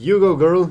You 0.00 0.20
go, 0.20 0.36
girl. 0.36 0.64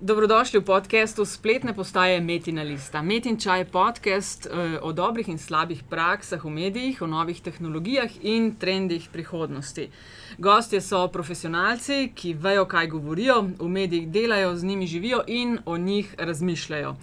Dobrodošli 0.00 0.60
v 0.60 0.64
podkastu 0.64 1.24
spletne 1.24 1.74
postaje 1.76 2.20
Metina 2.20 2.62
Lista. 2.62 3.02
Metin 3.02 3.36
Čaj 3.36 3.60
je 3.60 3.64
podcast 3.64 4.46
eh, 4.46 4.78
o 4.80 4.92
dobrih 4.92 5.28
in 5.28 5.38
slabih 5.38 5.82
praksah 5.84 6.40
v 6.44 6.48
medijih, 6.48 7.02
o 7.02 7.06
novih 7.06 7.40
tehnologijah 7.44 8.08
in 8.24 8.56
trendih 8.56 9.08
prihodnosti. 9.12 9.90
Gostje 10.38 10.80
so 10.80 11.08
profesionalci, 11.12 12.08
ki 12.14 12.32
vejo, 12.40 12.64
kaj 12.64 12.86
govorijo, 12.86 13.42
v 13.60 13.68
medijih 13.68 14.08
delajo, 14.08 14.56
z 14.56 14.64
njimi 14.64 14.86
živijo 14.86 15.20
in 15.26 15.58
o 15.66 15.76
njih 15.76 16.14
razmišljajo. 16.18 16.96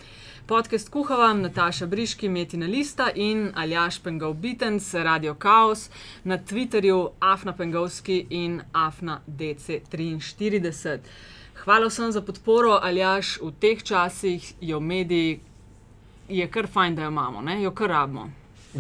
Podcast 0.48 0.90
kuhava 0.90 1.34
Nataša 1.34 1.86
Briški, 1.86 2.30
Metina 2.30 2.66
Lista 2.66 3.12
in 3.16 3.52
Aljaš 3.56 4.00
Pengal 4.00 4.34
Bitens, 4.34 4.94
Radio 4.94 5.36
Chaos, 5.42 5.90
na 6.24 6.38
Twitterju 6.38 7.10
Afna 7.20 7.54
Pengalski 7.54 8.26
in 8.30 8.62
Afna 8.74 9.22
DC43. 9.28 11.00
Hvala 11.66 11.88
vsem 11.88 12.12
za 12.12 12.22
podporo, 12.22 12.78
Aljaš, 12.78 13.40
v 13.42 13.50
teh 13.60 13.80
časih 13.84 14.54
jo 14.62 14.80
mediji 14.80 15.40
je 16.30 16.46
kar 16.48 16.68
fajn, 16.70 16.96
da 16.96 17.02
jo 17.02 17.10
imamo, 17.10 17.42
ne? 17.42 17.56
jo 17.64 17.72
kar 17.72 17.90
rabimo. 17.90 18.30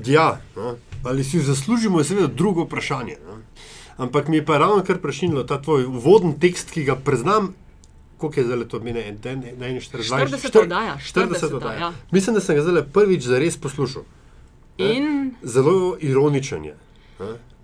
Ja, 0.05 0.41
no. 0.55 0.75
ali 1.03 1.23
si 1.23 1.37
jo 1.37 1.43
zaslužimo, 1.43 1.99
je 1.99 2.05
seveda 2.05 2.27
drugo 2.27 2.67
vprašanje. 2.67 3.17
No. 3.25 3.39
Ampak 3.97 4.27
mi 4.27 4.37
je 4.37 4.45
pa 4.45 4.57
ravno 4.57 4.83
kar 4.83 5.01
prešinilo 5.01 5.43
ta 5.43 5.61
tvoj 5.61 5.85
uvoden 5.85 6.39
tekst, 6.39 6.71
ki 6.71 6.83
ga 6.83 6.95
preznam. 6.95 7.53
Koliko 8.17 8.39
je 8.39 8.45
zdaj 8.45 8.67
to 8.67 8.79
meni, 8.79 9.11
da 9.23 9.29
je 9.65 9.81
41, 9.81 9.89
40 9.89 10.61
oddaja? 10.61 10.97
40 11.01 11.55
oddaja. 11.55 11.79
Ja. 11.79 11.93
Mislim, 12.11 12.35
da 12.35 12.41
sem 12.41 12.55
ga 12.55 12.61
zdaj 12.61 12.83
prvič 12.93 13.23
za 13.25 13.39
res 13.39 13.57
poslušal. 13.57 14.03
In... 14.77 15.31
Zelo 15.43 15.97
ironičen 15.99 16.65
je. 16.65 16.77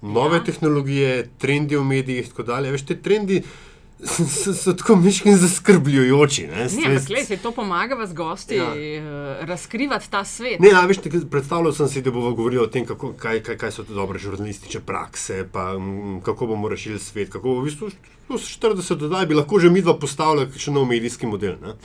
Nove 0.02 0.38
ja. 0.38 0.44
tehnologije, 0.44 1.28
trendi 1.38 1.78
v 1.78 1.84
medijih 1.84 2.26
in 2.26 2.32
tako 2.32 2.44
dalje. 2.44 2.72
Veš, 2.72 2.86
te 2.90 2.98
trendi 3.02 3.44
so, 3.44 3.71
so, 4.04 4.54
so 4.54 4.74
tako 4.74 4.96
miški 4.96 5.30
in 5.30 5.38
zaskrbljujoči. 5.38 6.48
Ne, 6.48 6.66
ne 6.66 6.86
ampak 6.90 7.10
le, 7.10 7.24
se 7.26 7.38
to 7.38 7.52
pomaga 7.52 7.96
vas 7.96 8.14
gosti 8.14 8.56
ja. 8.56 8.68
uh, 8.68 9.46
razkrivati 9.48 10.10
ta 10.10 10.24
svet. 10.26 10.60
Ne, 10.60 10.72
a, 10.76 10.86
veš, 10.86 11.02
predstavljal 11.32 11.74
sem 11.74 11.88
si, 11.88 12.02
da 12.02 12.12
bomo 12.12 12.34
govorili 12.36 12.64
o 12.64 12.68
tem, 12.68 12.86
kako, 12.86 13.14
kaj, 13.18 13.44
kaj, 13.44 13.58
kaj 13.58 13.72
so 13.72 13.84
te 13.84 13.94
dobre 13.94 14.20
žurnalistične 14.20 14.82
prakse, 14.86 15.46
pa 15.52 15.74
m, 15.78 16.22
kako 16.26 16.48
bomo 16.54 16.70
rešili 16.70 17.00
svet. 17.00 17.30
Kako, 17.30 17.60
v 17.60 17.68
bistvu, 17.70 17.92
40 18.30 18.96
dodaj 18.96 19.26
bi 19.28 19.36
lahko 19.36 19.60
že 19.60 19.70
mi 19.70 19.82
dva 19.82 19.98
postavili 20.00 20.48
še 20.58 20.72
nov 20.72 20.88
medijski 20.90 21.28
model. 21.28 21.60
Ne? 21.62 21.78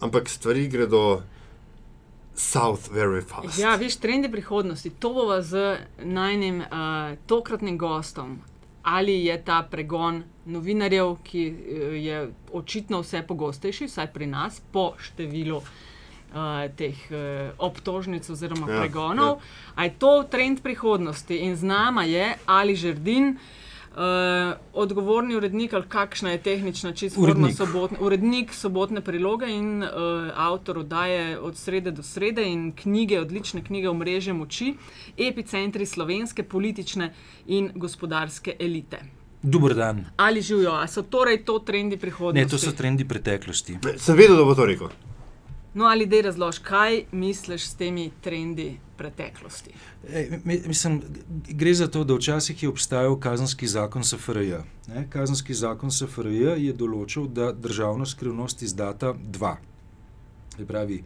Ampak 0.00 0.28
stvari 0.28 0.68
gredo. 0.68 1.22
South 2.38 2.92
very 2.94 3.18
fast. 3.18 3.58
Ja, 3.58 3.72
veš, 3.74 3.96
trendi 3.98 4.28
prihodnosti. 4.30 4.92
To 5.02 5.10
bo 5.10 5.40
z 5.42 5.74
najnim 5.98 6.60
uh, 6.62 7.16
tokratnim 7.26 7.74
gostom, 7.74 8.36
ali 8.88 9.24
je 9.24 9.36
ta 9.44 9.62
pregon 9.70 10.22
novinarjev, 10.46 11.16
ki 11.24 11.44
eh, 11.46 11.96
je 12.04 12.22
očitno 12.52 13.02
vse 13.04 13.22
pogostejši, 13.26 13.88
vsaj 13.90 14.10
pri 14.12 14.26
nas, 14.26 14.62
po 14.72 14.94
številu 14.96 15.60
uh, 15.60 16.64
teh 16.76 16.96
uh, 17.12 17.52
obtožnic 17.58 18.28
oziroma 18.30 18.70
ja, 18.70 18.80
pregonov. 18.80 19.38
Ja. 19.38 19.74
Ali 19.74 19.92
je 19.92 19.98
to 19.98 20.12
trend 20.30 20.62
prihodnosti 20.64 21.36
in 21.36 21.56
z 21.56 21.68
nama 21.68 22.04
je 22.08 22.34
ali 22.46 22.76
Žrdin. 22.76 23.36
Uh, 23.88 24.54
odgovorni 24.72 25.34
urednik, 25.36 25.72
ali 25.74 25.84
kakšna 25.88 26.30
je 26.30 26.38
tehnična, 26.42 26.92
čisto 26.92 27.20
urednik. 27.20 27.56
Sobotne, 27.56 27.98
urednik 28.00 28.52
sobotne 28.54 29.00
priloge 29.00 29.48
in 29.50 29.82
uh, 29.82 29.90
avtor 30.36 30.78
oddaje 30.78 31.38
od 31.38 31.56
srede 31.56 31.90
do 31.90 32.02
srede 32.02 32.44
in 32.46 32.72
knjige, 32.72 33.20
odlične 33.20 33.64
knjige 33.64 33.88
v 33.88 33.94
mreži 33.94 34.32
moči, 34.32 34.74
epicentri 35.16 35.86
slovenske 35.86 36.42
politične 36.42 37.12
in 37.46 37.70
gospodarske 37.74 38.56
elite. 38.60 39.02
Dober 39.42 39.74
dan. 39.74 40.04
Ali 40.16 40.42
živijo, 40.42 40.70
ali 40.70 40.88
so 40.88 41.02
torej 41.02 41.44
to 41.44 41.58
trendi 41.58 41.96
prihodnosti? 41.96 42.44
Ne, 42.44 42.48
to 42.48 42.58
so 42.58 42.72
trendi 42.72 43.08
preteklosti. 43.08 43.78
Sem 43.96 44.16
vedel, 44.16 44.36
da 44.36 44.44
bo 44.44 44.54
to 44.54 44.66
rekel. 44.66 44.88
No, 45.78 45.84
ali 45.84 46.06
da 46.06 46.20
razložiš, 46.20 46.58
kaj 46.58 47.04
misliš 47.12 47.68
s 47.68 47.74
temi 47.78 48.10
trendi 48.20 48.72
preteklosti? 48.96 49.70
E, 50.08 50.40
mislim, 50.44 51.02
gre 51.48 51.74
za 51.74 51.86
to, 51.86 52.02
da 52.04 52.14
včasih 52.14 52.62
je 52.62 52.68
obstajal 52.68 53.14
kazenski 53.20 53.66
zakon 53.66 54.04
SFRJ. 54.04 54.56
Kazenski 55.10 55.54
zakon 55.54 55.92
SFRJ 55.94 56.56
je 56.64 56.72
določil, 56.74 57.28
da 57.30 57.52
državno 57.52 58.06
skrivnost 58.06 58.66
izdata 58.66 59.12
dva. 59.22 59.54
Pravi, 60.66 60.98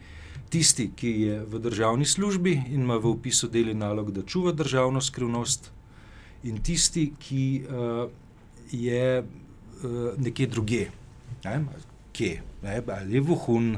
tisti, 0.49 0.89
ki 0.97 1.13
je 1.21 1.39
v 1.45 1.61
državni 1.69 2.09
službi 2.09 2.57
in 2.73 2.87
ima 2.87 2.97
v 2.97 3.13
opisu 3.13 3.53
deli 3.53 3.75
nalog, 3.75 4.09
da 4.11 4.25
čuva 4.25 4.57
državno 4.57 5.05
skrivnost, 5.05 5.69
in 6.49 6.63
tisti, 6.65 7.11
ki 7.21 7.45
uh, 7.69 8.09
je 8.73 9.21
uh, 9.21 10.01
nekje 10.17 10.47
druge. 10.47 10.87
Ne? 11.45 11.61
Kje? 12.17 12.41
Ne? 12.65 12.81
Ali 12.89 13.21
je 13.21 13.21
vohun, 13.21 13.75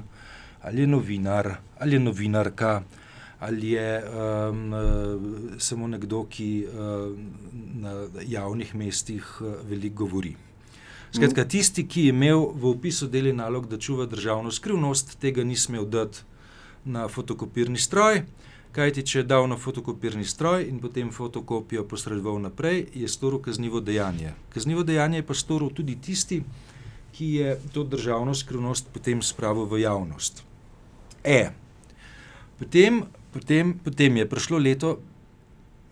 ali 0.65 0.81
je 0.81 0.87
novinar, 0.87 1.57
ali 1.79 1.97
je 1.97 2.01
novinarka, 2.01 2.83
ali 3.41 3.71
je 3.71 4.03
um, 4.05 4.75
samo 5.59 5.87
nekdo, 5.87 6.25
ki 6.25 6.67
uh, 6.67 7.19
na 7.75 8.07
javnih 8.27 8.75
mestih 8.75 9.37
uh, 9.41 9.55
veliko 9.69 10.05
govori. 10.05 10.37
Skratka, 11.15 11.45
tisti, 11.45 11.85
ki 11.87 12.09
je 12.09 12.11
imel 12.11 12.41
v 12.55 12.71
opisu 12.73 13.07
deli 13.07 13.33
nalog, 13.33 13.69
da 13.71 13.79
čuva 13.79 14.07
državno 14.07 14.51
skrivnost, 14.51 15.19
tega 15.21 15.45
ni 15.45 15.57
smel 15.57 15.85
dati 15.87 16.25
na 16.85 17.09
fotokopirni 17.09 17.79
stroj. 17.79 18.25
Kajti, 18.75 19.05
če 19.07 19.19
je 19.21 19.27
dal 19.31 19.47
na 19.47 19.55
fotokopirni 19.57 20.25
stroj 20.27 20.65
in 20.67 20.81
potem 20.83 21.13
fotokopijo 21.15 21.85
posredoval 21.87 22.41
naprej, 22.43 22.89
je 22.95 23.09
storil 23.09 23.39
kaznivo 23.39 23.81
dejanje. 23.81 24.33
Kaznivo 24.51 24.83
dejanje 24.83 25.21
je 25.21 25.27
pa 25.29 25.37
storil 25.39 25.71
tudi 25.71 25.95
tisti, 26.03 26.41
ki 27.15 27.29
je 27.37 27.55
to 27.73 27.85
državno 27.85 28.35
skrivnost 28.35 28.91
potem 28.93 29.23
spravil 29.23 29.71
v 29.71 29.85
javnost. 29.85 30.43
E. 31.25 31.51
Potem, 32.59 33.03
potem, 33.33 33.79
potem 33.79 34.17
je 34.17 34.29
prišlo 34.29 34.59
leto 34.59 35.01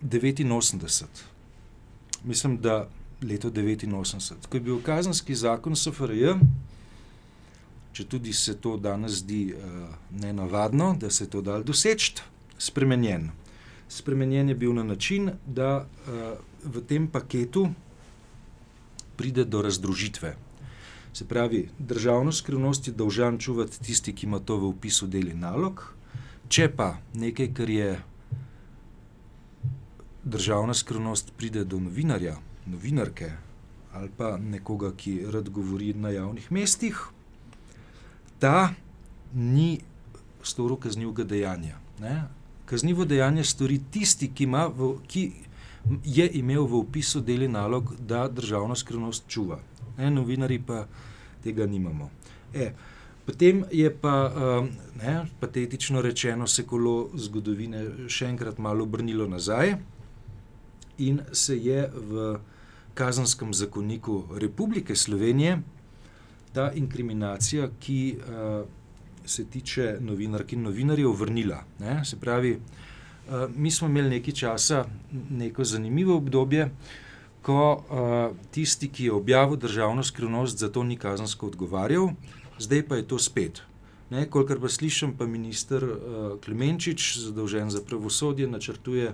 89, 0.03 1.23
mislim, 2.23 2.57
da 2.57 2.87
leto 3.21 3.49
89, 3.49 4.47
ko 4.49 4.57
je 4.57 4.61
bil 4.61 4.81
kazenski 4.83 5.35
zakon 5.35 5.75
SFRJ, 5.75 6.35
če 7.93 8.05
tudi 8.09 8.33
se 8.33 8.55
to 8.61 8.77
danes 8.77 9.21
zdi 9.23 9.53
uh, 9.53 9.89
nenavadno, 10.21 10.95
da 10.99 11.09
se 11.09 11.23
je 11.25 11.29
to 11.29 11.41
dal 11.41 11.63
doseči, 11.63 12.21
spremenjen. 12.57 13.29
Spremenjen 13.89 14.49
je 14.49 14.55
bil 14.55 14.73
na 14.73 14.83
način, 14.83 15.31
da 15.45 15.85
uh, 15.85 16.21
v 16.63 16.81
tem 16.87 17.07
paketu 17.07 17.67
pride 19.15 19.45
do 19.45 19.61
razdružitve. 19.61 20.35
Se 21.13 21.27
pravi, 21.27 21.69
državno 21.79 22.31
skrivnost 22.31 22.87
je 22.87 22.93
dolžan 22.93 23.37
čuvati 23.37 23.83
tisti, 23.83 24.15
ki 24.15 24.25
ima 24.25 24.39
to 24.39 24.57
v 24.57 24.67
opisu 24.67 25.07
deli 25.07 25.33
nalog, 25.37 25.83
če 26.49 26.71
pa 26.73 26.95
nekaj, 27.13 27.51
kar 27.53 27.69
je 27.69 27.89
državna 30.23 30.73
skrivnost, 30.73 31.29
pride 31.37 31.65
do 31.69 31.79
novinarja, 31.79 32.37
novinarke 32.65 33.31
ali 33.93 34.09
pa 34.17 34.37
nekoga, 34.41 34.89
ki 34.97 35.19
rad 35.29 35.49
govori 35.53 35.91
na 35.93 36.09
javnih 36.09 36.47
mestih, 36.51 36.97
ta 38.41 38.73
ni 39.33 39.83
storil 40.41 40.79
kaznivega 40.81 41.23
dejanja. 41.29 41.77
Ne? 42.01 42.23
Kaznivo 42.65 43.05
dejanje 43.05 43.43
stori 43.45 43.77
tisti, 43.91 44.31
ki, 44.33 44.47
v, 44.49 44.89
ki 45.05 45.23
je 46.09 46.25
imel 46.41 46.65
v 46.65 46.79
opisu 46.79 47.21
deli 47.21 47.47
nalog, 47.47 47.93
da 47.99 48.25
državno 48.27 48.75
skrivnost 48.75 49.29
čuva 49.29 49.59
ne, 49.97 50.11
novinari 50.11 50.59
pa 50.59 50.85
tega 51.43 51.65
nimamo. 51.65 52.09
E, 52.53 52.71
potem 53.25 53.63
je 53.71 53.89
pa, 53.91 54.15
um, 54.29 54.69
ne, 55.01 55.25
patetično 55.39 56.01
rečeno, 56.01 56.47
se 56.47 56.65
kolo 56.67 57.09
zgodovine 57.15 58.07
še 58.07 58.29
enkrat 58.31 58.59
malo 58.59 58.83
obrnilo 58.83 59.27
nazaj 59.27 59.75
in 60.97 61.21
se 61.31 61.57
je 61.57 61.87
v 61.93 62.33
kazenskem 62.93 63.53
zakoniku 63.53 64.23
Republike 64.37 64.95
Slovenije 64.95 65.57
ta 66.53 66.71
inkriminacija, 66.71 67.67
ki 67.79 68.15
uh, 68.17 68.67
se 69.25 69.45
tiče 69.45 69.97
novinark 69.99 70.53
in 70.53 70.61
novinarjev, 70.67 71.15
vrnila. 71.17 71.63
Ne, 71.79 72.03
se 72.05 72.19
pravi, 72.19 72.51
uh, 72.53 73.49
mi 73.55 73.71
smo 73.71 73.87
imeli 73.87 74.19
nekaj 74.19 74.33
časa, 74.33 74.83
neko 75.29 75.63
zanimivo 75.63 76.17
obdobje, 76.17 76.69
ko 77.43 77.59
uh, 77.75 78.35
tisti, 78.51 78.87
ki 78.87 79.09
je 79.09 79.13
objavil 79.13 79.59
državno 79.59 80.03
skrivnost, 80.03 80.57
za 80.57 80.69
to 80.71 80.83
ni 80.83 80.97
kazensko 80.97 81.47
odgovarjal, 81.51 82.09
zdaj 82.59 82.87
pa 82.87 82.95
je 82.95 83.07
to 83.07 83.19
spet. 83.19 83.61
Ne, 84.09 84.29
kolikor 84.29 84.59
pa 84.61 84.69
slišim, 84.69 85.15
pa 85.17 85.25
minister 85.27 85.83
uh, 85.83 85.97
Klemenčič, 86.45 87.17
zadolžen 87.25 87.69
za 87.69 87.81
pravosodje, 87.81 88.47
načrtuje, 88.47 89.13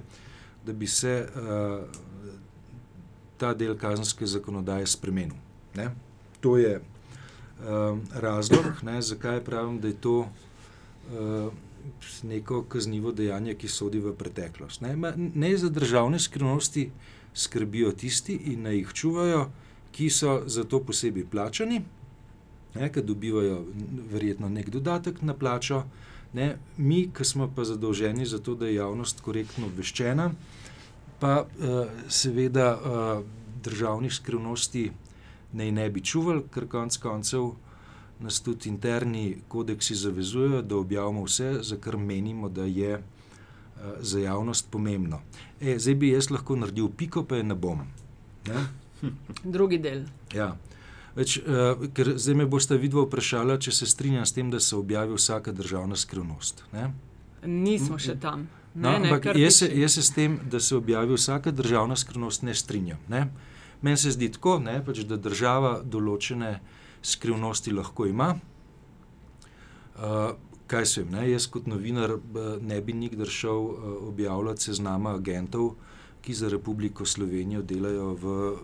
da 0.65 0.73
bi 0.73 0.87
se 0.87 1.25
uh, 1.25 1.83
ta 3.37 3.53
del 3.53 3.77
kazenske 3.77 4.27
zakonodaje 4.27 4.87
spremenil. 4.87 5.37
Ne. 5.75 5.89
To 6.39 6.57
je 6.57 6.77
uh, 6.79 7.97
razlog, 8.13 8.83
ne, 8.83 9.01
zakaj 9.01 9.43
pravim, 9.43 9.79
da 9.79 9.87
je 9.87 9.93
to 9.93 10.19
uh, 10.19 11.53
neko 12.23 12.63
kaznivo 12.63 13.11
dejanje, 13.11 13.55
ki 13.55 13.67
sodi 13.67 13.99
v 13.99 14.13
preteklost. 14.17 14.81
Ne, 14.81 14.95
ne 15.15 15.57
za 15.57 15.69
državne 15.69 16.19
skrivnosti 16.19 16.89
skrbijo 17.33 17.91
tisti 17.91 18.35
in 18.53 18.63
naj 18.67 18.75
jih 18.75 18.93
čuvajo, 18.93 19.49
ki 19.91 20.09
so 20.09 20.41
za 20.45 20.63
to 20.63 20.83
posebej 20.83 21.25
plačani. 21.31 21.81
ne, 22.75 22.91
ki 22.93 23.01
dobivajo 23.01 23.63
verjetno 24.11 24.49
nek 24.49 24.69
dodatek 24.69 25.21
na 25.21 25.33
plačo. 25.33 25.83
Ne, 26.33 26.57
mi, 26.77 27.09
ki 27.13 27.25
smo 27.25 27.49
pa 27.55 27.63
zadolženi 27.65 28.25
za 28.25 28.39
to, 28.39 28.55
da 28.55 28.67
je 28.67 28.75
javnost 28.75 29.21
korektno 29.21 29.65
obveščena, 29.65 30.29
pa 31.19 31.45
seveda 32.07 32.67
državnih 33.63 34.13
skrivnosti 34.13 34.91
naj 35.53 35.71
ne 35.71 35.89
bi 35.89 36.03
čuvali, 36.05 36.43
ker 36.53 36.67
konec 36.69 36.97
koncev 37.01 37.55
nas 38.19 38.39
tudi 38.43 38.69
interni 38.69 39.37
kodeksi 39.47 39.95
zavezujejo, 39.95 40.61
da 40.61 40.77
objavimo 40.77 41.23
vse, 41.23 41.59
za 41.61 41.77
kar 41.77 41.97
menimo, 41.97 42.49
da 42.49 42.63
je 42.63 42.97
uh, 42.97 43.01
za 43.99 44.19
javnost 44.19 44.71
pomembno. 44.71 45.21
E, 45.61 45.79
zdaj 45.79 45.95
bi 45.95 46.09
jaz 46.09 46.29
lahko 46.31 46.55
naredil 46.55 46.89
piko, 46.97 47.23
pa 47.23 47.35
je 47.35 47.43
ne 47.43 47.55
bom. 47.55 47.85
Ne? 48.47 48.65
Drugi 49.55 49.77
del. 49.77 50.03
Ja. 50.35 50.55
Več, 51.15 51.39
uh, 51.39 51.87
ker 51.95 52.13
zdaj 52.17 52.35
me 52.35 52.45
boste 52.45 52.77
vidva 52.77 53.05
vprašala, 53.07 53.57
če 53.59 53.71
se 53.71 53.87
strinjam 53.89 54.25
s 54.25 54.35
tem, 54.35 54.51
da 54.51 54.59
se 54.59 54.75
objavi 54.75 55.15
vsaka 55.15 55.51
državna 55.55 55.95
skrivnost. 55.95 56.63
Ne? 56.73 56.91
Nismo 57.45 57.99
še 57.99 58.19
tam. 58.19 58.47
No, 58.75 58.91
ne, 58.91 59.09
ampak 59.09 59.31
ne, 59.33 59.39
jaz, 59.41 59.63
se, 59.63 59.69
jaz 59.79 59.95
se 59.97 60.03
s 60.03 60.13
tem, 60.13 60.37
da 60.51 60.59
se 60.59 60.75
objavi 60.75 61.15
vsaka 61.15 61.51
državna 61.51 61.95
skrivnost, 61.95 62.43
ne 62.43 62.53
strinjam. 62.55 62.99
Ne? 63.09 63.25
Meni 63.81 63.97
se 63.97 64.11
zdi 64.11 64.29
tako, 64.31 64.59
ne, 64.59 64.77
pač, 64.85 65.01
da 65.07 65.17
država 65.17 65.79
določene 65.83 66.59
skrivnosti 67.01 67.71
lahko 67.71 68.05
ima. 68.05 68.35
Uh, 69.95 70.31
kaj 70.67 70.85
se 70.85 71.01
jim, 71.01 71.15
jaz 71.31 71.47
kot 71.47 71.67
novinar 71.67 72.17
ne 72.61 72.81
bi 72.81 72.93
nikdar 72.93 73.27
šel 73.27 73.65
uh, 73.65 73.77
objavljati 74.07 74.63
seznama 74.63 75.15
agentov, 75.15 75.73
ki 76.21 76.33
za 76.33 76.49
Republiko 76.49 77.05
Slovenijo 77.05 77.61
delajo 77.61 78.13
v 78.13 78.25
uh, 78.51 78.59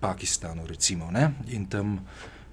Pakistanu, 0.00 0.66
recimo, 0.66 1.10
ne, 1.10 1.32
in 1.48 1.66
tam 1.66 1.98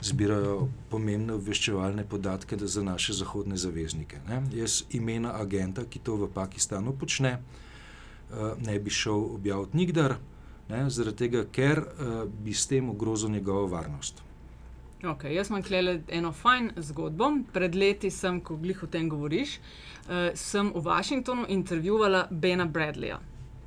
zbirajo 0.03 0.67
pomembne 0.89 1.33
obveščevalne 1.33 2.05
podatke 2.09 2.57
za 2.57 2.83
naše 2.83 3.13
zahodne 3.13 3.57
zaveznike. 3.57 4.19
Ne. 4.27 4.41
Jaz 4.55 4.83
imena 4.91 5.35
agenta, 5.39 5.85
ki 5.85 5.99
to 5.99 6.15
v 6.15 6.29
Pakistanu 6.33 6.95
počne, 6.99 7.37
uh, 7.39 8.53
ne 8.65 8.79
bi 8.79 8.89
šel 8.89 9.35
objavljati 9.39 9.77
nikdar. 9.77 10.17
Ne, 10.69 10.85
zaradi 10.89 11.25
tega, 11.25 11.45
ker 11.51 11.83
uh, 11.83 12.23
bi 12.27 12.53
s 12.53 12.67
tem 12.67 12.89
ogrozil 12.89 13.29
njegovo 13.29 13.67
varnost. 13.67 14.23
Okay, 15.03 15.33
jaz 15.35 15.49
imam 15.49 15.63
tukaj 15.63 15.99
eno 16.15 16.31
fajn 16.31 16.71
zgodbo. 16.77 17.31
Pred 17.53 17.75
leti 17.75 18.11
sem, 18.11 18.39
ko 18.41 18.55
glih 18.55 18.83
o 18.83 18.87
tem 18.87 19.09
govoriš, 19.11 19.57
uh, 19.57 20.29
sem 20.35 20.71
v 20.75 20.83
Washingtonu 20.85 21.45
intervjuvala 21.49 22.27
Bena 22.31 22.65
Bradleya. 22.65 23.19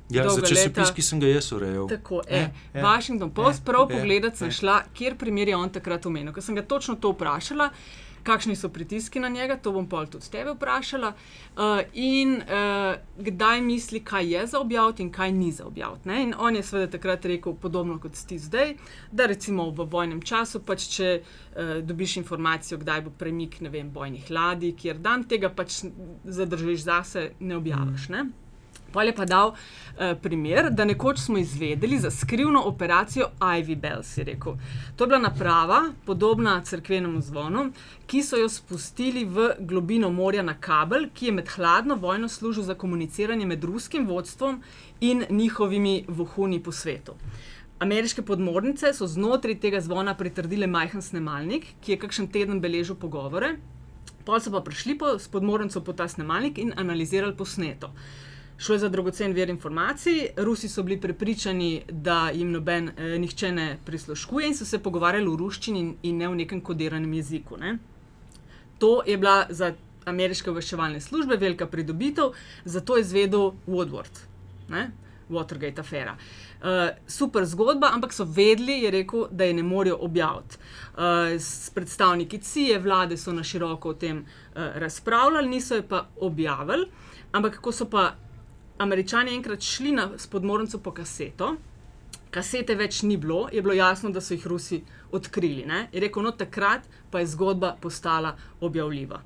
Ja, 0.09 0.23
za 0.29 0.41
časopis, 0.41 0.93
ki 0.95 1.03
sem 1.03 1.19
ga 1.19 1.29
jaz 1.29 1.51
urejal. 1.51 1.85
Tako 1.91 2.21
je. 2.23 2.39
Eh, 2.39 2.49
eh, 2.73 2.83
Washington 2.83 3.29
Post, 3.29 3.61
eh, 3.61 3.65
prav 3.65 3.85
eh, 3.91 3.97
pogledati 3.97 4.37
sem 4.37 4.47
eh. 4.47 4.55
šla, 4.55 4.81
kjer 4.93 5.17
primer 5.19 5.51
je 5.51 5.57
on 5.57 5.69
takrat 5.69 6.05
omenil. 6.05 6.33
Ker 6.33 6.43
sem 6.43 6.55
ga 6.55 6.63
točno 6.63 6.95
to 6.95 7.11
vprašala. 7.11 7.69
Uh, 7.69 8.06
kakšni 8.27 8.55
so 8.55 8.69
pritiski 8.69 9.19
na 9.23 9.29
njega, 9.29 9.57
to 9.57 9.71
bom 9.71 9.87
pa 9.89 10.05
tudi 10.05 10.29
tebe 10.31 10.53
vprašala. 10.55 11.13
Uh, 11.55 11.81
in 11.93 12.35
uh, 12.37 12.95
kdaj 13.17 13.61
misli, 13.61 14.03
kaj 14.03 14.33
je 14.33 14.45
za 14.47 14.59
objaviti 14.59 15.03
in 15.03 15.11
kaj 15.11 15.31
ni 15.31 15.51
za 15.51 15.65
objaviti. 15.65 16.09
In 16.09 16.33
on 16.37 16.55
je 16.55 16.63
seveda 16.63 16.91
takrat 16.97 17.25
rekel 17.25 17.55
podobno 17.55 17.99
kot 17.99 18.19
ti 18.27 18.39
zdaj, 18.39 18.75
da 19.11 19.25
recimo 19.25 19.69
v 19.71 19.87
vojnem 19.89 20.21
času, 20.21 20.61
pač 20.65 20.89
če 20.95 21.13
uh, 21.21 21.77
dobiš 21.83 22.17
informacijo, 22.23 22.81
kdaj 22.83 23.05
bo 23.07 23.13
premik 23.17 23.61
vem, 23.61 23.91
bojnih 23.91 24.31
ladij, 24.31 24.75
kjer 24.75 24.99
dan 24.99 25.23
tega 25.23 25.49
pač 25.49 25.83
zadržiš 26.23 26.83
zase, 26.83 27.31
ne 27.39 27.57
objaviš. 27.57 28.09
Ne? 28.09 28.27
Pol 28.91 29.09
je 29.09 29.15
pa 29.15 29.25
dal 29.25 29.51
uh, 29.51 30.13
primer, 30.21 30.69
da 30.71 30.85
nekoč 30.85 31.19
smo 31.19 31.37
izvedeli 31.37 31.99
za 31.99 32.11
skrivno 32.11 32.61
operacijo 32.65 33.29
Ivy 33.39 33.75
Bells. 33.75 34.15
To 34.95 35.03
je 35.03 35.07
bila 35.07 35.19
naprava, 35.19 35.81
podobna 36.05 36.61
crkvenemu 36.63 37.21
zvonu, 37.21 37.71
ki 38.07 38.23
so 38.23 38.37
jo 38.37 38.49
spustili 38.49 39.25
v 39.25 39.51
globino 39.59 40.09
morja 40.09 40.43
na 40.43 40.53
kabel, 40.53 41.09
ki 41.13 41.25
je 41.25 41.31
med 41.31 41.47
hladno 41.55 41.95
vojno 41.95 42.27
služil 42.27 42.63
za 42.63 42.75
komuniciranje 42.75 43.45
med 43.45 43.63
ruskim 43.63 44.07
vodstvom 44.07 44.61
in 45.01 45.25
njihovimi 45.29 46.05
vohuni 46.07 46.63
po 46.63 46.71
svetu. 46.71 47.13
Ameriške 47.79 48.21
podmornice 48.21 48.89
so 48.93 49.05
znotraj 49.07 49.59
tega 49.61 49.81
zvona 49.81 50.15
pritrdile 50.17 50.67
majhen 50.67 51.01
snemalnik, 51.01 51.67
ki 51.81 51.91
je 51.91 51.97
kakšen 52.01 52.27
teden 52.33 52.61
beležil 52.61 52.95
pogovore. 52.97 53.57
Pol 54.25 54.41
so 54.41 54.51
pa 54.51 54.63
prišli 54.65 54.97
po, 54.97 55.13
s 55.19 55.29
podmornico 55.29 55.83
po 55.85 55.93
ta 55.93 56.07
snemalnik 56.09 56.57
in 56.57 56.73
analizirali 56.75 57.35
posneto. 57.37 57.91
Šlo 58.57 58.75
je 58.75 58.79
za 58.79 58.89
dragocen 58.89 59.33
vir 59.33 59.49
informacij, 59.49 60.29
Rusi 60.37 60.69
so 60.69 60.83
bili 60.83 61.01
prepričani, 61.01 61.83
da 61.89 62.29
jim 62.33 62.51
noben 62.51 62.89
eh, 62.89 63.19
nihče 63.19 63.51
ne 63.51 63.77
prisluškuje 63.85 64.47
in 64.47 64.55
so 64.57 64.65
se 64.65 64.79
pogovarjali 64.79 65.29
v 65.29 65.35
ruščini 65.37 65.79
in, 65.79 65.91
in 66.01 66.17
ne 66.17 66.27
v 66.27 66.39
nekem 66.39 66.61
kodiranem 66.61 67.13
jeziku. 67.13 67.57
Ne. 67.57 67.77
To 68.79 69.03
je 69.05 69.17
bila 69.17 69.45
za 69.49 69.73
ameriške 70.05 70.49
obveščevalne 70.49 71.01
službe 71.01 71.37
velika 71.37 71.67
pridobitev, 71.67 72.33
zato 72.65 72.97
je 72.97 73.03
zvedel 73.03 73.51
Woodward, 73.67 74.25
ne, 74.69 74.89
Watergate 75.29 75.79
afera. 75.79 76.17
Uh, 76.17 76.89
super 77.07 77.45
zgodba, 77.45 77.91
ampak 77.93 78.13
so 78.13 78.25
vedeli, 78.25 78.81
je 78.83 78.91
rekel, 78.91 79.27
da 79.31 79.45
je 79.45 79.53
ne 79.53 79.63
morejo 79.63 79.97
objaviti. 80.01 80.57
Uh, 80.97 81.35
predstavniki 81.75 82.39
CIA 82.41 82.79
vlade 82.79 83.17
so 83.17 83.33
na 83.33 83.43
široko 83.43 83.89
o 83.89 83.93
tem 83.93 84.23
uh, 84.23 84.61
razpravljali, 84.75 85.49
niso 85.49 85.75
jo 85.75 85.83
pa 85.89 86.07
objavili. 86.21 86.87
Ampak 87.31 87.59
ko 87.61 87.71
so 87.71 87.85
pa 87.85 88.15
Američani 88.77 89.35
enkrat 89.35 89.61
šli 89.61 89.91
na 89.91 90.09
podmornico 90.31 90.79
po 90.79 90.91
kaseto, 90.91 91.55
kasete 92.31 92.75
več 92.75 93.01
ni 93.01 93.17
bilo, 93.17 93.47
je 93.51 93.61
bilo 93.61 93.73
jasno, 93.73 94.09
da 94.09 94.21
so 94.21 94.35
jih 94.35 94.47
Rusi 94.47 94.81
odkrili. 95.11 95.65
Ne? 95.65 95.87
Je 95.91 96.01
rekel, 96.03 96.23
no 96.23 96.31
takrat 96.31 96.85
pa 97.11 97.19
je 97.19 97.31
zgodba 97.33 97.75
postala 97.81 98.35
objavljiva. 98.61 99.21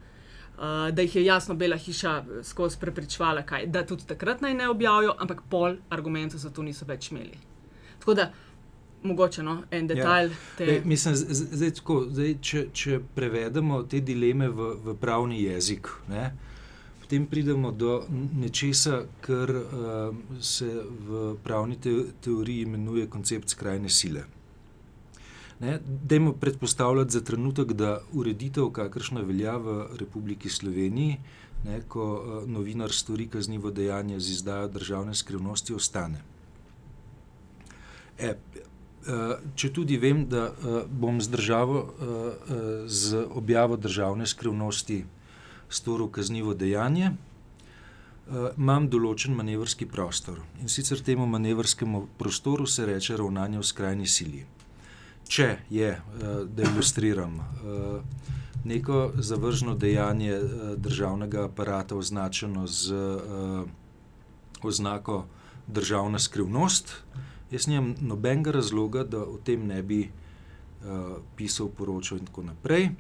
Uh, 0.62 0.90
da 0.94 1.02
jih 1.02 1.16
je 1.16 1.26
jasno 1.26 1.56
Bela 1.56 1.78
hiša 1.78 2.12
eh, 2.20 2.44
skozi 2.46 2.78
prepričvala, 2.80 3.42
kaj, 3.42 3.66
da 3.66 3.82
tudi 3.86 4.06
takrat 4.08 4.42
naj 4.42 4.54
ne 4.54 4.68
objavijo, 4.70 5.16
ampak 5.20 5.42
pol 5.50 5.80
argumentov 5.90 6.40
za 6.40 6.52
to 6.54 6.62
niso 6.62 6.86
več 6.86 7.10
imeli. 7.12 7.40
Tako 8.00 8.14
da, 8.14 8.28
mogoče 9.04 9.44
no, 9.44 9.64
en 9.72 9.90
ja. 9.90 9.96
detalj. 9.96 10.30
Ja. 10.30 10.36
Te... 10.58 10.68
E, 10.76 10.82
mislim, 10.86 11.16
zdaj, 11.16 11.74
tako, 11.80 11.98
zdaj, 12.10 12.36
če, 12.42 12.64
če 12.74 13.00
prevedemo 13.16 13.82
te 13.90 14.04
dileme 14.06 14.50
v, 14.50 14.70
v 14.86 14.96
pravni 15.02 15.42
jezik. 15.44 15.90
Ne? 16.10 16.30
Potem 17.12 17.28
pridemo 17.28 17.72
do 17.76 18.08
nečesa, 18.40 19.04
kar 19.20 19.50
uh, 19.52 20.16
se 20.40 20.64
v 20.80 21.36
pravni 21.44 21.76
te 21.76 21.92
teoriji 22.24 22.64
imenuje 22.64 23.10
koncept 23.12 23.52
skrajne 23.52 23.90
sile. 23.90 24.24
Dajmo 25.84 26.32
predpostavljati 26.34 27.12
za 27.12 27.22
trenutek, 27.22 27.74
da 27.74 28.00
ureditev, 28.14 28.72
kakršna 28.72 29.22
velja 29.28 29.58
v 29.58 29.92
Republiki 30.00 30.50
Sloveniji, 30.50 31.20
ne, 31.66 31.82
ko 31.84 32.08
uh, 32.16 32.48
novinar 32.48 32.96
stori 32.96 33.28
kaznivo 33.28 33.72
dejanje 33.72 34.20
z 34.20 34.32
izdajo 34.32 34.72
državne 34.72 35.16
skrivnosti, 35.16 35.74
ostane. 35.76 36.24
E, 38.20 38.38
uh, 39.04 39.36
če 39.56 39.74
tudi 39.76 40.00
vem, 40.00 40.30
da 40.32 40.54
bom 40.88 41.20
zdržal 41.20 41.76
uh, 41.76 41.84
uh, 41.84 42.38
z 42.88 43.28
objavo 43.36 43.76
državne 43.76 44.28
skrivnosti 44.28 45.04
storil 45.74 46.08
kaznivo 46.12 46.54
dejanje, 46.54 47.12
uh, 47.12 48.50
imam 48.58 48.88
določen 48.92 49.36
manevrski 49.36 49.88
prostor. 49.90 50.42
In 50.62 50.70
sicer 50.70 51.02
temu 51.04 51.26
manevrskemu 51.26 52.06
prostoru 52.20 52.68
se 52.68 52.86
reče 52.86 53.18
ravnanje 53.18 53.60
v 53.60 53.68
skrajni 53.68 54.08
sili. 54.08 54.46
Če 55.32 55.50
je, 55.72 55.94
uh, 55.96 56.44
da 56.46 56.68
ilustriram, 56.68 57.40
uh, 57.40 58.28
neko 58.68 59.12
zavržno 59.18 59.74
dejanje 59.76 60.36
državnega 60.78 61.48
aparata 61.48 61.96
označeno 61.98 62.68
z 62.70 62.94
oznako 64.62 65.24
državna 65.66 66.20
skrivnost, 66.22 66.94
jaz 67.52 67.66
nimam 67.68 67.96
nobenega 68.06 68.54
razloga, 68.54 69.02
da 69.04 69.24
o 69.26 69.40
tem 69.42 69.66
ne 69.66 69.82
bi 69.82 70.04
pisal, 71.36 71.72
poročal 71.74 72.22
in 72.22 72.30
tako 72.30 72.44
naprej. 72.52 72.92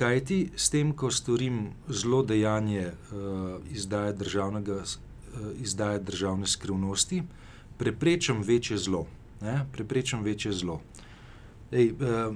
Kaj 0.00 0.20
ti 0.24 0.38
s 0.56 0.70
tem, 0.72 0.94
ko 0.96 1.10
storim 1.12 1.74
zelo 1.88 2.22
dejanje 2.24 2.86
uh, 2.88 3.60
izdaje, 3.70 4.14
uh, 4.16 4.86
izdaje 5.60 5.98
državne 5.98 6.46
skrivnosti, 6.46 7.22
preprečam 7.78 8.40
večje 8.42 8.78
zlo. 8.78 9.06
Ne? 9.40 9.66
Preprečam 9.72 10.22
večje 10.24 10.52
zlo. 10.52 10.80
Ej, 11.72 11.92
uh, 11.92 12.32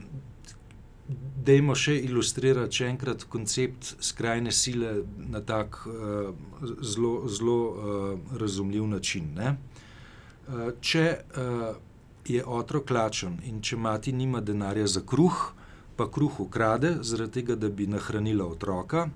dejmo 1.44 1.74
še 1.74 1.96
ilustrirati 2.04 2.82
še 2.82 2.90
enkrat 2.92 3.24
koncept 3.32 3.94
skrajne 4.00 4.52
sile 4.52 4.92
na 5.16 5.40
tak 5.40 5.80
zelo, 6.80 7.64
razumljiv 8.40 8.86
način. 8.92 9.32
Uh, 9.40 10.70
če 10.80 11.04
je 12.28 12.44
otrok 12.44 12.90
lačen 12.90 13.40
in 13.48 13.60
če 13.60 13.76
mati 13.76 14.12
nima 14.12 14.40
denarja 14.40 14.86
za 14.86 15.00
kruh, 15.00 15.52
pa 15.96 16.08
kruh 16.10 16.40
ukrade, 16.40 16.96
zaradi 17.02 17.40
tega, 17.40 17.56
da 17.56 17.68
bi 17.68 17.86
nahranila 17.86 18.46
otroka, 18.46 19.08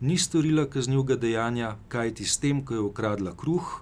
ni 0.00 0.18
storila 0.18 0.66
kaznjivega 0.66 1.16
dejanja, 1.16 1.76
kajti 1.88 2.24
s 2.24 2.38
tem, 2.38 2.62
ko 2.64 2.74
je 2.74 2.80
ukradla 2.80 3.34
kruh 3.36 3.80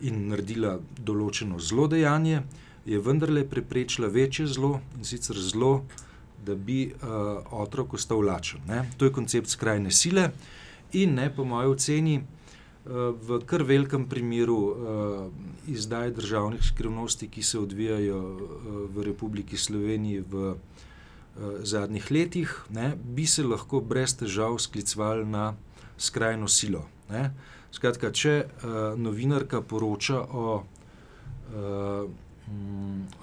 in 0.00 0.28
naredila 0.30 0.78
določeno 1.02 1.58
zlo 1.58 1.88
dejanje, 1.90 2.42
je 2.86 3.00
vendarle 3.02 3.42
preprečila 3.48 4.08
večje 4.08 4.46
zlo 4.46 4.78
in 4.96 5.04
sicer 5.04 5.36
zlo 5.36 5.82
da 6.44 6.54
bi 6.54 6.86
uh, 6.86 7.42
otrok 7.50 7.94
ostal 7.98 8.22
lačen. 8.24 8.60
Ne? 8.68 8.84
To 8.96 9.04
je 9.04 9.12
koncept 9.12 9.50
skrajne 9.50 9.90
sile 9.90 10.30
in 10.92 11.18
ne, 11.18 11.28
po 11.34 11.44
mojem 11.44 11.74
oceni, 11.74 12.14
uh, 12.20 13.10
v 13.12 13.40
kar 13.44 13.66
velikem 13.66 14.06
primeru 14.08 14.56
uh, 14.56 14.76
izdaje 15.68 16.14
državnih 16.16 16.62
skrivnosti, 16.64 17.28
ki 17.28 17.42
se 17.42 17.58
odvijajo 17.58 18.20
uh, 18.22 18.78
v 18.94 19.08
Republiki 19.10 19.56
Sloveniji 19.56 20.22
v 20.30 20.52
uh, 20.52 20.78
zadnjih 21.62 22.10
letih, 22.10 22.54
ne, 22.70 22.92
bi 22.96 23.26
se 23.26 23.42
lahko 23.42 23.80
brez 23.80 24.16
težav 24.18 24.58
sklicvali 24.58 25.26
na 25.26 25.54
skrajno 25.98 26.48
silo. 26.48 26.86
Ne? 27.10 27.30
Skratka, 27.72 28.10
če 28.12 28.34
uh, 28.44 28.72
novinarka 28.98 29.60
poroča 29.62 30.20
o, 30.22 30.62
uh, 31.54 32.10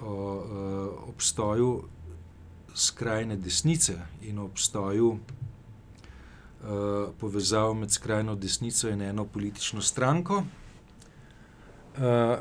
o 0.02 0.14
uh, 0.14 1.08
obstoju 1.10 1.70
skrajne 2.76 3.36
desnice 3.36 3.96
in 4.22 4.38
obstoju 4.38 5.08
uh, 5.12 5.20
povezav 7.20 7.74
med 7.74 7.90
skrajno 7.90 8.34
desnico 8.36 8.88
in 8.88 9.02
eno 9.02 9.24
politično 9.24 9.82
stranko. 9.82 10.42
Uh, 11.96 12.36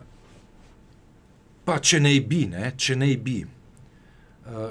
pa 1.65 1.79
če 1.79 2.00
ne 2.00 2.13
bi, 2.22 2.46
ne, 2.51 2.74
če 2.77 2.96
ne 3.00 3.10
bi, 3.17 3.39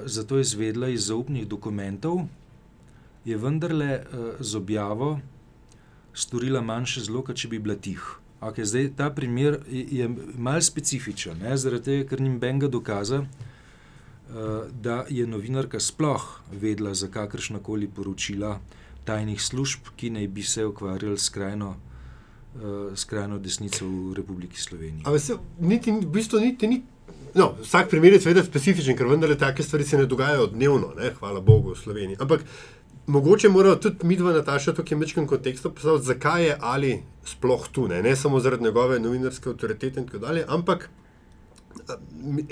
zato 0.07 0.37
je 0.37 0.47
izvedla 0.47 0.89
iz 0.89 1.07
zaupnih 1.07 1.49
dokumentov, 1.49 2.27
je 3.25 3.37
vendarle 3.37 3.99
uh, 3.99 4.27
z 4.41 4.57
objavo 4.57 5.21
storila 6.13 6.61
manjše 6.61 7.01
zlo, 7.09 7.23
kot 7.23 7.37
če 7.37 7.49
bi 7.49 7.59
bila 7.59 7.75
tiha. 7.75 8.21
Okay, 8.45 8.67
zdaj, 8.69 8.91
ta 8.97 9.09
primer 9.11 9.57
je, 9.73 10.05
malce 10.37 10.69
specifičen, 10.69 11.39
ne, 11.41 11.57
zaradi 11.57 11.85
tega, 11.85 12.09
ker 12.11 12.21
ni 12.21 12.35
benga 12.39 12.69
dokaza, 12.69 13.23
Eh, 14.35 14.63
da 14.83 15.05
je 15.09 15.27
novinarka 15.27 15.81
sploh 15.81 16.41
vedela 16.53 16.95
za 16.95 17.09
kakršna 17.09 17.59
koli 17.59 17.89
poročila 17.89 18.61
tajnih 19.05 19.43
služb, 19.43 19.81
ki 19.97 20.11
naj 20.11 20.29
bi 20.29 20.43
se 20.43 20.65
ukvarjali 20.65 21.19
s 21.19 21.29
krajno, 21.29 21.77
uh, 22.55 23.05
krajno 23.07 23.39
desnico 23.39 23.87
v 23.87 24.15
Republiki 24.15 24.61
Sloveniji. 24.61 25.05
Ampak 25.05 25.39
niti, 25.61 25.93
v 25.93 26.07
bistvu 26.07 26.41
niti 26.41 26.69
ni. 26.69 26.83
No, 27.35 27.55
vsak 27.63 27.91
primer 27.91 28.13
je 28.15 28.21
seveda 28.21 28.45
specifičen, 28.47 28.97
ker 28.97 29.09
vendarle 29.11 29.35
take 29.39 29.63
stvari 29.63 29.85
se 29.85 29.99
ne 29.99 30.07
dogajajo 30.07 30.47
dnevno, 30.53 30.93
ne, 30.99 31.11
hvala 31.19 31.41
Bogu, 31.41 31.75
v 31.75 31.79
Sloveniji. 31.79 32.17
Ampak 32.21 32.45
mogoče 33.07 33.49
moramo 33.49 33.77
tudi 33.77 34.07
mi 34.07 34.17
dva, 34.17 34.33
Nataša, 34.33 34.73
tukaj 34.73 34.97
v 34.97 35.01
nekem 35.01 35.27
kontekstu 35.27 35.71
poslušati, 35.71 36.07
zakaj 36.07 36.45
je 36.45 36.59
ali 36.61 36.93
sploh 37.27 37.67
tu, 37.73 37.89
ne, 37.89 38.03
ne 38.03 38.17
samo 38.17 38.41
zaradi 38.41 38.65
njegove 38.65 39.01
novinarske 39.01 39.51
avtoritete 39.51 40.01
in 40.01 40.07
tako 40.07 40.19
dalje, 40.19 40.45
ampak 40.49 40.89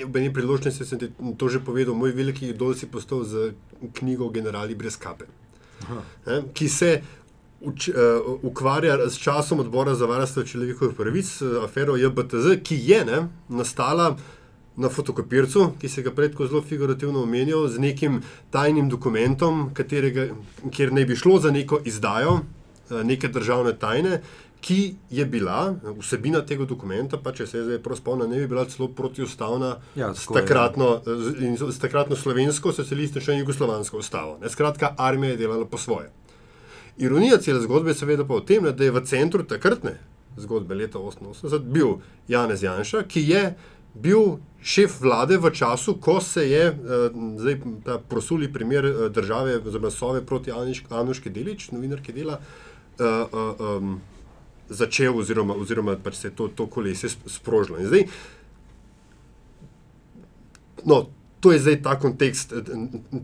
v 0.07 0.19
eni 0.19 0.33
priložnosti 0.35 0.85
sem 0.85 0.99
to 1.39 1.49
že 1.49 1.63
povedal, 1.65 1.95
moj 1.95 2.13
veliki 2.13 2.51
idol 2.51 2.75
si 2.75 2.91
postal 2.91 3.25
z 3.25 3.55
knjigo 3.95 4.29
Generali 4.35 4.75
brez 4.75 4.99
kape, 4.99 5.31
ne, 6.27 6.43
ki 6.53 6.69
se 6.69 7.03
uč, 7.61 7.89
uh, 7.89 7.95
ukvarja 8.43 8.99
s 9.09 9.19
časom 9.23 9.61
odbora 9.63 9.95
za 9.95 10.07
varstvo 10.11 10.43
človekovih 10.43 10.97
pravic, 10.97 11.31
afero 11.63 11.97
JBTZ, 11.97 12.59
ki 12.67 12.83
je 12.91 13.05
ne, 13.05 13.27
nastala. 13.49 14.17
Na 14.77 14.89
fotokopircu, 14.89 15.75
ki 15.81 15.89
se 15.89 16.03
ga 16.03 16.11
predko 16.17 16.47
zelo 16.49 16.63
figurativno 16.65 17.23
omenjal, 17.23 17.67
z 17.69 17.79
nekim 17.79 18.23
tajnim 18.51 18.89
dokumentom, 18.89 19.67
katerega, 19.77 20.31
kjer 20.73 20.95
naj 20.97 21.05
bi 21.11 21.17
šlo 21.17 21.37
za 21.45 21.51
neko 21.53 21.83
izdajo, 21.85 22.39
neke 23.05 23.29
državne 23.29 23.75
tajne, 23.79 24.23
ki 24.63 24.95
je 25.11 25.27
bila 25.27 25.75
vsebina 25.99 26.41
tega 26.47 26.65
dokumenta, 26.65 27.19
pa 27.19 27.33
če 27.35 27.47
se 27.51 27.65
zdaj 27.67 27.81
prav 27.83 27.99
spomnim, 27.99 28.31
ne 28.31 28.39
bi 28.39 28.47
bila 28.47 28.63
celo 28.71 28.87
protiustavna 28.95 29.73
Ja, 29.99 30.13
s, 30.15 30.29
tako 30.29 30.39
takratno, 30.39 30.89
in 31.43 31.57
s 31.59 31.79
takratno 31.83 32.17
slovensko, 32.17 32.73
socialistično 32.73 33.35
in 33.35 33.43
jugoslovansko 33.43 33.99
ustavo. 33.99 34.39
Ne? 34.41 34.51
Skratka, 34.51 34.95
armija 34.99 35.35
je 35.35 35.41
delala 35.43 35.67
po 35.67 35.79
svoje. 35.83 36.13
Ironija 37.03 37.41
cele 37.43 37.61
zgodbe 37.61 37.91
je 37.91 37.99
seveda 38.05 38.25
pa 38.29 38.39
v 38.39 38.47
tem, 38.47 38.63
ne, 38.63 38.73
da 38.73 38.87
je 38.87 38.95
v 38.95 39.03
centru 39.09 39.43
takratne 39.43 39.97
zgodbe 40.39 40.79
leta 40.79 40.99
1988 40.99 41.69
bil 41.75 41.97
Janez 42.29 42.63
Janša, 42.63 43.03
ki 43.11 43.27
je 43.29 43.43
bil 43.95 44.37
šef 44.63 45.01
vlade 45.01 45.39
v 45.39 45.51
času, 45.51 45.97
ko 46.01 46.21
se 46.21 46.47
je 46.49 46.67
eh, 46.67 46.77
zdaj 47.39 47.57
ta 47.85 47.99
prosuli 47.99 48.53
primer 48.53 48.85
eh, 48.85 49.09
države, 49.09 49.59
oziroma 49.59 49.91
Sove 49.91 50.27
proti 50.27 50.53
Anuški 50.91 51.31
Delič, 51.31 51.71
novinarki 51.71 52.13
dela. 52.13 52.41
Uh, 53.01 53.07
uh, 53.33 53.79
um, 53.83 54.01
začel, 54.69 55.17
oziroma, 55.19 55.55
oziroma 55.55 55.97
pač 55.97 56.15
se 56.21 56.29
je 56.29 56.35
to, 56.37 56.49
to 56.49 56.67
kolesje 56.67 57.09
sp- 57.09 57.31
sprožilo. 57.33 57.79
In 57.81 57.87
Zdaj, 57.89 58.05
no, 60.85 61.07
to 61.41 61.53
je 61.53 61.59
zdaj 61.59 61.79
ta 61.83 61.97
kontekst 61.99 62.53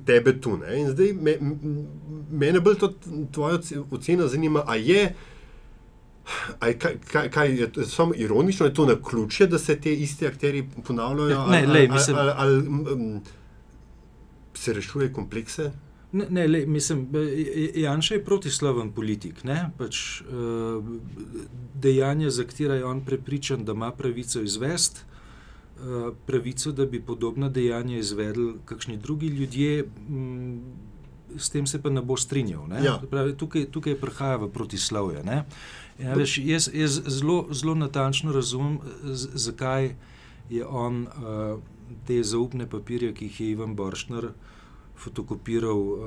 tebe 0.09 0.33
tu. 0.40 0.57
Ne? 0.57 0.80
In 0.80 0.88
zdaj 0.90 1.12
me, 1.12 1.37
mene 2.30 2.61
bolj 2.64 2.80
to 2.80 2.88
tvoja 3.33 3.61
oce- 3.61 3.85
ocena 3.90 4.26
zanima, 4.26 4.64
a 4.66 4.75
je. 4.75 5.12
Kaj, 6.58 6.78
kaj, 7.04 7.30
kaj 7.30 7.61
je 7.61 7.73
to 7.73 7.85
samo 7.85 8.12
ironično, 8.16 8.66
je 8.66 8.75
to 8.75 8.87
na 8.87 8.97
ključje, 9.02 9.47
da 9.47 9.58
se 9.58 9.76
te 9.76 9.94
iste 9.94 10.26
akteri 10.26 10.64
ponavljajo? 10.87 11.47
Ne, 11.47 11.58
ali- 11.58 11.66
lej, 11.66 11.88
mislim- 11.88 12.16
ali, 12.16 12.32
ali, 12.37 12.56
ali 12.56 13.20
se 14.54 14.73
rešuje 14.73 15.12
komplekse? 15.12 15.70
Ne, 16.12 16.26
ne 16.30 16.47
le, 16.49 16.66
mislim, 16.66 17.08
Janša 17.75 18.14
je 18.14 18.25
protislaven 18.25 18.92
politik. 18.92 19.44
Ne? 19.44 19.70
Pač, 19.78 20.20
uh, 20.20 20.85
dejanja, 21.75 22.30
za 22.30 22.44
katera 22.44 22.75
je 22.75 22.85
on 22.85 23.00
prepričan, 23.00 23.64
da 23.64 23.73
ima 23.73 23.90
pravico 23.92 24.40
izvesti, 24.40 25.00
uh, 25.80 25.85
pravico, 26.26 26.73
da 26.73 26.87
bi 26.87 27.00
podobna 27.00 27.49
dejanja 27.49 27.99
izvedli 27.99 28.54
kakšni 28.64 28.97
drugi 28.97 29.26
ljudje, 29.26 29.85
m, 30.08 30.61
s 31.37 31.50
tem 31.50 31.66
se 31.66 31.78
pa 31.78 31.90
ne 31.90 32.00
bo 32.00 32.16
strinjal. 32.16 32.66
Ne? 32.66 32.80
Ja. 32.80 32.99
Pravi, 33.00 33.35
tukaj, 33.35 33.66
tukaj 33.66 33.94
prihaja 33.94 34.37
v 34.37 34.49
protislovje. 34.49 35.25
ne. 35.25 35.44
Ja, 35.99 36.14
veš, 36.14 36.38
jaz 36.38 36.70
jaz 36.73 37.00
zelo, 37.06 37.47
zelo 37.50 37.75
natančno 37.75 38.32
razumem, 38.32 38.78
z- 39.04 39.28
zakaj 39.37 39.94
je 40.49 40.62
on 40.64 41.02
uh, 41.02 41.58
te 42.06 42.23
zaupne 42.23 42.66
papirje, 42.66 43.12
ki 43.12 43.25
jih 43.25 43.40
je 43.40 43.50
Ivan 43.50 43.75
Boršner 43.75 44.28
fotokopiral 44.97 45.78
uh, 45.78 45.99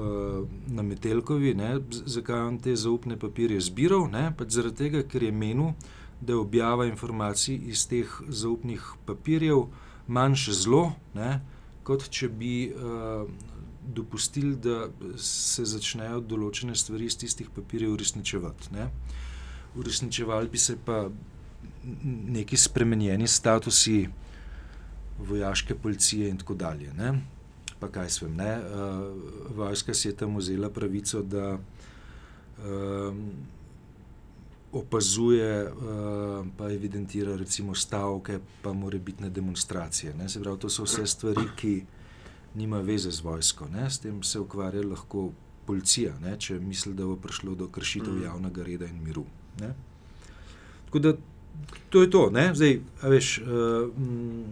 na 0.68 0.82
Metelkovi, 0.82 1.54
ne, 1.54 1.80
z- 1.82 2.04
zakaj 2.08 2.38
je 2.38 2.46
on 2.46 2.58
te 2.60 2.75
zaupne 2.75 3.18
papirje 3.18 3.62
zbiral. 3.62 4.08
Pač 4.32 4.50
zaradi 4.50 4.75
tega, 4.78 5.04
ker 5.04 5.24
je 5.24 5.32
menil, 5.34 5.74
da 6.22 6.34
je 6.34 6.40
objava 6.40 6.86
informacij 6.86 7.56
iz 7.66 7.88
teh 7.88 8.08
zaupnih 8.28 8.82
papirjev 9.06 9.66
manjše 10.08 10.54
zlo, 10.54 10.84
ne, 11.13 11.42
kot 11.84 12.10
če 12.10 12.30
bi 12.30 12.56
uh, 12.70 13.28
dopustili, 13.95 14.55
da 14.55 14.88
se 15.17 15.65
začnejo 15.65 16.21
določene 16.24 16.75
stvari 16.75 17.10
iz 17.10 17.17
tistih 17.17 17.50
papirjev 17.55 17.93
uresničevati. 17.95 18.71
Ne. 18.75 18.88
Uresničevali 19.75 20.50
bi 20.51 20.60
se 20.60 20.77
pa 20.86 21.05
neki 22.27 22.57
spremenjeni 22.57 23.27
statusi 23.27 24.10
vojaške 25.19 25.75
policije 25.75 26.29
in 26.29 26.38
tako 26.38 26.53
dalje. 26.53 26.93
Ne. 26.98 27.13
Pa 27.79 27.89
kaj 27.89 28.10
svem, 28.10 28.36
ne? 28.38 28.51
Uh, 28.60 29.55
vojska 29.57 29.93
si 29.93 30.07
je 30.07 30.15
tam 30.15 30.38
vzela 30.38 30.69
pravico, 30.69 31.21
da 31.21 31.57
um, 31.57 33.24
opazuje, 34.71 35.65
uh, 35.65 36.45
pa 36.57 36.69
evidentira 36.71 37.36
recimo 37.36 37.75
stavke, 37.75 38.39
pa 38.62 38.74
morebitne 38.74 39.29
demonstracije. 39.29 40.13
Ne? 40.13 40.29
Se 40.29 40.39
pravi, 40.39 40.60
to 40.60 40.69
so 40.69 40.86
vse 40.86 41.07
stvari, 41.07 41.48
ki 41.57 41.74
nima 42.55 42.79
veze 42.79 43.12
z 43.12 43.22
vojsko. 43.24 43.67
Ne? 43.72 43.89
S 43.89 44.00
tem 44.00 44.24
se 44.24 44.39
ukvarja 44.39 44.84
lahko 44.88 45.31
policija, 45.65 46.13
ne? 46.22 46.36
če 46.39 46.60
misli, 46.60 46.93
da 46.93 47.05
bo 47.05 47.15
prišlo 47.15 47.55
do 47.55 47.67
kršitev 47.67 48.13
Mm. 48.13 48.24
javnega 48.24 48.63
reda 48.63 48.86
in 48.86 49.03
miru. 49.03 49.25
Ne? 49.60 49.74
Tako 50.86 51.00
da 51.00 51.13
to 51.89 52.01
je 52.01 52.10
to. 52.10 52.29
Ne? 52.29 52.51
Zdaj, 52.55 52.79
veš, 53.03 53.41
uh, 53.41 53.48
m, 53.98 54.46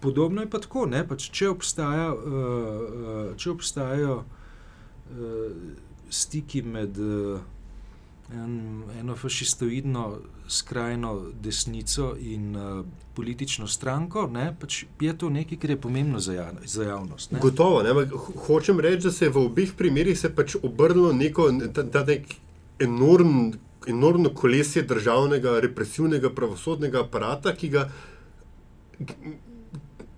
podobno 0.00 0.40
je 0.40 0.50
pa 0.50 0.58
tako. 0.58 0.88
Pač, 1.08 1.30
če, 1.30 1.48
obstaja, 1.48 2.12
uh, 2.14 3.36
če 3.36 3.50
obstajajo 3.50 4.16
uh, 4.24 5.52
stiki 6.10 6.62
med 6.62 6.98
uh, 6.98 7.40
en, 8.32 8.82
eno 9.00 9.16
fašistoidno 9.16 10.18
skrajno 10.48 11.22
desnico 11.40 12.14
in 12.20 12.56
uh, 12.56 12.84
politično 13.14 13.66
stranko, 13.66 14.26
ne? 14.26 14.56
pač 14.60 14.84
je 15.00 15.18
to 15.18 15.30
nekaj, 15.30 15.58
kar 15.58 15.70
je 15.70 15.80
pomembno 15.80 16.20
za, 16.20 16.32
ja, 16.32 16.48
za 16.64 16.84
javnost. 16.84 17.32
Ne? 17.32 17.40
Gotovo. 17.40 17.82
Ne? 17.82 18.06
Hočem 18.46 18.80
reči, 18.80 19.06
da 19.06 19.12
se 19.12 19.24
je 19.24 19.30
v 19.30 19.44
obeh 19.46 19.72
primerih 19.76 20.18
pač 20.36 20.56
obrnilo 20.62 21.12
neko 21.12 21.50
ta, 21.74 21.86
ta 21.90 22.04
nek 22.04 22.34
enorm, 22.82 23.54
enormno 23.86 24.34
kolesje 24.34 24.82
državnega 24.82 25.60
represivnega 25.60 26.30
pravosodnega 26.34 27.04
aparata, 27.06 27.54
ki 27.54 27.68
ga 27.68 27.88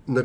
na, 0.07 0.23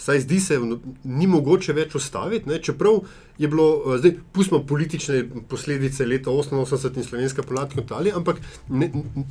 saj 0.00 0.20
zdi 0.20 0.40
se, 0.40 0.58
no, 0.58 0.78
ni 1.04 1.26
mogoče 1.28 1.74
več 1.76 1.94
ustaviti. 1.98 2.48
Ne? 2.48 2.60
Čeprav 2.62 3.02
je 3.38 3.48
bilo, 3.48 3.66
eh, 3.94 3.98
zdaj 4.00 4.14
pustimo 4.32 4.62
politične 4.66 5.24
posledice 5.48 6.06
leta 6.06 6.30
88 6.30 6.96
in 6.96 7.04
slovenska 7.04 7.42
pomlad 7.42 7.74
kot 7.76 7.92
ali, 7.92 8.12
ampak 8.12 8.40
ne, 8.68 8.90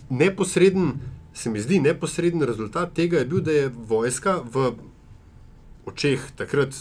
neposreden, 0.09 0.93
se 1.33 1.49
mi 1.49 1.61
zdi, 1.61 1.79
neposreden 1.79 2.43
rezultat 2.45 2.93
tega 2.93 3.19
je 3.19 3.25
bil, 3.25 3.41
da 3.41 3.51
je 3.51 3.71
vojska 3.89 4.41
v 4.53 4.71
očeh 5.89 6.21
takrat 6.37 6.75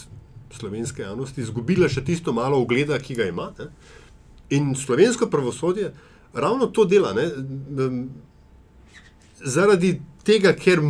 slovenske 0.53 1.01
javnosti 1.01 1.41
izgubila 1.41 1.89
še 1.89 2.03
tisto 2.05 2.33
malo 2.33 2.61
ogleda, 2.61 2.97
ki 2.99 3.17
ga 3.17 3.29
ima. 3.29 3.49
Ne? 3.57 3.69
In 4.53 4.73
slovensko 4.75 5.29
pravosodje 5.29 5.93
ravno 6.33 6.69
to 6.73 6.85
dela. 6.85 7.13
Ne? 7.13 7.29
Zaradi 9.39 9.95
tega, 10.25 10.53
ker 10.53 10.81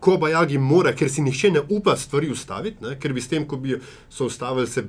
Koba 0.00 0.28
Jagi 0.28 0.58
mora, 0.58 0.92
ker 0.92 1.10
si 1.10 1.24
nihče 1.24 1.50
ne 1.50 1.62
upa 1.72 1.96
stvari 1.96 2.30
ustaviti, 2.30 2.84
ne? 2.84 2.96
ker 3.00 3.14
bi 3.16 3.20
s 3.20 3.30
tem, 3.32 3.46
ko 3.48 3.56
bi 3.56 3.78
so 4.12 4.28
ustavili, 4.28 4.68
se 4.68 4.86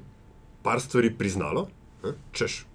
par 0.63 0.81
stvari 0.83 1.13
priznalo, 1.17 1.67
ne? 2.03 2.13
češ. 2.31 2.65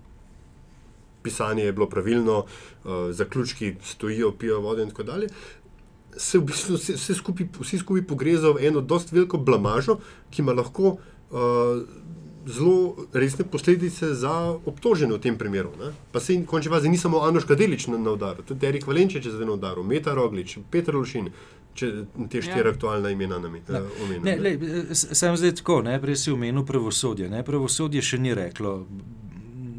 Pisanje 1.23 1.65
je 1.65 1.73
bilo 1.73 1.87
pravilno, 1.87 2.39
uh, 2.45 3.11
zaključki 3.15 3.75
stojijo, 3.85 4.33
pijo 4.33 4.61
vodo 4.61 4.83
in 4.83 4.91
tako 4.91 5.03
dalje. 5.03 5.29
Se 6.17 6.39
v 6.39 6.49
bistvu 6.49 6.77
vse, 6.77 7.15
skupaj, 7.15 7.47
vsi 7.61 7.79
skupaj 7.79 8.07
pogrezajo 8.09 8.57
v 8.57 8.67
eno 8.69 8.81
dost 8.81 9.13
veliko 9.13 9.39
blamažo, 9.39 10.01
ki 10.31 10.43
ima 10.43 10.57
lahko 10.57 10.97
uh, 10.97 11.85
zelo 12.47 13.07
resne 13.13 13.45
posledice 13.45 14.15
za 14.15 14.59
obtožene 14.67 15.15
v 15.15 15.21
tem 15.21 15.39
primeru. 15.39 15.71
Ne? 15.79 15.93
Pa 16.13 16.21
se 16.21 16.35
in 16.35 16.47
končni 16.47 16.73
fazi 16.73 16.89
ni 16.89 16.99
samo 16.99 17.23
Anoška 17.23 17.55
Delič 17.55 17.87
na, 17.87 17.99
na 17.99 18.17
udaru, 18.17 18.43
tudi 18.43 18.67
Erik 18.67 18.87
Valenčič 18.87 19.27
je 19.27 19.33
zdaj 19.33 19.47
na 19.47 19.53
udaru, 19.53 19.85
Meta 19.85 20.15
Roglič, 20.15 20.59
Petr 20.71 20.95
Lušin, 20.95 21.31
če 21.75 21.89
te 22.31 22.43
štiri 22.43 22.69
ja. 22.69 22.73
aktualna 22.75 23.11
imena 23.11 23.39
nam 23.39 23.55
uh, 23.55 23.77
omenjamo. 24.05 24.95
Sam 24.95 25.37
zdaj 25.37 25.55
tako, 25.63 25.81
ne? 25.87 25.99
prej 26.03 26.17
si 26.25 26.33
omenil 26.33 26.67
pravosodje. 26.69 27.31
Ne? 27.33 27.43
Pravosodje 27.47 28.03
še 28.05 28.21
ni 28.21 28.35
reklo 28.37 28.83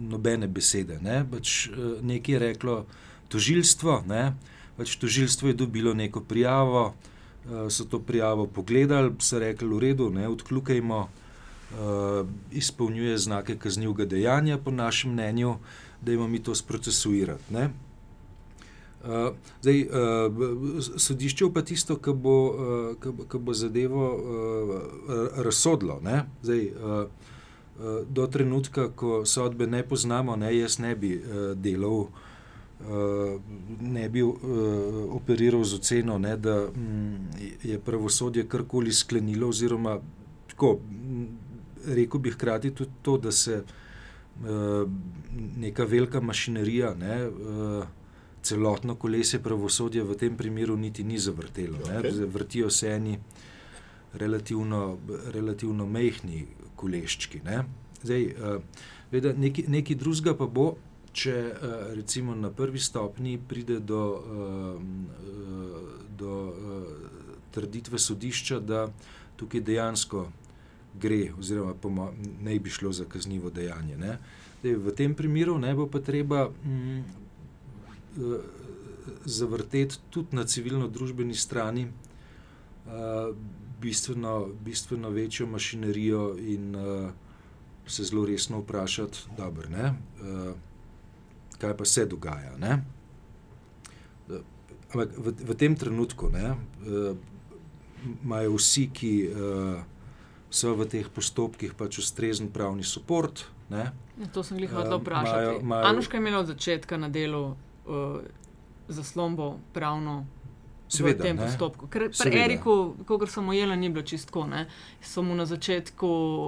nobene 0.09 0.47
besede. 0.47 0.99
Ne? 1.01 1.23
Pač, 1.29 1.69
nekaj 2.01 2.35
je 2.35 2.43
reklo 2.47 2.77
tožilstvo, 3.33 4.03
ne? 4.09 4.33
pač 4.77 4.97
tožilstvo 5.01 5.51
je 5.51 5.57
dobilo 5.57 5.93
neko 5.93 6.23
prijavo, 6.25 6.93
so 7.69 7.85
to 7.85 7.99
prijavo 7.99 8.47
pogledali, 8.47 9.13
so 9.21 9.39
rekli 9.41 9.67
v 9.67 9.79
redu, 9.83 10.09
ne 10.09 10.27
odkljukajmo 10.31 10.99
uh, 11.03 12.27
izpolnjuje 12.51 13.17
znake 13.17 13.57
kaznivega 13.57 14.05
dejanja, 14.05 14.57
po 14.57 14.71
našem 14.71 15.11
mnenju, 15.11 15.57
da 16.01 16.13
imamo 16.13 16.27
mi 16.27 16.43
to 16.43 16.55
sprocesuirati. 16.55 17.53
Uh, 19.03 19.35
zdaj, 19.61 19.81
uh, 19.81 20.83
sodišče 20.97 21.49
pa 21.53 21.61
tisto, 21.61 21.97
ki 21.99 22.13
bo, 22.15 22.35
uh, 22.95 23.39
bo 23.39 23.53
zadevo 23.53 24.05
uh, 24.15 25.41
razsodilo. 25.43 25.99
Zdaj, 26.41 26.65
uh, 26.71 26.91
uh, 27.03 27.99
do 28.07 28.27
trenutka, 28.27 28.87
ko 28.95 29.25
sodbe 29.25 29.67
ne 29.67 29.83
poznamo, 29.83 30.35
ne, 30.35 30.53
jaz 30.57 30.79
ne 30.79 30.95
bi 30.95 31.17
uh, 31.17 31.51
delal, 31.59 32.07
uh, 32.07 33.39
ne 33.81 34.09
bi 34.09 34.23
uh, 34.23 34.37
operiral 35.15 35.63
z 35.63 35.81
oceno, 35.81 36.17
ne, 36.17 36.37
da 36.37 36.61
um, 36.67 37.17
je 37.63 37.79
pravosodje 37.79 38.47
karkoli 38.47 38.93
sklenilo, 38.93 39.51
oziroma 39.51 39.99
tako. 40.47 40.77
Um, 40.79 41.27
rekel 41.87 42.19
bi 42.19 42.31
hkrati 42.31 42.71
tudi 42.71 42.91
to, 43.01 43.17
da 43.17 43.31
se 43.31 43.63
uh, 43.63 44.89
neka 45.57 45.83
velika 45.83 46.21
mašinerija, 46.21 46.93
ne, 46.95 47.27
uh, 47.27 47.85
celotno 48.43 48.95
kolesje 48.95 49.39
pravosodja 49.39 50.03
v 50.03 50.17
tem 50.19 50.37
primeru 50.37 50.77
niti 50.77 51.03
ni 51.03 51.19
zavrtelo. 51.19 51.77
Okay. 51.79 52.25
Vrtijo 52.33 52.69
se 52.69 52.91
eni 52.91 53.19
relativno, 54.13 54.97
relativno 55.33 55.87
mehki 55.87 56.45
koleščki. 56.75 57.41
Ne. 57.45 57.63
Zdaj, 58.03 58.25
uh, 58.25 59.31
nekaj, 59.37 59.65
nekaj 59.67 59.95
drugega 59.95 60.35
pa 60.37 60.47
bo. 60.47 60.73
Če 61.13 61.33
recimo 61.93 62.33
na 62.35 62.49
prvi 62.49 62.79
stopni 62.81 63.35
pride 63.37 63.75
do, 63.79 64.01
do 66.17 66.37
trditve 67.53 67.99
sodišča, 68.01 68.57
da 68.59 68.87
tukaj 69.37 69.61
dejansko 69.61 70.23
gre, 70.99 71.27
oziroma 71.39 72.09
ne 72.41 72.59
bi 72.59 72.69
šlo 72.69 72.91
za 72.91 73.05
kaznivo 73.05 73.49
dejanje. 73.49 74.17
Dej, 74.63 74.75
v 74.75 74.95
tem 74.97 75.13
primeru 75.15 75.57
ne 75.59 75.73
bo 75.75 75.87
pa 75.87 75.99
treba 75.99 76.47
mm, 76.49 77.22
zavrteti 79.25 79.97
tudi 80.09 80.35
na 80.35 80.43
civilno-družbeni 80.43 81.35
strani 81.35 81.87
uh, 81.87 83.35
bistveno, 83.81 84.49
bistveno 84.65 85.09
večjo 85.09 85.47
mašinerijo 85.47 86.35
in 86.39 86.75
uh, 86.75 87.09
se 87.87 88.03
zelo 88.03 88.25
resno 88.25 88.59
vprašati, 88.59 89.17
dobro, 89.37 89.69
uh, 89.69 90.53
kaj 91.57 91.77
pa 91.77 91.85
se 91.85 92.05
dogaja. 92.05 92.53
Ampak 94.93 95.09
v, 95.17 95.33
v 95.49 95.55
tem 95.57 95.75
trenutku 95.75 96.29
imajo 98.23 98.49
uh, 98.49 98.55
vsi, 98.57 98.89
ki 98.93 99.13
so 100.53 100.75
v 100.77 100.85
teh 100.85 101.09
postopkih 101.09 101.73
pač 101.73 101.97
ustrezen 101.97 102.51
pravni 102.53 102.83
podpor. 102.85 103.31
Ja, 103.73 103.91
to 104.33 104.43
sem 104.43 104.59
jih 104.59 104.69
hotel 104.69 104.99
vprašati. 105.01 105.65
Anuška 105.65 106.17
je 106.17 106.21
imela 106.21 106.39
od 106.39 106.47
začetka 106.53 106.97
na 106.97 107.09
delu 107.09 107.55
uh, 107.85 108.21
zaslombo 108.87 109.57
pravno. 109.73 110.25
Seveda, 110.93 111.23
v 111.23 111.25
tem 111.25 111.37
ne? 111.37 111.45
postopku. 111.47 111.87
Ker 111.89 112.11
pri 112.13 112.37
Eriku, 112.37 112.93
kot 113.07 113.25
sem 113.31 113.47
ujela, 113.49 113.75
ni 113.75 113.89
bilo 113.89 114.03
čistko. 114.05 114.45
So 115.01 115.23
mu 115.25 115.33
na 115.35 115.45
začetku 115.49 116.07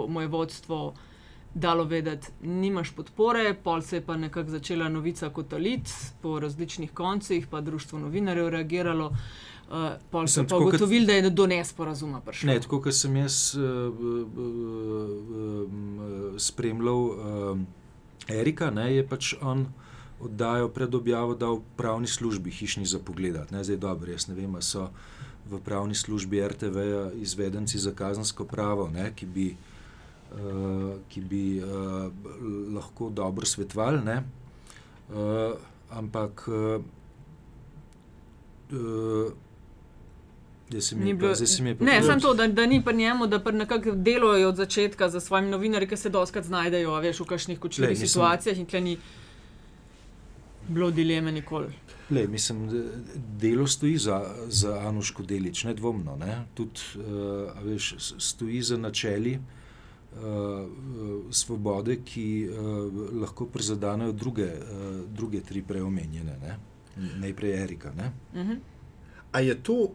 moje 0.10 0.28
vodstvo 0.28 0.94
dalo 1.56 1.86
vedeti, 1.88 2.28
nimaš 2.44 2.92
podpore, 2.92 3.56
pol 3.56 3.82
se 3.82 3.98
je 3.98 4.04
pa 4.06 4.18
nekako 4.20 4.60
začela 4.60 4.90
novica 4.92 5.30
kot 5.34 5.54
alic 5.54 5.90
po 6.22 6.36
različnih 6.40 6.92
koncih, 6.94 7.48
pa 7.48 7.62
društvo 7.62 8.00
novinarjev 8.00 8.50
reagiralo. 8.50 9.08
Uh, 9.08 9.18
Uh, 9.66 9.98
pol 10.14 10.28
sem 10.30 10.46
pa 10.46 10.60
ugotovil, 10.62 11.08
da 11.10 11.16
je 11.18 11.30
do 11.34 11.48
nesporazuma 11.50 12.20
prišlo. 12.22 12.52
Ne, 12.52 12.60
tako 12.62 12.78
kot 12.86 12.94
sem 12.94 13.16
jaz 13.18 13.56
uh, 13.58 13.64
uh, 13.90 14.28
uh, 15.66 16.36
spremljal 16.38 17.02
uh, 17.02 17.58
Erika, 18.30 18.70
ne, 18.70 18.92
je 18.94 19.08
pač 19.10 19.32
on 19.42 19.66
oddajal 20.26 20.70
pred 20.70 20.96
objavo 20.96 21.36
dal 21.36 21.60
pravni 21.78 22.08
službi 22.08 22.52
hišni 22.52 22.86
za 22.86 23.00
pogled. 23.00 23.38
Zdaj 23.52 23.78
dobro, 23.78 24.12
jaz 24.12 24.28
ne 24.28 24.36
vem, 24.36 24.58
so 24.62 24.90
v 25.50 25.60
pravni 25.62 25.96
službi 25.96 26.42
RTV 26.48 26.78
izvedenci 27.22 27.80
za 27.80 27.92
kazansko 27.92 28.46
pravo, 28.46 28.90
ne, 28.90 29.12
ki 29.16 29.26
bi, 29.26 29.48
uh, 30.34 30.98
ki 31.10 31.22
bi 31.22 31.44
uh, 31.62 32.10
lahko 32.74 33.10
dobro 33.10 33.46
svetovali, 33.46 34.02
uh, 34.02 35.54
ampak 35.90 36.48
uh, 36.48 36.82
uh, 38.74 39.34
Ni 40.96 41.14
bilo, 41.14 41.34
ne, 41.80 42.02
samo 42.04 42.20
to, 42.20 42.34
da, 42.34 42.48
da 42.48 42.66
ni 42.66 42.82
pri 42.84 42.96
njemu, 42.98 43.28
da 43.28 43.52
nekako 43.52 43.92
deluje 43.92 44.48
od 44.48 44.56
začetka 44.56 45.10
za 45.10 45.20
svojimi 45.20 45.50
novinarji, 45.50 45.88
ki 45.88 45.98
se 45.98 46.10
doskrat 46.10 46.46
znajdejo 46.46 46.96
veš, 47.00 47.20
v 47.20 47.26
kakšnih 47.26 47.60
kočljivih 47.60 48.00
situacijah 48.00 48.58
in 48.58 48.68
ni 48.84 48.98
bilo 50.68 50.92
dileme 50.92 51.32
nikoli. 51.32 51.68
Le, 52.10 52.28
mislim, 52.28 52.70
delo 53.38 53.68
stoji 53.68 53.98
za, 53.98 54.36
za 54.48 54.80
Anuško 54.80 55.24
delič, 55.24 55.64
nedvomno. 55.64 56.16
Ne? 56.18 56.46
Tudi 56.54 56.80
uh, 56.96 57.64
veš, 57.64 57.96
stoji 58.20 58.62
za 58.62 58.78
načeli 58.78 59.40
uh, 59.40 60.22
svobode, 61.32 61.98
ki 62.06 62.48
uh, 62.50 62.58
lahko 63.22 63.46
prizadanejo 63.46 64.12
druge, 64.12 64.46
uh, 64.46 65.02
druge 65.10 65.42
tri 65.42 65.62
preomenjene, 65.62 66.58
najprej 67.18 67.64
Erika. 67.64 67.90
Uh 67.90 68.40
mhm. 68.40 68.52
-huh. 68.52 68.58
A 69.32 69.40
je 69.40 69.64
to 69.64 69.92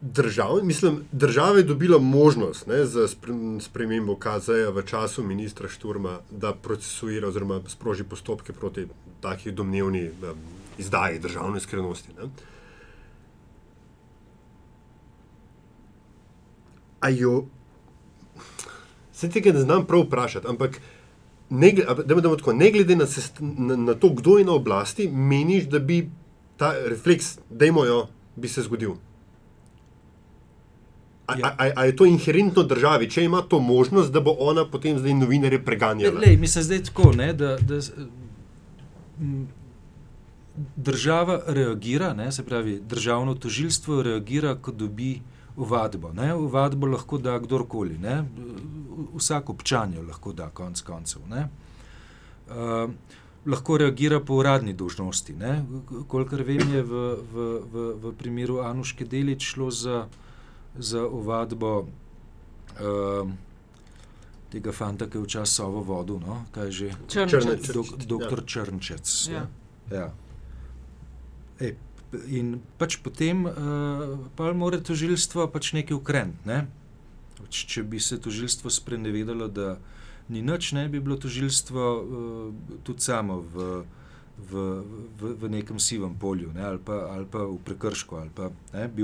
držav, 0.00 0.60
mislim, 0.62 1.04
država 1.12 1.56
je 1.56 1.62
dobila 1.62 1.98
možnost 1.98 2.66
ne, 2.66 2.84
za 2.84 3.08
spremembo 3.60 4.16
KZ-ja 4.16 4.70
v 4.70 4.82
času 4.82 5.22
ministra 5.22 5.68
Šturma, 5.68 6.20
da 6.30 6.54
procesuira 6.54 7.28
oziroma 7.28 7.60
sproži 7.66 8.04
postopke 8.04 8.52
proti 8.52 8.86
takih 9.26 9.54
domnevni 9.54 10.08
um, 10.08 10.38
izdaji 10.78 11.18
državne 11.18 11.60
skrivnosti. 11.60 12.08
Ajo, 17.00 17.44
se 19.12 19.30
tega 19.30 19.52
ne 19.52 19.64
znam 19.64 19.86
prav 19.86 20.06
vprašati, 20.06 20.46
ampak 20.48 20.80
ne, 21.50 21.72
da 21.72 22.36
tako, 22.36 22.52
ne 22.52 22.70
glede 22.70 22.96
na, 22.96 23.06
sest, 23.06 23.40
na, 23.40 23.76
na 23.76 23.94
to, 23.94 24.12
kdo 24.18 24.38
je 24.38 24.44
na 24.44 24.52
oblasti, 24.52 25.08
meniš, 25.08 25.68
da 25.72 25.78
bi 25.78 26.04
ta 26.56 26.72
refleks, 26.86 27.36
da 27.50 27.66
imajo, 27.66 28.06
bi 28.36 28.48
se 28.48 28.62
zgodil. 28.62 28.96
Ali 31.26 31.42
ja. 31.42 31.84
je 31.84 31.96
to 31.96 32.06
inherentno 32.06 32.62
državi, 32.62 33.08
če 33.10 33.24
ima 33.24 33.42
to 33.42 33.58
možnost, 33.60 34.12
da 34.12 34.20
bo 34.20 34.36
ona 34.38 34.62
potem 34.70 34.98
zdaj 34.98 35.14
novinarje 35.14 35.58
preganjala? 35.64 36.20
Le, 36.22 36.36
mi 36.36 36.48
se 36.48 36.62
zdaj 36.62 36.84
tako, 36.90 37.12
ne, 37.16 37.32
da, 37.32 37.56
da 37.58 37.80
država 40.76 41.40
reagira, 41.46 42.12
ne, 42.14 42.32
se 42.32 42.44
pravi, 42.44 42.80
državno 42.80 43.34
tožilstvo 43.34 44.02
reagira, 44.02 44.54
ko 44.54 44.72
dobi 44.72 45.20
uvadbo. 45.56 46.12
Ne. 46.12 46.34
Uvadbo 46.34 46.86
lahko 46.86 47.18
da 47.18 47.38
kdorkoli, 47.38 47.98
ne. 47.98 48.24
vsak 49.16 49.50
občan 49.50 49.92
jo 49.94 50.02
lahko 50.02 50.32
da, 50.32 50.48
konc 50.50 50.80
koncev. 50.80 51.22
Uh, 51.26 52.90
lahko 53.46 53.78
reagira 53.78 54.20
po 54.20 54.34
uradni 54.40 54.72
dožnosti. 54.72 55.34
Kolikor 56.08 56.42
vem, 56.42 56.62
je 56.72 56.82
v, 56.82 57.02
v, 57.32 57.48
v, 57.72 57.88
v 58.02 58.14
primeru 58.18 58.60
Anuške 58.60 59.04
Delič 59.04 59.44
šlo 59.52 59.70
za 59.70 60.06
za 60.78 61.06
uvadbo 61.06 61.78
uh, 61.78 61.86
tega 64.56 64.72
fanta, 64.72 65.06
ki 65.06 65.20
je 65.20 65.24
včasih 65.26 65.54
sovo 65.60 65.82
vodil, 65.84 66.20
no? 66.24 66.44
kaj 66.56 66.72
že 66.72 66.88
Črnčec. 67.12 67.68
Dok, 67.76 67.92
doktor 68.08 68.40
ja. 68.40 68.46
Črnčec. 68.52 69.06
Ja. 69.28 69.44
Ja. 69.92 70.06
P- 71.60 72.22
in 72.32 72.56
pač 72.80 72.96
potem 73.02 73.44
uh, 73.44 74.16
pa 74.38 74.52
mora 74.56 74.80
tožilstvo 74.80 75.48
pač 75.52 75.74
nekaj 75.76 75.96
ukreniti. 75.98 76.40
Ne? 76.48 76.64
Pač, 77.36 77.66
če 77.68 77.84
bi 77.84 78.00
se 78.00 78.16
tožilstvo 78.22 78.72
sprenevedalo, 78.72 79.50
da 79.52 79.76
ni 80.32 80.42
nič, 80.42 80.72
ne 80.72 80.86
bi 80.88 81.02
bilo 81.02 81.18
tožilstvo 81.20 81.82
uh, 81.82 82.00
tudi 82.86 83.04
samo 83.04 83.42
v, 83.42 83.84
v, 84.36 84.84
v, 85.20 85.32
v 85.40 85.48
nekem 85.48 85.80
sivem 85.80 86.14
polju, 86.14 86.52
ne? 86.54 86.64
ali, 86.64 86.78
pa, 86.78 87.08
ali 87.16 87.24
pa 87.24 87.46
v 87.48 87.56
prekršku, 87.64 88.16
ali 88.16 88.30
pa 88.34 88.50
ne? 88.74 88.88
bi 88.88 89.02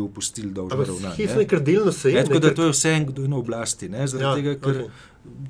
Ampak 0.68 0.86
ravnanje. 0.86 1.16
hitro 1.16 1.40
ne. 1.40 1.42
je, 1.42 1.48
ker 1.48 1.60
delno 1.60 1.92
se 1.92 2.12
je. 2.12 2.20
Ne, 2.20 2.28
tako 2.28 2.38
da 2.38 2.48
ker- 2.48 2.56
to 2.56 2.68
je 2.68 2.76
vse 2.76 2.92
en, 2.92 3.06
kdo 3.08 3.22
je 3.22 3.32
na 3.32 3.36
oblasti. 3.36 3.88
Ne? 3.88 4.06
Zaradi 4.06 4.28
ja, 4.28 4.34
tega, 4.36 4.54
ker 4.60 4.82
okay. 4.84 5.48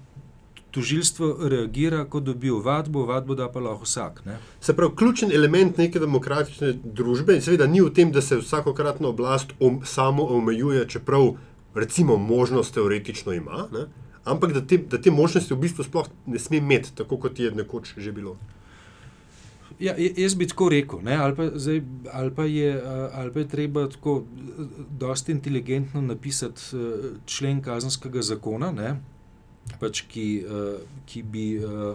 tožilstvo 0.73 1.49
reagira, 1.51 2.05
ko 2.05 2.23
dobi 2.23 2.51
ovadbo, 2.51 3.03
ovadbo 3.03 3.35
da 3.35 3.51
pa 3.53 3.61
lahko 3.61 3.85
vsak. 3.85 4.23
Ne? 4.25 4.39
Se 4.61 4.77
pravi, 4.77 4.97
ključen 4.97 5.35
element 5.35 5.83
neke 5.83 6.01
demokratične 6.01 6.73
družbe, 6.85 7.41
seveda 7.43 7.67
ni 7.67 7.83
v 7.83 7.91
tem, 7.91 8.15
da 8.15 8.23
se 8.23 8.39
vsakokratna 8.41 9.11
oblast 9.11 9.53
om, 9.61 9.83
samo 9.85 10.25
omejuje, 10.39 10.87
čeprav 10.89 11.35
recimo 11.75 12.17
možnost 12.17 12.75
teoretično 12.75 13.35
ima, 13.35 13.67
ne? 13.73 13.87
ampak 14.25 14.53
da 14.55 14.61
te, 14.63 14.79
da 14.79 15.01
te 15.03 15.11
možnosti 15.11 15.51
v 15.55 15.59
bistvu 15.59 15.85
sploh 15.85 16.07
ne 16.31 16.39
sme 16.39 16.63
imeti, 16.63 16.95
tako 16.95 17.19
kot 17.19 17.41
je 17.43 17.51
nekoč 17.51 17.97
že 17.99 18.13
bilo. 18.13 18.37
Ja, 19.81 19.95
jaz 20.17 20.35
bi 20.35 20.47
tako 20.47 20.69
rekel, 20.69 21.01
ne, 21.03 21.17
ali, 21.17 21.37
pa, 21.37 21.47
zdaj, 21.55 21.83
ali, 22.13 22.35
pa 22.35 22.45
je, 22.45 22.73
a, 22.83 23.11
ali 23.15 23.33
pa 23.33 23.41
je 23.41 23.49
treba 23.49 23.89
tako 23.89 24.23
eh, 24.23 24.65
dosti 24.99 25.33
inteligentno 25.33 26.01
napisati 26.01 26.61
eh, 26.75 26.79
člen 27.27 27.63
kazenskega 27.63 28.23
zakona, 28.23 28.73
ne, 28.73 29.01
pač 29.81 30.03
ki, 30.09 30.27
eh, 30.43 30.79
ki 31.07 31.23
bi 31.23 31.47
eh, 31.57 31.95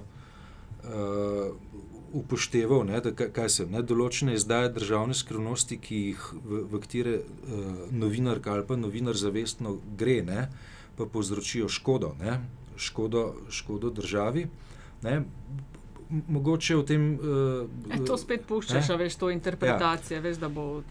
eh, 0.84 1.52
upošteval, 2.14 2.86
ne, 2.88 3.02
da, 3.02 3.12
kaj- 3.12 3.50
se 3.50 3.66
ne, 3.66 3.82
določene 3.84 4.34
izdaje 4.34 4.70
državne 4.78 5.14
skrivnosti, 5.14 5.78
ki 5.78 5.98
jih 6.06 6.28
v, 6.34 6.62
v 6.72 6.82
katere 6.86 7.18
eh, 7.20 7.68
novinarka 7.92 8.54
ali 8.54 8.66
pa 8.68 8.76
novinar 8.80 9.16
zavestno 9.20 9.78
gre, 9.98 10.22
ne, 10.24 10.48
pa 10.98 11.06
povzročijo 11.06 11.68
škodo, 11.70 12.16
ne, 12.22 12.40
škodo, 12.78 13.28
škodo 13.50 13.92
državi. 13.94 14.48
Ne, 15.04 15.20
mogoče 16.10 16.76
v 16.76 16.86
tem. 16.86 17.14
Uh, 17.14 17.70
E, 17.92 18.06
to 18.06 18.18
spet 18.18 18.46
puščaš, 18.46 18.88
Ne? 18.88 18.94
a 18.94 18.98
veš, 18.98 19.16
to 19.16 19.30
interpretacije, 19.30 20.16
ja. 20.16 20.22
veš, 20.22 20.38
da 20.38 20.50
bo 20.50 20.82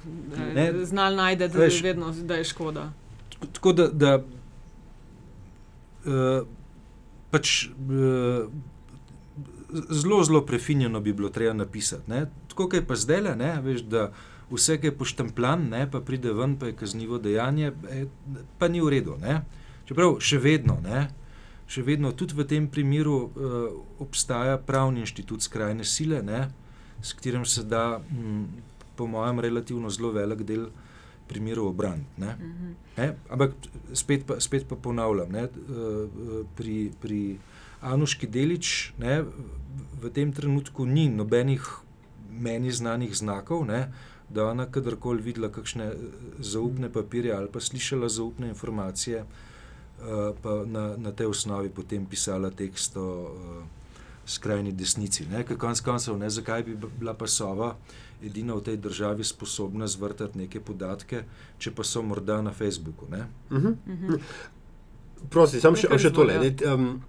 Ne. 0.55 0.69
eh, 0.69 0.85
znal 0.85 1.15
najti, 1.15 1.49
da, 1.49 1.59
Veš- 1.59 1.83
vedno, 1.83 2.11
da 2.13 2.35
je 2.35 2.45
škoda. 2.45 2.93
Tako 3.53 3.73
da, 3.73 3.89
da 3.89 4.13
uh, 6.07 6.47
pač 7.31 7.67
uh, 7.67 8.49
zelo, 9.91 10.25
zelo 10.25 10.43
prefinjeno 10.43 11.01
bi 11.01 11.13
bilo 11.13 11.29
treba 11.29 11.53
napisati. 11.53 12.11
Ne? 12.11 12.27
Tako 12.49 12.69
je 12.73 12.87
pa 12.87 12.97
zdaj, 12.97 13.21
le, 13.21 13.35
veš, 13.63 13.81
da 13.83 14.13
vse, 14.51 14.79
ki 14.79 14.87
je 14.87 14.95
poštemplan, 14.95 15.69
ne, 15.69 15.91
pa 15.91 16.01
pride 16.01 16.33
ven, 16.33 16.57
pa 16.57 16.67
je 16.67 16.73
kaznivo 16.73 17.19
dejanje, 17.19 17.73
e, 17.91 18.05
pa 18.59 18.69
ni 18.69 18.81
v 18.81 18.89
redu. 18.89 19.17
Ne? 19.21 19.41
Čeprav 19.85 20.17
še 20.21 20.39
vedno, 20.39 20.79
ne, 20.83 21.09
še 21.67 21.83
vedno 21.83 22.13
tudi 22.13 22.37
v 22.39 22.47
tem 22.47 22.69
primeru 22.71 23.17
uh, 23.27 23.31
obstaja 24.03 24.59
pravni 24.59 25.03
inštitut 25.03 25.43
skrajne 25.43 25.85
sile, 25.85 26.23
ne, 26.23 26.47
s 27.03 27.13
katerim 27.13 27.45
se 27.45 27.65
da, 27.67 28.01
m, 28.11 28.47
po 28.97 29.07
mojem, 29.07 29.41
relativno 29.41 29.91
zelo 29.91 30.13
velik 30.15 30.45
del 30.47 30.69
primerov 31.29 31.67
obraniti. 31.67 32.07
ne. 32.17 32.37
Mhm. 32.39 32.75
Ne? 32.97 33.15
Ampak 33.31 33.53
spet 33.93 34.27
pa, 34.27 34.41
spet 34.41 34.69
pa 34.69 34.77
ponavljam, 34.77 35.33
ne? 35.33 35.43
eh, 35.43 35.51
pri, 36.57 36.91
pri 37.01 37.39
Anuški 37.81 38.27
Delič 38.27 38.93
ne? 38.99 39.25
v 40.03 40.11
tem 40.11 40.33
trenutku 40.33 40.87
ni 40.87 41.09
nobenih 41.09 41.67
meni 42.31 42.73
znanih 42.73 43.17
znakov, 43.17 43.67
ne? 43.67 43.93
da 44.31 44.47
ona 44.51 44.67
kadarkoli 44.67 45.23
videla 45.23 45.51
kakšne 45.51 45.85
eh, 45.85 45.99
zaupne 46.39 46.93
papirje 46.93 47.35
ali 47.35 47.51
pa 47.53 47.61
slišala 47.61 48.09
zaupne 48.09 48.49
informacije, 48.55 49.19
eh, 49.19 49.46
pa 50.43 50.63
na, 50.67 50.97
na 50.97 51.13
tej 51.13 51.27
osnovi 51.33 51.71
potem 51.71 52.07
pisala 52.07 52.51
tekst 52.51 52.97
o 52.97 53.07
eh, 53.07 53.63
skrajni 54.27 54.73
desnici. 54.73 55.27
Ne? 55.31 55.45
Ker 55.47 55.57
konec 55.57 55.81
koncev, 55.81 56.19
ne, 56.19 56.31
zakaj 56.31 56.63
bi 56.67 56.77
bila 56.77 57.15
pa 57.15 57.27
sova 57.27 57.77
edina 58.23 58.55
v 58.55 58.63
tej 58.65 58.77
državi 58.77 59.25
sposobna 59.25 59.87
zvrtati 59.87 60.39
neke 60.39 60.61
podatke, 60.61 61.25
če 61.59 61.73
pa 61.77 61.85
so 61.85 62.03
morda 62.03 62.41
na 62.43 62.53
Facebooku. 62.53 63.09
Ne? 63.11 63.27
Mhm. 63.51 63.75
Mhm. 63.87 64.15
Prosti, 65.31 65.61
samo 65.61 65.77
še, 65.77 65.91
še 65.99 66.13
tole. 66.13 66.37
Ne, 66.39 66.53
um, 66.69 67.01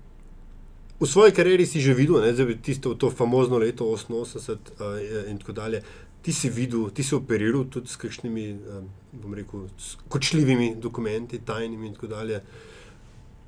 v 0.97 1.05
svoji 1.05 1.35
karieri 1.35 1.65
si 1.69 1.81
že 1.83 1.93
videl, 1.93 2.21
ne, 2.23 2.33
zdaj 2.33 2.57
tisto 2.63 2.95
to 2.95 3.11
famozno 3.13 3.59
leto 3.61 3.85
88 3.85 4.57
uh, 4.79 5.29
in 5.29 5.37
tako 5.37 5.53
dalje. 5.53 5.83
Ti 6.21 6.33
si 6.33 6.49
videl, 6.49 6.89
ti 6.91 7.03
si 7.03 7.15
operiral 7.15 7.67
tudi 7.69 7.87
s 7.87 7.99
kakšnimi, 7.99 8.45
um, 8.57 8.87
bom 9.21 9.33
rekel, 9.33 9.67
kočljivimi 10.09 10.75
dokumenti, 10.75 11.39
tajnimi 11.45 11.87
in 11.87 11.93
tako 11.93 12.07
dalje. 12.07 12.41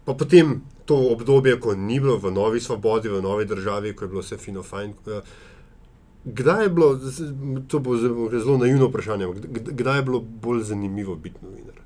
Pa 0.05 0.13
potem 0.13 0.62
to 0.86 0.97
obdobje, 1.13 1.60
ko 1.60 1.75
ni 1.75 1.99
bilo 1.99 2.17
v 2.17 2.32
novi 2.34 2.60
svobodi, 2.60 3.10
v 3.10 3.21
novi 3.21 3.45
državi, 3.45 3.93
ko 3.95 4.05
je 4.05 4.10
bilo 4.10 4.23
vse 4.25 4.38
fino, 4.38 4.63
fajn. 4.63 4.93
uh, 5.05 5.21
Kdaj 6.25 6.63
je 6.63 6.69
bilo, 6.69 6.99
to 7.67 7.79
bo 7.79 7.95
zelo 7.97 8.58
naivno 8.58 8.89
vprašanje, 8.89 9.27
kdaj 9.71 9.97
je 9.97 10.03
bilo 10.03 10.19
bolj 10.19 10.63
zanimivo 10.63 11.15
biti 11.15 11.39
novinar? 11.41 11.77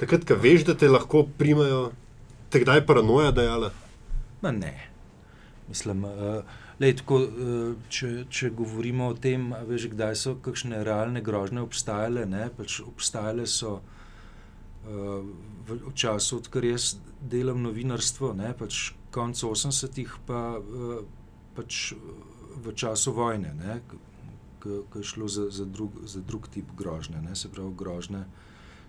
Takrat, 0.00 0.24
ko 0.24 0.34
veš, 0.40 0.64
da 0.64 0.74
te 0.74 0.88
lahko 0.88 1.26
primajo, 1.38 1.90
te 2.50 2.62
kdaj 2.62 2.86
paranoja 2.86 3.34
dajala? 3.36 3.68
Ma 4.40 4.52
ne. 4.52 4.72
Mislim, 5.68 6.04
uh, 6.04 6.40
lej, 6.80 6.96
tako, 7.02 7.20
uh, 7.20 7.88
če, 7.92 8.10
če 8.32 8.50
govorimo 8.56 9.10
o 9.12 9.16
tem, 9.16 9.50
veš, 9.68 9.90
kdaj 9.94 10.16
so 10.16 10.34
kakšne 10.42 10.82
realne 10.86 11.22
grožnje 11.24 11.62
obstajale, 11.64 12.26
ne, 12.28 12.48
pač 12.56 12.80
obstajale 12.84 13.46
so 13.50 13.78
uh, 13.80 15.20
v, 15.68 15.80
v 15.86 15.94
času, 15.94 16.40
odkar 16.40 16.66
jaz 16.66 16.94
delam 17.20 17.62
novinarstvo, 17.66 18.32
ne, 18.38 18.54
pač 18.56 18.90
konec 19.14 19.42
80-ih, 19.44 20.14
pa 20.26 20.42
uh, 20.58 21.02
pač 21.56 21.92
v 22.60 22.72
času 22.76 23.12
vojne, 23.16 23.52
ne, 23.56 23.80
ko 24.60 24.98
je 25.00 25.04
šlo 25.04 25.28
za, 25.28 25.48
za, 25.50 25.64
drug, 25.64 25.92
za 26.04 26.20
drug 26.20 26.48
tip 26.52 26.72
grožnje, 26.76 27.22
ne, 27.22 27.36
se 27.36 27.48
pravi 27.48 27.72
grožnje 27.76 28.24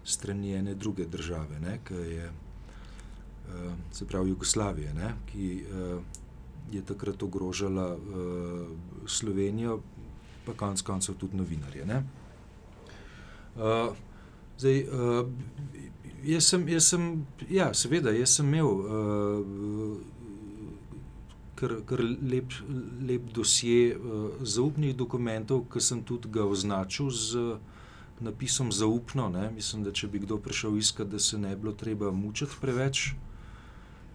strani 0.03 0.53
ene 0.53 0.75
druge 0.75 1.05
države, 1.05 1.79
ki 1.87 1.93
je 1.93 2.25
eh, 2.25 3.73
se 3.91 4.07
pravi 4.07 4.29
Jugoslavije, 4.29 4.93
ne, 4.93 5.13
ki 5.31 5.63
eh, 5.63 5.99
je 6.71 6.81
takrat 6.85 7.23
ogrožala 7.23 7.95
eh, 7.95 8.65
Slovenijo, 9.07 9.81
pa 10.45 10.53
konec 10.53 10.81
koncev 10.81 11.15
tudi 11.15 11.37
novinarje. 11.37 11.85
Ne. 11.85 12.03
Eh, 13.57 13.91
Zdaj, 14.61 14.83
uh, 14.93 15.27
jaz 16.23 16.45
sem, 16.45 16.67
jaz 16.69 16.85
sem, 16.91 17.05
ja, 17.49 17.71
seveda, 17.73 18.11
jaz 18.13 18.35
sem 18.37 18.45
imel 18.45 18.67
uh, 18.67 19.95
kar, 21.57 21.73
kar 21.89 22.03
lep, 22.05 22.53
lep 23.01 23.31
dosje 23.33 23.95
uh, 23.95 24.27
zaupnih 24.45 24.93
dokumentov, 24.97 25.63
ki 25.73 25.81
sem 25.81 26.03
tudi 26.05 26.29
ga 26.29 26.45
označil 26.45 27.09
z 27.09 27.57
napisom 28.21 28.69
zaupno. 28.69 29.31
Ne. 29.33 29.49
Mislim, 29.55 29.81
da 29.81 29.89
če 29.97 30.11
bi 30.13 30.21
kdo 30.27 30.37
prišel 30.37 30.77
iskat, 30.77 31.09
da 31.09 31.17
se 31.19 31.41
ne 31.41 31.55
bi 31.55 31.63
bilo 31.63 31.73
treba 31.73 32.11
mučiti 32.13 32.61
preveč. 32.61 33.15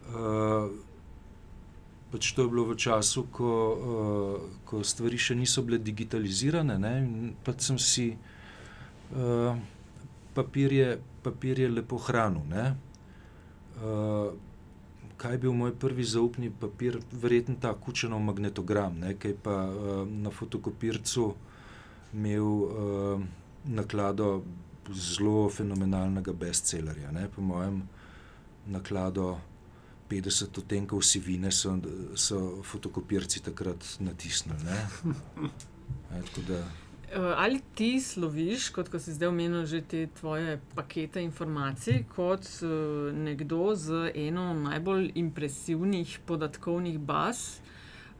Uh, 0.06 0.70
pač 2.12 2.32
to 2.32 2.46
je 2.46 2.48
bilo 2.48 2.64
v 2.70 2.76
času, 2.78 3.26
ko, 3.32 3.52
uh, 3.74 4.60
ko 4.64 4.82
stvari 4.86 5.18
še 5.18 5.34
niso 5.34 5.62
bile 5.66 5.78
digitalizirane. 5.82 6.78
Ne, 6.78 6.94
pač 7.44 7.68
sem 7.70 7.78
si 7.78 8.08
uh, 8.14 9.56
papirje, 10.34 10.98
papirje 11.22 11.70
lepo 11.70 11.98
hranil. 11.98 12.44
ne. 12.48 12.66
Uh, 13.76 14.32
kaj 15.16 15.32
je 15.32 15.38
bil 15.38 15.52
moj 15.52 15.74
prvi 15.78 16.04
zaupni 16.04 16.50
papir? 16.50 17.00
Verjetno 17.12 17.56
ta 17.60 17.74
kučenov 17.74 18.20
magnetogram, 18.20 19.00
ne, 19.00 19.16
ki 19.18 19.34
je 19.34 19.40
pa 19.42 19.56
uh, 19.66 20.04
na 20.08 20.30
fotokopircu 20.30 21.34
imel 22.14 22.46
uh, 22.46 23.20
naklado 23.64 24.44
zelo 24.92 25.48
fenomenalnega 25.50 26.32
bestsellerja. 26.32 27.10
Ne, 27.12 27.28
po 27.28 27.42
mojem 27.42 27.82
naklado 28.66 29.36
50 30.10 30.58
odtenkov 30.58 31.02
sivine 31.02 31.50
so, 31.52 31.76
so 32.14 32.62
fotokopirci 32.62 33.42
takrat 33.42 33.96
natisnili. 34.00 34.58
Ne. 34.64 34.80
E, 36.10 36.42
da, 36.48 36.64
Ali 37.36 37.60
ti 37.74 38.00
sloviš, 38.00 38.68
kot 38.74 38.88
ko 38.88 38.98
si 38.98 39.12
zdaj 39.14 39.28
omenil, 39.28 39.62
že 39.66 39.80
te 39.80 40.06
tvoje 40.18 40.58
pakete 40.74 41.22
informacij, 41.22 42.04
kot 42.16 42.42
uh, 42.62 42.68
nekdo 43.14 43.74
z 43.74 44.10
eno 44.14 44.54
najbolj 44.54 45.12
impresivnih 45.14 46.18
podatkovnih 46.26 46.98
baz, 46.98 47.60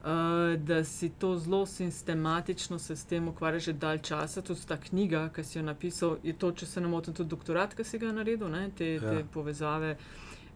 uh, 0.02 0.54
da 0.58 0.84
si 0.84 1.08
to 1.08 1.34
zelo 1.38 1.66
sistematično 1.66 2.78
se 2.78 2.96
s 2.96 3.04
tem 3.04 3.28
ukvarjaš 3.28 3.64
že 3.64 3.72
dalj 3.72 3.98
časa, 3.98 4.42
tudi 4.42 4.60
ta 4.66 4.76
knjiga, 4.76 5.28
ki 5.34 5.44
si 5.44 5.58
jo 5.58 5.64
napisal, 5.64 6.16
je 6.22 6.32
to, 6.32 6.52
če 6.52 6.66
se 6.66 6.80
ne 6.80 6.88
motim, 6.88 7.14
tudi 7.14 7.28
doktorat, 7.30 7.74
ki 7.74 7.84
si 7.84 7.98
ga 7.98 8.12
naredil, 8.12 8.48
ne? 8.48 8.70
te, 8.70 8.94
Ja. 8.94 9.00
te 9.00 9.24
povezave. 9.34 9.96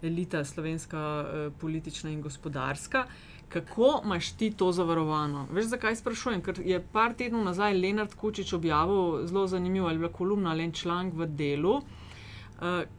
Elita, 0.03 0.45
slovenska, 0.45 1.25
uh, 1.25 1.53
politična 1.61 2.11
in 2.11 2.23
gospodarska. 2.23 3.05
Kako 3.49 4.03
imaš 4.05 4.33
ti 4.33 4.51
to 4.51 4.73
zavarovano? 4.73 5.47
Veš, 5.53 5.65
zakaj 5.65 5.97
sprašujem? 5.97 6.43
Ker 6.43 6.61
je 6.65 6.79
par 6.93 7.15
tednov 7.19 7.45
nazaj 7.45 7.75
Leonard 7.75 8.15
Kučič 8.15 8.53
objavil 8.53 9.27
zelo 9.27 9.47
zanimiv 9.47 9.87
ali 9.87 9.99
bila 9.99 10.13
kolumna 10.13 10.51
ali 10.51 10.73
članek 10.73 11.15
v 11.15 11.27
delu, 11.27 11.77
uh, 11.77 11.83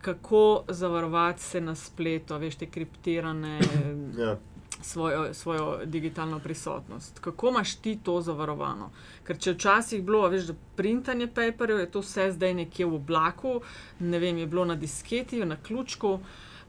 kako 0.02 0.64
zavarovati 0.68 1.44
se 1.44 1.62
na 1.62 1.76
spletu, 1.76 2.38
veš, 2.38 2.56
te 2.56 2.66
kriptirane. 2.66 3.60
ja 4.18 4.38
svojo, 4.82 5.34
svojo 5.34 5.80
digitalno 5.86 6.40
prisotnost. 6.40 7.20
Kako 7.20 7.50
imaš 7.50 7.76
ti 7.76 8.00
to 8.04 8.22
zavarovano? 8.22 8.92
Ker 9.24 9.38
če 9.38 9.54
včasih 9.54 10.04
bilo, 10.04 10.28
veš, 10.30 10.52
da 10.52 10.56
printanje 10.76 11.28
paperjev 11.28 11.80
je 11.80 11.92
to 11.92 12.02
vse 12.02 12.32
zdaj 12.32 12.54
nekje 12.54 12.86
v 12.86 12.96
oblaku, 12.96 13.60
ne 14.00 14.20
vem, 14.20 14.38
je 14.38 14.48
bilo 14.48 14.66
na 14.66 14.76
disketi, 14.76 15.46
na 15.46 15.56
ključku. 15.56 16.20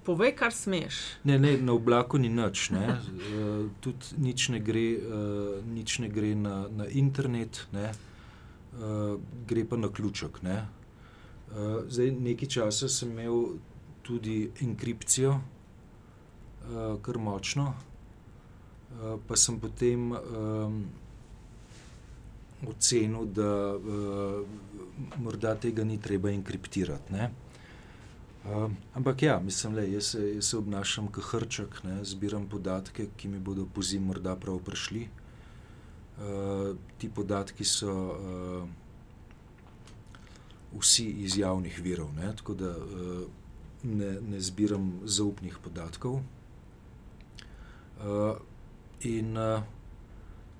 Povej, 0.02 0.34
kar 0.36 0.54
smeš. 0.54 0.98
Ne, 1.24 1.38
ne, 1.38 1.54
na 1.62 1.72
oblaku 1.72 2.18
ni 2.18 2.28
nič, 2.28 2.70
uh, 2.70 3.70
tudi 3.82 4.18
nič 4.18 4.48
ne 4.50 4.58
gre, 4.58 4.86
uh, 4.98 5.60
nič 5.66 5.98
ne 6.02 6.08
gre 6.08 6.34
na, 6.34 6.66
na 6.68 6.88
internet, 6.90 7.66
ne, 7.72 7.92
uh, 8.78 9.20
gre 9.46 9.64
pa 9.64 9.78
na 9.78 9.92
ključek. 9.92 10.42
Ne. 10.42 10.66
Uh, 11.52 11.86
zdaj, 11.86 12.10
nekaj 12.18 12.48
časa 12.48 12.88
sem 12.88 13.14
imel 13.14 13.56
tudi 14.02 14.50
enkripcijo, 14.64 15.38
uh, 15.38 16.98
kar 17.02 17.18
močno, 17.22 17.72
Eh, 18.92 19.18
pa 19.26 19.36
sem 19.36 19.56
potem 19.58 20.12
um, 20.12 20.84
ocenil, 22.68 23.24
da 23.26 23.74
uh, 23.74 24.44
morda 25.16 25.54
tega 25.56 25.84
ni 25.84 25.96
treba 26.00 26.30
enkriptirati. 26.30 27.12
Uh, 28.42 28.70
ampak 28.94 29.22
ja, 29.22 29.40
mislim, 29.40 29.74
da 29.74 29.82
jaz, 29.86 30.14
jaz 30.34 30.48
se 30.48 30.56
obnašam 30.58 31.06
kot 31.14 31.24
hrček, 31.24 31.82
ne, 31.84 32.00
zbiram 32.04 32.48
podatke, 32.50 33.06
ki 33.16 33.28
mi 33.28 33.38
bodo 33.38 33.66
po 33.74 33.82
zimi 33.82 34.06
morda 34.06 34.36
prav 34.36 34.58
prišli. 34.66 35.08
Uh, 36.18 36.76
ti 36.98 37.10
podatki 37.10 37.64
so 37.64 37.92
uh, 37.92 38.68
vsi 40.78 41.06
iz 41.22 41.38
javnih 41.38 41.78
virov, 41.82 42.10
ne, 42.14 42.32
tako 42.36 42.54
da 42.54 42.70
uh, 42.76 43.22
ne, 43.82 44.12
ne 44.20 44.40
zbiram 44.40 45.00
zaupnih 45.04 45.58
podatkov. 45.62 46.22
Uh, 48.02 48.40
In 49.02 49.34
uh, 49.34 49.62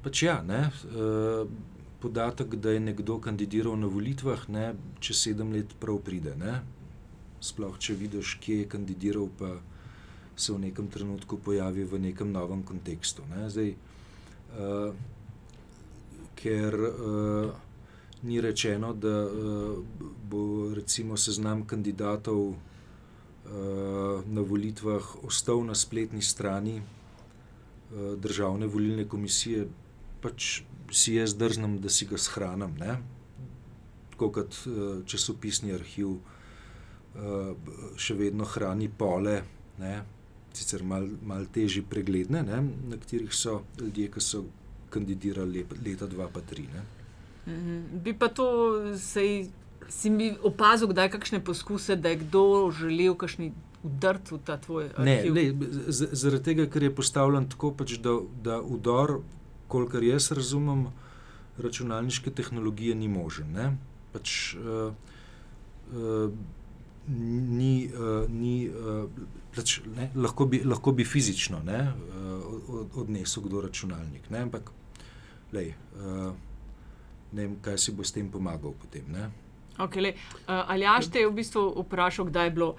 pač 0.02 0.24
ja, 0.24 0.40
ne, 0.42 0.64
uh, 0.90 1.46
podatek, 2.02 2.56
da 2.58 2.72
je 2.74 2.80
nekdo 2.82 3.20
kandidiral 3.22 3.76
na 3.78 3.86
volitvah, 3.86 4.48
ne, 4.50 4.72
če 4.98 5.14
sedem 5.14 5.52
let 5.54 5.76
prav 5.78 6.00
pride. 6.02 6.34
Ne. 6.40 6.56
Sploh, 7.42 7.74
če 7.78 7.96
vidiš, 7.98 8.36
kje 8.38 8.62
je 8.62 8.68
kandidiral, 8.70 9.26
pa 9.38 9.56
se 10.36 10.52
v 10.52 10.62
nekem 10.68 10.86
trenutku 10.88 11.40
pojavi 11.42 11.84
v 11.84 11.98
nekem 11.98 12.30
novem 12.32 12.62
kontekstu. 12.62 13.26
Ne. 13.30 13.48
Zdaj, 13.50 13.74
uh, 13.74 14.94
ker 16.38 16.78
uh, 16.78 17.50
ni 18.22 18.38
rečeno, 18.40 18.92
da 18.94 19.16
uh, 19.26 19.82
bo 20.30 20.70
recimo 20.74 21.18
seznam 21.18 21.66
kandidatov 21.66 22.54
uh, 22.54 22.56
na 24.22 24.46
volitvah 24.46 25.24
ostal 25.26 25.66
na 25.66 25.74
spletni 25.74 26.22
strani. 26.22 26.78
Eh, 27.92 28.16
državne 28.16 28.66
volilne 28.72 29.04
komisije, 29.04 29.66
pač 30.24 30.62
si 30.88 31.18
jaz 31.18 31.34
drznem, 31.36 31.74
da 31.76 31.90
si 31.92 32.06
ga 32.08 32.16
shranim. 32.16 32.78
Tako 34.14 34.30
kot 34.32 34.56
uh, 34.64 35.02
časopisni 35.04 35.74
arhiv 35.76 36.14
uh, 36.14 36.31
še 37.96 38.14
vedno 38.16 38.44
hrani 38.44 38.88
pole, 38.88 39.42
ne? 39.78 40.02
sicer 40.52 40.82
malo 40.84 41.08
mal 41.24 41.46
težje 41.48 41.80
pregledne, 41.88 42.42
ne? 42.44 42.58
na 42.88 42.98
katerih 43.00 43.32
so 43.32 43.62
ljudje, 43.80 44.10
ki 44.12 44.20
so 44.20 44.44
kandidirali 44.92 45.64
leta 45.84 46.08
2003. 46.08 46.66
Mhm. 47.46 48.02
Bi 48.04 48.12
pa 48.14 48.28
to 48.28 48.46
sej, 49.00 49.48
si 49.88 50.10
mi 50.10 50.32
opazil, 50.42 50.92
da 50.92 51.08
je 51.08 51.14
kakšne 51.16 51.40
poskuse, 51.44 51.96
da 51.96 52.12
je 52.12 52.20
kdo 52.22 52.70
želel 52.70 53.16
kakšni 53.18 53.52
udrti 53.82 54.34
v 54.34 54.40
ta 54.44 54.56
tvoj 54.56 54.90
arhiv? 54.96 55.34
Ne, 55.34 55.52
ne, 55.52 55.72
zaradi 55.90 56.44
tega, 56.52 56.66
ker 56.70 56.86
je 56.86 56.94
postavljen 56.94 57.48
tako, 57.50 57.72
pač, 57.76 57.96
da, 58.02 58.14
da 58.44 58.60
udor, 58.60 59.20
kolikor 59.72 60.04
jaz 60.04 60.30
razumem, 60.32 60.86
računalniške 61.58 62.30
tehnologije 62.30 62.94
ni 62.94 63.08
možen. 63.08 63.56
Pač, 64.12 64.54
uh, 64.54 64.92
uh, 65.92 66.30
ni, 67.08 67.90
uh, 67.90 68.30
ni, 68.30 68.68
uh, 68.68 69.10
pač, 69.54 69.80
ne, 69.96 70.10
lahko, 70.14 70.46
bi, 70.46 70.62
lahko 70.64 70.92
bi 70.92 71.04
fizično 71.04 71.62
ne, 71.66 71.80
uh, 71.92 72.98
odnesel 73.02 73.42
kdo 73.42 73.60
računalnik. 73.66 74.30
Ne, 74.30 74.44
ampak, 74.46 74.70
lej, 75.52 75.74
uh, 75.98 76.32
ne 77.32 77.46
vem, 77.46 77.56
kaj 77.64 77.78
si 77.78 77.94
bo 77.96 78.04
s 78.04 78.14
tem 78.14 78.30
pomagal 78.30 78.74
potem. 78.78 79.08
Okay, 79.78 80.12
uh, 80.12 80.62
ali 80.68 80.86
jaš 80.86 81.10
te 81.10 81.24
je 81.24 81.30
v 81.30 81.36
bistvu 81.40 81.64
vprašal, 81.82 82.28
kdaj 82.30 82.46
je 82.46 82.56
bilo 82.58 82.74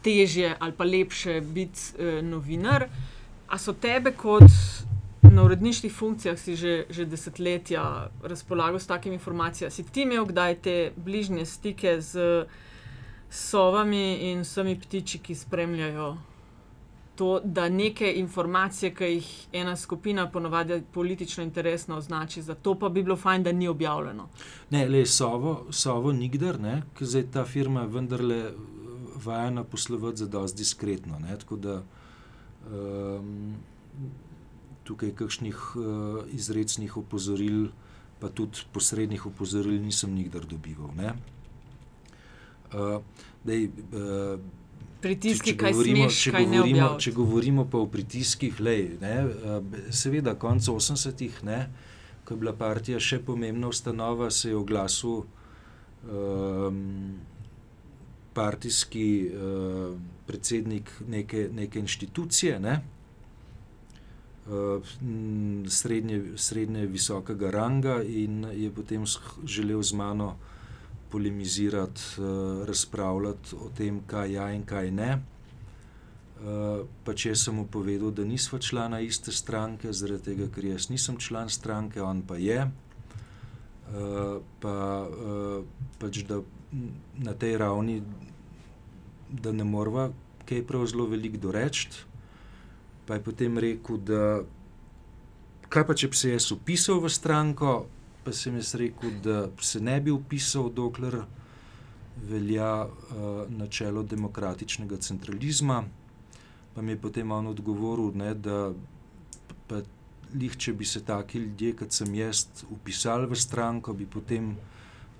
težje 0.00 0.56
ali 0.56 0.72
pa 0.72 0.84
lepše 0.84 1.40
biti 1.40 1.98
uh, 1.98 2.20
novinar. 2.24 2.88
A 3.50 3.58
so 3.58 3.74
tebe 3.74 4.14
kot 4.14 4.46
na 5.26 5.42
uredniških 5.42 5.92
funkcijah, 5.92 6.38
si 6.38 6.56
že, 6.56 6.86
že 6.90 7.04
desetletja 7.06 8.10
razpolagal 8.22 8.80
s 8.80 8.86
takimi 8.86 9.14
informacijami, 9.14 9.70
si 9.70 9.84
ti 9.84 10.02
imel 10.02 10.24
kdaj 10.26 10.54
te 10.62 10.76
bližnje 10.96 11.46
stike 11.46 12.00
z 12.00 12.46
sovami 13.30 14.30
in 14.30 14.40
vsemi 14.42 14.74
ptiči, 14.80 15.18
ki 15.18 15.34
spremljajo. 15.34 16.16
To, 17.20 17.40
da 17.44 17.68
neke 17.68 18.08
informacije, 18.16 18.94
ki 18.96 19.04
jih 19.04 19.28
ena 19.52 19.76
skupina 19.76 20.24
ponovadi 20.30 20.82
politično 20.92 21.44
interesno 21.44 21.96
označi, 21.96 22.42
za 22.42 22.54
to 22.54 22.74
pa 22.74 22.88
bi 22.88 23.02
bilo 23.02 23.16
fajn, 23.16 23.42
da 23.42 23.52
ni 23.52 23.68
objavljeno. 23.68 24.28
Ne, 24.70 24.88
le 24.88 25.04
sovo, 25.06 25.66
sovo 25.70 26.12
nikdar, 26.12 26.58
ker 26.96 27.06
zdaj 27.06 27.26
ta 27.32 27.44
firma 27.44 27.84
vendarle 27.84 28.52
vajena 29.24 29.64
poslovati 29.64 30.16
za 30.16 30.26
dosti 30.26 30.58
diskretno. 30.58 31.18
Ne? 31.18 31.36
Tako 31.38 31.56
da 31.56 31.82
um, 32.70 33.54
tukaj 34.84 35.12
kakšnih 35.14 35.58
uh, 35.76 36.24
izrednih 36.32 36.96
opozoril, 36.96 37.68
pa 38.20 38.28
tudi 38.28 38.64
posrednih 38.72 39.26
opozoril 39.26 39.82
nisem 39.82 40.14
nikdar 40.14 40.46
dobival. 40.46 40.90
Uh, 42.70 43.02
dej, 43.44 43.68
uh, 43.92 44.40
Pritiski, 45.00 45.54
če, 45.54 45.56
če, 45.56 45.72
govorimo, 45.72 46.08
smeš, 46.10 46.18
če, 46.20 46.32
govorimo, 46.36 46.88
če 47.00 47.12
govorimo 47.16 47.64
pa 47.72 47.80
o 47.80 47.86
pritiskih, 47.88 48.58
lej, 48.60 48.82
ne, 49.00 49.14
seveda, 49.96 50.34
konec 50.36 50.68
80-ih, 50.68 51.38
ko 52.24 52.36
je 52.36 52.40
bila 52.42 52.52
partija 52.52 53.00
še 53.00 53.22
pomembna 53.24 53.70
ustanova, 53.72 54.28
se 54.30 54.52
je 54.52 54.58
oglasil 54.58 55.22
um, 56.04 56.82
partijski 58.36 59.06
uh, 59.32 59.96
predsednik 60.28 60.92
neke, 61.08 61.48
neke 61.48 61.80
inštitucije, 61.80 62.60
ne? 62.60 62.76
uh, 64.46 64.92
srednje, 65.68 66.22
srednje 66.36 66.86
visokega 66.86 67.50
ranga, 67.50 68.02
in 68.02 68.44
je 68.52 68.70
potem 68.70 69.08
želel 69.44 69.82
z 69.82 69.96
mano 69.96 70.34
polemizirati, 71.10 72.02
uh, 72.18 72.64
razpravljati 72.66 73.56
o 73.56 73.70
tem, 73.76 74.00
kaj 74.06 74.28
je 74.28 74.34
ja 74.34 74.50
in 74.52 74.64
kaj 74.66 74.90
ne. 74.90 75.10
Uh, 76.40 76.86
pa 77.04 77.14
če 77.14 77.34
sem 77.36 77.54
mu 77.54 77.66
povedal, 77.66 78.10
da 78.10 78.24
nismo 78.24 78.58
člana 78.58 79.00
iste 79.04 79.32
stranke, 79.32 79.92
zaradi 79.92 80.30
tega, 80.30 80.48
ker 80.54 80.70
jaz 80.72 80.88
nisem 80.90 81.18
član 81.20 81.50
stranke, 81.52 82.00
on 82.02 82.22
pa 82.22 82.38
je, 82.40 82.64
uh, 82.64 84.40
pa 84.60 84.74
pač 85.98 86.22
da 86.28 86.40
na 87.18 87.34
tej 87.34 87.56
ravni, 87.58 88.00
da 89.30 89.52
ne 89.52 89.64
moramo 89.64 90.10
kaj 90.46 90.64
prav 90.66 90.86
zelo 90.86 91.06
veliko 91.06 91.38
doreči. 91.38 91.88
Pa 93.06 93.14
je 93.14 93.22
potem 93.22 93.58
rekel, 93.58 93.98
da 93.98 94.42
kaj 95.70 95.86
pa 95.86 95.94
če 95.94 96.10
bi 96.10 96.18
se 96.18 96.32
jaz 96.32 96.50
upisal 96.54 97.00
v 97.02 97.10
stranko, 97.10 97.74
pa 98.24 98.32
sem 98.32 98.56
jaz 98.56 98.74
rekel, 98.74 99.10
da 99.24 99.48
se 99.60 99.80
ne 99.80 100.00
bi 100.00 100.10
upisal, 100.10 100.70
dokler 100.70 101.22
velja 102.28 102.84
uh, 102.84 103.50
načelo 103.50 104.02
demokratičnega 104.02 104.96
centralizma. 104.96 105.84
Pa 106.74 106.82
mi 106.82 106.92
je 106.92 107.00
potem 107.00 107.30
on 107.30 107.46
odgovoril, 107.46 108.12
ne, 108.14 108.34
da 108.34 108.72
pa 109.68 109.80
lih, 110.34 110.56
če 110.56 110.74
bi 110.74 110.84
se 110.84 111.02
taki 111.04 111.38
ljudje, 111.38 111.72
kot 111.82 111.96
sem 111.96 112.14
jaz, 112.14 112.44
upisali 112.70 113.26
v 113.30 113.38
stranko, 113.38 113.94
bi 113.94 114.06
potem 114.06 114.52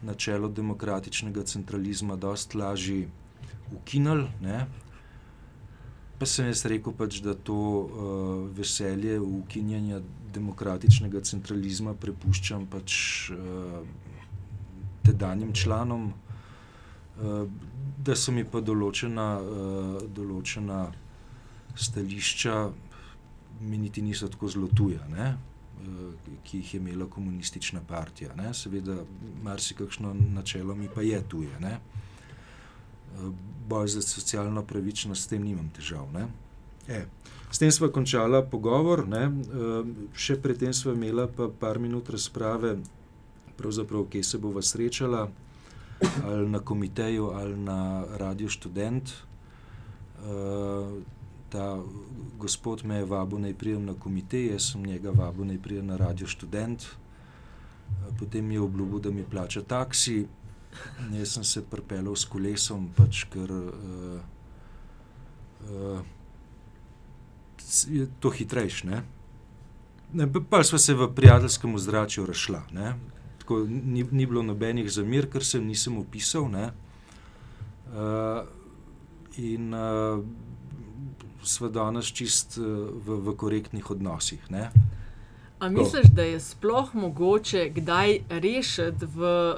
načelo 0.03 0.49
demokratičnega 0.49 1.45
centralizma 1.45 2.17
dosti 2.17 2.59
lažje 2.59 3.09
ukinili. 3.75 4.29
Ne? 4.41 4.67
Pa 6.19 6.27
sem 6.27 6.47
jaz 6.51 6.65
rekel, 6.69 6.95
pač, 6.97 7.21
da 7.25 7.35
to 7.35 7.57
uh, 7.57 8.49
veselje 8.57 9.19
ukinjanja 9.21 10.01
demokratičnega 10.35 11.21
centralizma 11.27 11.95
prepuščam 11.95 12.67
pač, 12.71 12.95
uh, 13.35 13.81
tedanjim 15.07 15.53
članom. 15.55 16.13
Uh, 17.21 17.45
da 18.01 18.17
so 18.17 18.33
mi 18.33 18.47
pa 18.49 18.63
določena, 18.65 19.27
uh, 19.41 19.99
določena 20.17 20.87
stališča, 21.77 22.57
mi 23.61 23.79
niti 23.79 24.03
niso 24.03 24.29
tako 24.33 24.49
zelo 24.49 24.71
tuja, 24.73 25.05
uh, 25.05 26.31
ki 26.45 26.63
jih 26.63 26.75
je 26.75 26.81
imela 26.81 27.09
komunistična 27.11 27.83
partija. 27.87 28.35
Ne? 28.39 28.55
Seveda, 28.55 29.03
marsikakšno 29.45 30.15
načelo 30.37 30.75
mi 30.75 30.89
pa 30.89 31.05
je 31.05 31.21
tuje. 31.29 31.61
Ne? 31.61 31.77
Uh, 33.19 33.33
boj 33.71 33.89
za 33.89 34.03
socialno 34.03 34.63
pravičnost, 34.67 35.23
s 35.23 35.31
tem 35.31 35.45
nimam 35.45 35.69
težav. 35.77 36.09
E, 36.89 37.05
s 37.51 37.59
tem 37.59 37.73
smo 37.73 37.89
končali 37.89 38.43
pogovor, 38.51 39.09
ne? 39.09 39.27
uh, 39.27 39.87
še 40.15 40.39
predtem 40.43 40.75
smo 40.75 40.95
imeli 40.95 41.27
pa 41.37 41.49
par 41.51 41.79
minut 41.79 42.11
razprave, 42.11 42.77
pravzaprav, 43.59 44.07
kje 44.11 44.23
se 44.25 44.39
bova 44.39 44.63
srečala, 44.63 45.29
ali 46.25 46.49
na 46.49 46.61
komiteju, 46.61 47.31
ali 47.35 47.57
na 47.57 48.05
Radio 48.17 48.49
Student. 48.49 49.13
Uh, 50.21 51.03
ta 51.51 51.83
gospod 52.39 52.85
me 52.85 53.01
je 53.01 53.05
vabil 53.05 53.41
naj 53.43 53.55
prijem 53.59 53.85
na 53.85 53.95
komitej, 53.95 54.53
jaz 54.53 54.71
sem 54.73 54.87
njega 54.87 55.11
vabil 55.11 55.45
naj 55.51 55.59
prijem 55.63 55.87
na 55.87 55.97
Radio 55.97 56.29
Student. 56.29 56.87
Potem 58.19 58.47
mi 58.47 58.55
je 58.55 58.61
obljubil, 58.61 59.01
da 59.01 59.11
mi 59.11 59.25
plača 59.25 59.63
taksi. 59.63 60.27
Jaz 61.13 61.35
sem 61.35 61.45
se 61.45 61.65
pripeljal 61.67 62.17
s 62.17 62.25
kolesom, 62.25 62.89
pač, 62.97 63.25
ker 63.33 63.51
uh, 63.51 64.21
uh, 65.67 66.01
je 67.89 68.09
to 68.21 68.31
hitrejš. 68.31 68.85
Ne? 68.85 69.03
Ne, 70.13 70.27
pa 70.51 70.63
smo 70.65 70.79
se 70.79 70.95
v 70.95 71.09
prijateljskem 71.15 71.75
ozračju 71.75 72.27
rašla. 72.27 72.63
Tako, 73.39 73.67
ni, 73.69 74.05
ni 74.11 74.27
bilo 74.27 74.43
nobenih 74.43 74.91
zamir, 74.91 75.31
ker 75.31 75.45
sem 75.45 75.67
nisem 75.67 75.99
opisal. 75.99 76.51
Uh, 76.51 78.47
in 79.39 79.75
uh, 79.75 80.25
smo 81.43 81.69
danes 81.69 82.11
čist 82.13 82.59
uh, 82.59 82.67
v, 83.07 83.21
v 83.31 83.37
korektnih 83.37 83.91
odnosih. 83.91 84.51
Ne? 84.51 84.71
A 85.61 85.69
misliš, 85.69 86.11
da 86.13 86.23
je 86.23 86.41
sploh 86.41 86.95
mogoče 86.95 87.69
kdaj 87.75 88.19
rešiti 88.29 89.07
v, 89.15 89.55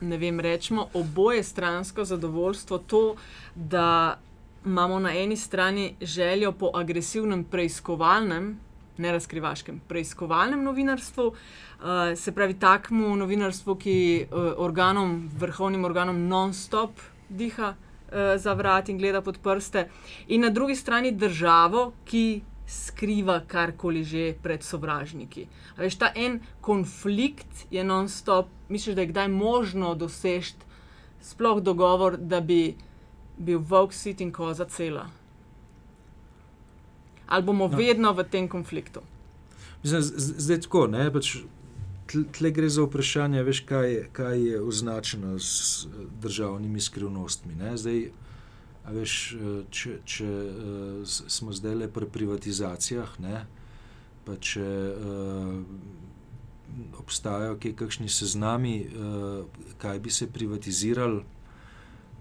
ne 0.00 0.16
vem, 0.18 0.40
rečemo, 0.40 0.88
oboje 0.94 1.42
stransko 1.42 2.04
zadovoljstvo 2.04 2.78
to, 2.78 3.14
da 3.54 4.18
imamo 4.66 4.98
na 4.98 5.12
eni 5.14 5.36
strani 5.36 5.94
željo 6.00 6.52
po 6.52 6.70
agresivnem 6.74 7.44
preiskovalnem, 7.44 8.58
ne 8.98 9.12
razkrivaškem, 9.12 9.80
preiskovalnem 9.88 10.62
novinarstvu, 10.62 11.26
uh, 11.26 11.34
se 12.16 12.32
pravi 12.34 12.58
takmu 12.58 13.16
novinarstvu, 13.16 13.76
ki 13.76 14.26
uh, 14.30 14.52
organom, 14.56 15.30
vrhovnim 15.38 15.84
organom 15.84 16.26
non-stop 16.28 17.00
diha 17.28 17.74
uh, 17.74 18.14
za 18.36 18.52
vrat 18.52 18.88
in 18.88 18.98
gleda 18.98 19.22
pod 19.22 19.38
prste, 19.42 19.88
in 20.28 20.40
na 20.40 20.50
drugi 20.50 20.74
strani 20.76 21.12
državo, 21.12 21.92
ki 22.04 22.42
skriva 22.68 23.40
karkoli 23.46 24.04
že 24.04 24.34
pred 24.42 24.62
sovražniki. 24.62 25.46
Veš, 25.78 25.96
ta 25.96 26.12
en 26.14 26.40
konflikt 26.60 27.66
je 27.70 27.84
non-stop, 27.84 28.50
misliš, 28.68 28.94
da 28.94 29.06
je 29.06 29.12
kdaj 29.14 29.28
možno 29.28 29.94
doseči 29.94 30.54
sploh 31.20 31.62
dogovor, 31.62 32.16
da 32.16 32.40
bi 32.40 32.76
bil 33.38 33.58
volk 33.58 33.92
sit 33.92 34.20
in 34.20 34.32
koza 34.32 34.64
cela. 34.64 35.06
Ali 37.26 37.44
bomo 37.44 37.68
no. 37.68 37.76
vedno 37.76 38.12
v 38.12 38.24
tem 38.24 38.48
konfliktu? 38.48 39.00
Zdaj, 39.82 40.02
zdaj 40.16 40.60
tako, 40.64 40.86
ne, 40.90 41.10
pač 41.12 41.36
tle 42.08 42.50
gre 42.50 42.68
za 42.72 42.82
vprašanje, 42.82 43.42
veš, 43.44 43.60
kaj, 43.68 43.98
kaj 44.16 44.40
je 44.40 44.62
označeno 44.62 45.38
s 45.38 45.86
državnimi 46.22 46.80
skrivnostmi. 46.80 47.54
Ne. 47.54 47.76
Zdaj, 47.76 48.00
veš, 48.92 49.14
če, 49.70 49.98
če 50.04 50.28
smo 51.12 51.52
zdaj 51.52 51.76
le 51.82 51.88
pri 51.92 52.08
privatizacijah, 52.08 53.18
ne, 53.20 53.44
pa 54.24 54.36
če 54.40 54.64
uh, 54.64 55.60
obstajajo 57.00 57.58
kakšni 57.76 58.08
seznami, 58.12 58.76
uh, 58.88 59.44
kaj 59.78 60.00
bi 60.00 60.10
se 60.10 60.30
privatizirali. 60.32 61.24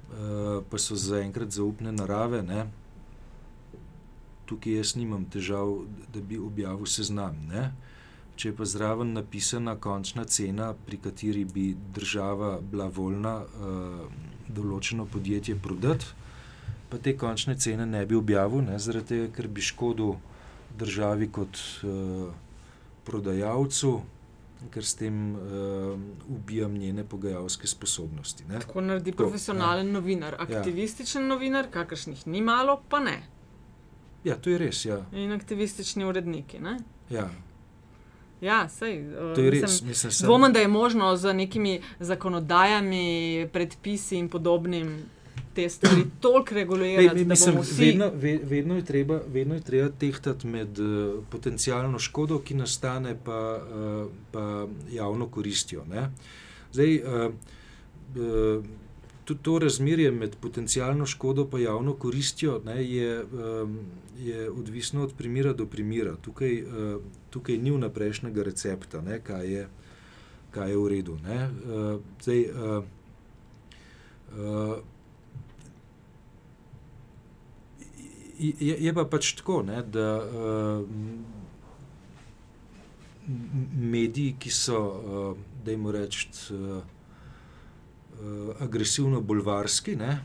Eh, 0.08 0.62
pa 0.70 0.78
so 0.78 0.96
zaenkrat 0.96 1.52
zaupne 1.52 1.92
narave. 1.92 2.42
Ne? 2.42 2.68
Tukaj 4.48 4.80
jaz 4.80 4.96
nimam 4.96 5.26
težav, 5.28 5.84
da 6.14 6.22
bi 6.24 6.40
objavil 6.40 6.88
seznam. 6.88 7.36
Ne? 7.52 7.72
Če 8.40 8.50
je 8.50 8.56
pa 8.56 8.66
zraven 8.66 9.12
napisana 9.18 9.76
končna 9.76 10.24
cena, 10.26 10.72
pri 10.86 11.02
kateri 11.04 11.44
bi 11.46 11.74
država 11.94 12.60
bila 12.62 12.86
voljna 12.88 13.34
uh, 13.42 14.04
določeno 14.48 15.08
podjetje 15.10 15.56
prodati, 15.58 16.06
pa 16.88 17.00
te 17.02 17.16
končne 17.18 17.58
cene 17.58 17.88
ne 17.90 18.04
bi 18.06 18.16
objavil, 18.16 18.62
ne? 18.62 18.78
zaradi 18.80 19.10
tega, 19.10 19.32
ker 19.34 19.50
bi 19.50 19.66
škodil 19.66 20.14
državi 20.78 21.32
kot 21.34 21.58
uh, 21.82 22.30
prodajalcu, 23.10 23.96
ker 24.72 24.86
s 24.86 24.96
tem 24.96 25.36
uh, 25.36 26.00
ubijam 26.28 26.74
njene 26.78 27.04
pogajalske 27.04 27.68
sposobnosti. 27.68 28.46
Ne? 28.50 28.60
Tako 28.60 28.82
naredi 28.82 29.12
to, 29.12 29.18
profesionalen 29.18 29.86
ne. 29.86 29.92
novinar, 29.92 30.34
ja. 30.34 30.60
aktivističen 30.60 31.22
ja. 31.22 31.28
novinar, 31.28 31.68
kakršnih 31.72 32.28
ni 32.28 32.42
malo, 32.42 32.82
pa 32.90 33.00
ne. 33.00 33.22
Ja, 34.24 34.36
to 34.36 34.50
je 34.50 34.58
res. 34.58 34.86
Ja. 34.86 35.06
In 35.14 35.32
aktivistični 35.32 36.06
uredniki. 36.06 36.60
Ne? 36.60 36.78
Ja. 37.10 37.30
Ja, 38.42 38.70
sej, 38.70 39.02
uh, 39.02 39.36
to 39.36 39.42
je 39.42 39.52
res. 39.52 39.82
Dvomim, 40.22 40.54
da 40.54 40.60
je 40.60 40.68
možno 40.68 41.16
z 41.18 41.34
nekimi 41.34 41.82
zakonodajami, 42.00 43.50
predpisi 43.54 44.18
in 44.18 44.30
podobnim 44.30 44.98
te 45.58 45.70
stvari 45.70 46.04
toliko 46.22 46.56
regulirati. 46.56 47.26
Mislim, 47.26 47.60
vsi... 47.62 47.86
vedno, 47.86 48.12
vedno, 48.44 48.76
je 48.76 48.86
treba, 48.86 49.22
vedno 49.28 49.56
je 49.56 49.62
treba 49.62 49.90
tehtati 49.90 50.48
med 50.48 50.80
uh, 50.80 51.24
potencijalno 51.30 52.00
škodo, 52.00 52.40
ki 52.40 52.54
nastane, 52.54 53.16
pa, 53.26 53.40
uh, 53.58 54.12
pa 54.32 54.68
javno 54.94 55.28
koristjo. 55.28 55.86
Ne? 55.90 56.12
Zdaj, 56.74 56.96
uh, 56.96 57.34
uh, 58.16 58.66
tudi 59.26 59.44
to 59.44 59.60
razmerje 59.60 60.12
med 60.12 60.36
potencijalno 60.42 61.06
škodo 61.06 61.48
in 61.54 61.64
javno 61.64 61.94
koristjo 61.94 62.62
ne, 62.66 62.78
je, 62.86 63.24
um, 63.24 63.80
je 64.20 64.50
odvisno 64.52 65.04
od 65.04 65.14
primera 65.18 65.54
do 65.54 65.66
primera. 65.66 66.16
Tukaj, 66.22 66.62
uh, 66.62 67.02
tukaj 67.30 67.58
ni 67.58 67.72
vnaprejšnjega 67.72 68.44
recepta, 68.44 69.02
ne, 69.02 69.18
kaj, 69.24 69.50
je, 69.54 69.66
kaj 70.52 70.70
je 70.70 70.78
v 70.78 70.88
redu. 70.94 71.18
Uh, 71.18 71.98
zdaj, 72.22 72.46
uh, 72.46 72.84
uh, 74.38 74.78
je, 78.40 78.78
je 78.86 78.94
pa 78.94 79.06
pač 79.06 79.34
tako, 79.40 79.62
ne, 79.68 79.82
da 79.84 80.08
uh, 80.18 80.86
mediji, 83.76 84.36
ki 84.40 84.52
so, 84.54 84.80
uh, 84.80 85.38
da 85.66 85.74
jim 85.74 85.90
rečem, 85.92 86.32
uh, 86.56 86.82
uh, 88.22 88.56
agresivno 88.64 89.22
bolvarski, 89.22 89.96
ne, 89.96 90.18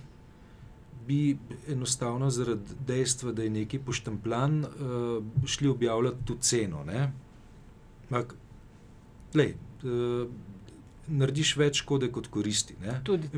bi 1.06 1.36
enostavno 1.68 2.30
zaradi 2.30 2.78
dejstva, 2.86 3.32
da 3.32 3.42
je 3.42 3.50
neki 3.50 3.78
poštempljan, 3.78 4.64
uh, 4.64 5.46
šli 5.46 5.68
objavljati 5.68 6.24
tu 6.24 6.36
ceno. 6.40 6.84
Ampak, 8.08 8.34
uh, 9.34 10.28
narediš 11.12 11.54
več 11.60 11.80
škode 11.82 12.08
kot 12.12 12.28
koristi. 12.32 12.76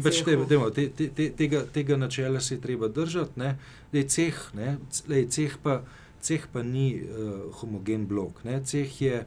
Pač 0.03 0.21
te, 0.27 0.37
demo, 0.49 0.71
te, 0.75 0.87
te, 0.95 1.09
te, 1.15 1.29
tega, 1.37 1.65
tega 1.75 1.99
načela 2.01 2.41
se 2.41 2.57
je 2.57 2.63
treba 2.63 2.89
držati. 2.89 3.41
Ne? 3.41 3.55
Lej, 3.95 4.07
ceh, 4.15 4.43
ne? 4.59 4.77
Lej, 5.11 5.27
ceh, 5.35 5.57
pa, 5.63 5.81
ceh 6.25 6.47
pa 6.53 6.63
ni 6.67 6.89
uh, 7.01 7.49
homogen 7.61 8.07
blok. 8.11 8.45
Ne? 8.47 8.61
Ceh 8.67 9.01
je, 9.03 9.25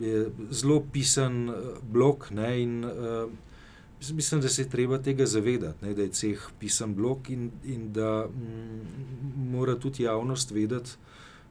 je 0.00 0.24
zelo 0.50 0.80
pisan 0.92 1.46
uh, 1.48 1.78
blok. 1.82 2.30
Ne? 2.36 2.50
In, 2.62 2.80
uh, 2.84 3.30
mislim, 4.12 4.40
da 4.40 4.48
se 4.48 4.64
je 4.64 4.72
treba 4.72 4.98
tega 5.02 5.26
zavedati, 5.26 5.84
ne? 5.84 5.94
da 5.94 6.08
je 6.08 6.16
ceh 6.22 6.48
pisan 6.58 6.94
blok 6.94 7.30
in, 7.30 7.50
in 7.64 7.92
da 7.92 8.26
mm, 8.26 9.50
mora 9.52 9.78
tudi 9.78 10.08
javnost 10.08 10.56
vedeti. 10.56 10.98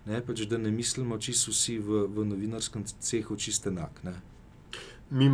Ne, 0.10 0.22
pač, 0.26 0.46
da 0.50 0.58
ne 0.58 0.72
mislimo, 0.72 1.20
so 1.22 1.52
vsi 1.52 1.76
v, 1.78 2.06
v 2.10 2.24
novinarskem 2.26 2.86
cehu 3.04 3.36
čiste 3.38 3.70
enak. 3.70 4.00
Mimo 4.04 4.29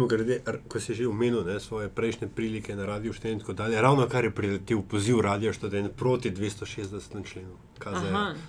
grede, 0.08 0.40
ko 0.68 0.80
si 0.80 0.96
že 0.96 1.08
omenil 1.08 1.44
ne, 1.44 1.60
svoje 1.60 1.90
prejšnje 1.90 2.28
prilike 2.28 2.76
na 2.76 2.86
Radio 2.86 3.14
Študent, 3.14 3.44
ravno 3.60 4.08
kar 4.08 4.24
je 4.24 4.32
priletel 4.32 4.82
poziv 4.82 5.20
Radio 5.20 5.54
Študent 5.54 5.96
proti 5.96 6.32
260 6.32 7.26
členu. 7.28 7.58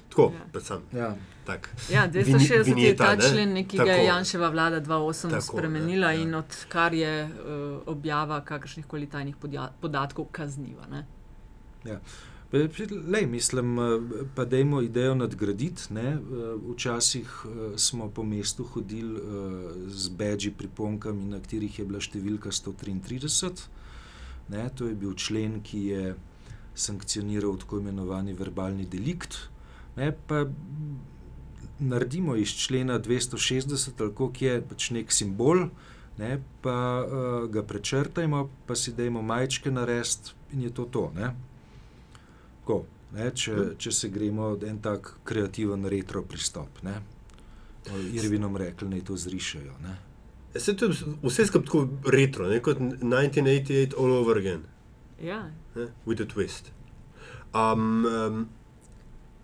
Tako, 0.09 0.33
ja. 0.35 0.45
predvsem. 0.53 0.81
Ja. 0.93 1.15
Tak. 1.47 1.71
ja, 1.91 2.09
260 2.09 2.65
Vin, 2.65 2.75
vinjeta, 2.75 3.11
je 3.11 3.19
ta 3.19 3.29
člen, 3.29 3.53
ne? 3.53 3.65
ki 3.69 3.79
ga 3.79 3.93
je 3.93 4.05
Janševa 4.05 4.49
vlada 4.49 4.81
2008 4.81 5.31
tako, 5.31 5.43
spremenila 5.43 6.09
ne, 6.09 6.15
ja. 6.15 6.23
in 6.23 6.35
odkar 6.35 6.95
je 6.95 7.25
uh, 7.25 7.83
objava 7.87 8.41
kakršnih 8.45 8.87
koli 8.87 9.07
tajnih 9.07 9.37
podatkov 9.81 10.27
kazniva. 10.33 10.87
Ja. 11.85 12.01
Lej, 12.53 13.27
mislim, 13.27 13.79
eh, 13.79 13.83
pa 14.35 14.45
da 14.45 14.59
imamo 14.59 14.83
idejo 14.83 15.15
nadgraditi. 15.15 15.83
Ne? 15.91 16.09
Eh, 16.13 16.19
včasih 16.73 17.45
eh, 17.45 17.79
smo 17.79 18.11
po 18.11 18.23
mestu 18.23 18.65
hodili 18.65 19.21
z 19.87 20.09
beži 20.09 20.51
priponkami, 20.51 21.25
na 21.25 21.41
katerih 21.41 21.79
je 21.79 21.85
bila 21.85 22.01
številka 22.01 22.53
133. 22.53 23.69
Ne? 24.49 24.69
To 24.75 24.87
je 24.87 24.95
bil 24.95 25.15
člen, 25.15 25.61
ki 25.63 25.83
je 25.91 26.15
sankcioniral 26.77 27.57
tako 27.59 27.81
imenovani 27.81 28.33
verbalni 28.33 28.87
delikt. 28.87 29.49
Ne, 29.97 30.13
pa 30.13 30.45
naredimo 31.81 32.37
iz 32.37 32.53
člena 32.53 33.01
260, 33.01 34.01
ali 34.01 34.13
kako 34.13 34.45
je 34.45 34.61
pač 34.69 34.91
nek 34.93 35.13
simbol, 35.13 35.69
ne, 36.19 36.37
pa 36.63 36.77
uh, 37.01 37.49
ga 37.53 37.63
prečrtajmo, 37.65 38.47
pa 38.69 38.77
si 38.77 38.93
dajmo 38.97 39.23
majčke 39.23 39.73
narediti 39.73 40.37
in 40.53 40.69
je 40.69 40.71
to 40.75 40.85
to. 40.85 41.11
Ne. 41.17 41.33
Ko, 42.67 42.81
ne, 43.15 43.31
če, 43.31 43.55
če 43.79 43.93
se 43.95 44.11
gremo 44.11 44.55
en 44.67 44.81
tak 44.83 45.13
kreativen 45.25 45.87
retro 45.91 46.25
pristop. 46.27 46.83
Ne. 46.87 46.99
Irvinom 48.13 48.57
rekli, 48.59 48.89
da 48.91 49.05
to 49.07 49.17
zrišajo. 49.17 49.79
Ne. 49.85 49.95
Se 50.59 50.75
to 50.77 50.89
je 50.89 51.15
vse 51.23 51.47
skupaj 51.47 51.67
tako 51.67 52.11
retro, 52.11 52.49
ne? 52.51 52.61
kot 52.65 52.81
1988 52.81 53.95
all 53.99 54.13
over 54.19 54.39
again. 54.41 54.65
Ja. 55.23 55.51
Ne? 55.77 55.89
With 56.07 56.23
a 56.23 56.27
twist. 56.27 56.73
Um, 57.55 58.05
um, 58.05 58.47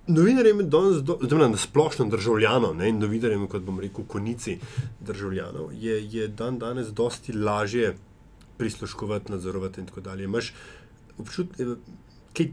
novinarjem 0.07 0.65
danes, 0.71 1.03
do, 1.03 1.19
na 1.39 1.57
splošno 1.57 2.09
državljanom 2.11 2.77
ne? 2.77 2.89
in 2.89 2.99
novinarjem, 2.99 3.47
kot 3.49 3.63
bom 3.63 3.81
rekel, 3.81 4.05
konici 4.09 4.59
državljanov, 5.01 5.71
je, 5.79 6.01
je 6.17 6.29
dan 6.29 6.59
danes 6.59 6.89
dosti 6.93 7.33
lažje 7.33 7.95
prisluškovati, 8.59 9.33
nadzorovati 9.33 9.81
in 9.81 9.87
tako 9.87 10.01
dalje. 10.01 10.25
Imaš 10.25 10.55
občutek, 11.19 11.79
kaj 12.37 12.51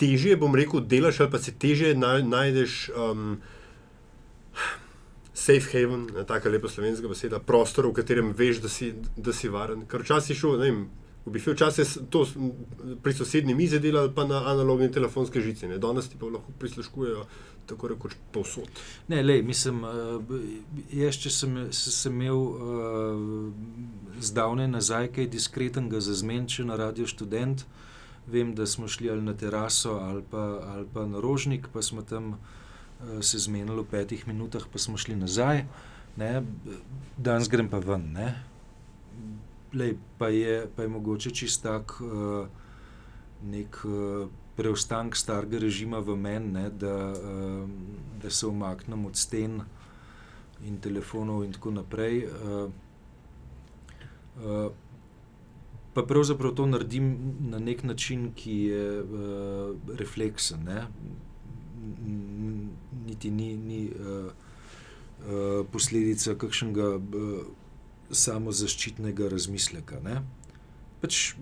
težje, 0.00 0.36
bom 0.36 0.54
rekel, 0.54 0.80
delaš 0.80 1.20
ali 1.20 1.30
pa 1.30 1.38
se 1.38 1.54
težje 1.58 1.94
najdeš. 1.96 2.78
Um, 2.94 3.36
safe 5.34 5.66
haven, 5.72 6.06
tako 6.26 6.48
lepa 6.48 6.68
slovenska 6.68 7.08
beseda, 7.10 7.40
prostor, 7.42 7.88
v 7.90 7.96
katerem 7.98 8.30
veš, 8.38 8.60
da 8.62 8.68
si, 8.70 8.92
da 9.16 9.32
si 9.34 9.50
varen. 9.50 9.82
Ker 9.90 10.04
včasih 10.04 10.38
šel, 10.38 10.60
ne 10.60 10.68
vem, 10.68 10.84
v 11.24 11.32
bifju 11.34 11.56
včasih 11.56 11.96
to 12.10 12.22
pri 13.02 13.12
sosednji 13.12 13.54
mizi 13.54 13.80
delali, 13.80 14.12
pa 14.14 14.24
na 14.28 14.44
analogni 14.52 14.92
telefonske 14.92 15.40
žice. 15.40 15.68
Ne? 15.68 15.80
Danes 15.82 16.08
ti 16.08 16.20
pa 16.20 16.30
lahko 16.30 16.54
prisluškujejo. 16.58 17.26
Tako 17.64 17.88
rekoč 17.88 18.12
povsod. 18.28 18.68
Ne, 19.08 19.22
lej, 19.24 19.38
mislim, 19.40 19.78
jaz, 20.92 21.16
če 21.16 21.30
sem, 21.32 21.54
sem 21.72 22.12
imel 22.12 22.36
uh, 22.36 24.18
zdavne 24.20 24.66
nazaj 24.68 25.08
kaj 25.16 25.30
diskretnega 25.32 26.02
za 26.04 26.12
zmenče 26.12 26.66
na 26.68 26.76
radio 26.76 27.08
študent, 27.08 27.64
vem, 28.26 28.54
da 28.54 28.66
smo 28.66 28.88
šli 28.88 29.10
ali 29.10 29.22
na 29.22 29.34
teraso 29.34 29.90
ali 29.90 30.22
pa, 30.30 30.60
ali 30.66 30.86
pa 30.94 31.06
na 31.06 31.20
rožnik, 31.20 31.68
pa 31.72 31.82
smo 31.82 32.02
tam 32.02 32.28
uh, 32.28 32.36
se 33.20 33.38
zmenili 33.38 33.82
v 33.82 33.90
petih 33.90 34.28
minutah, 34.28 34.62
pa 34.72 34.78
smo 34.78 34.96
šli 34.96 35.16
nazaj, 35.16 35.64
danes 37.16 37.48
grem 37.48 37.68
pa 37.68 37.78
ven. 37.78 38.16
Lej, 39.74 39.96
pa, 40.18 40.28
je, 40.28 40.66
pa 40.76 40.82
je 40.82 40.88
mogoče 40.88 41.30
čist 41.30 41.62
tak 41.62 41.96
uh, 42.00 42.46
nek 43.42 43.80
uh, 43.84 44.28
preostanek 44.56 45.16
starega 45.16 45.58
režima 45.58 45.98
v 45.98 46.16
meni, 46.16 46.68
da, 46.70 47.12
uh, 47.12 47.68
da 48.22 48.30
se 48.30 48.46
umaknem 48.46 49.06
od 49.06 49.16
sten 49.16 49.60
in 50.64 50.78
telefonov 50.80 51.44
in 51.44 51.52
tako 51.52 51.70
naprej. 51.70 52.28
Pa 55.94 56.02
pravzaprav 56.02 56.54
to 56.58 56.66
naredim 56.66 57.12
na 57.50 57.58
nek 57.58 57.84
način, 57.86 58.32
ki 58.34 58.56
je 58.70 59.02
uh, 59.02 59.98
refleksen. 59.98 60.64
Ne? 60.66 60.86
niti 63.06 63.30
ni, 63.30 63.56
ni 63.56 63.90
uh, 63.90 64.26
uh, 64.26 65.66
posledica 65.72 66.34
kakšnega 66.34 66.88
uh, 66.96 67.32
samozaščitnega 68.10 69.28
razmisleka. 69.32 70.00
Ne? 70.04 70.20
Pač 71.02 71.34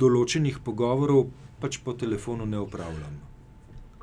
določenih 0.00 0.60
pogovorov 0.64 1.28
pač 1.62 1.80
po 1.84 1.94
telefonu 1.96 2.46
ne 2.46 2.60
upravljam. 2.60 3.20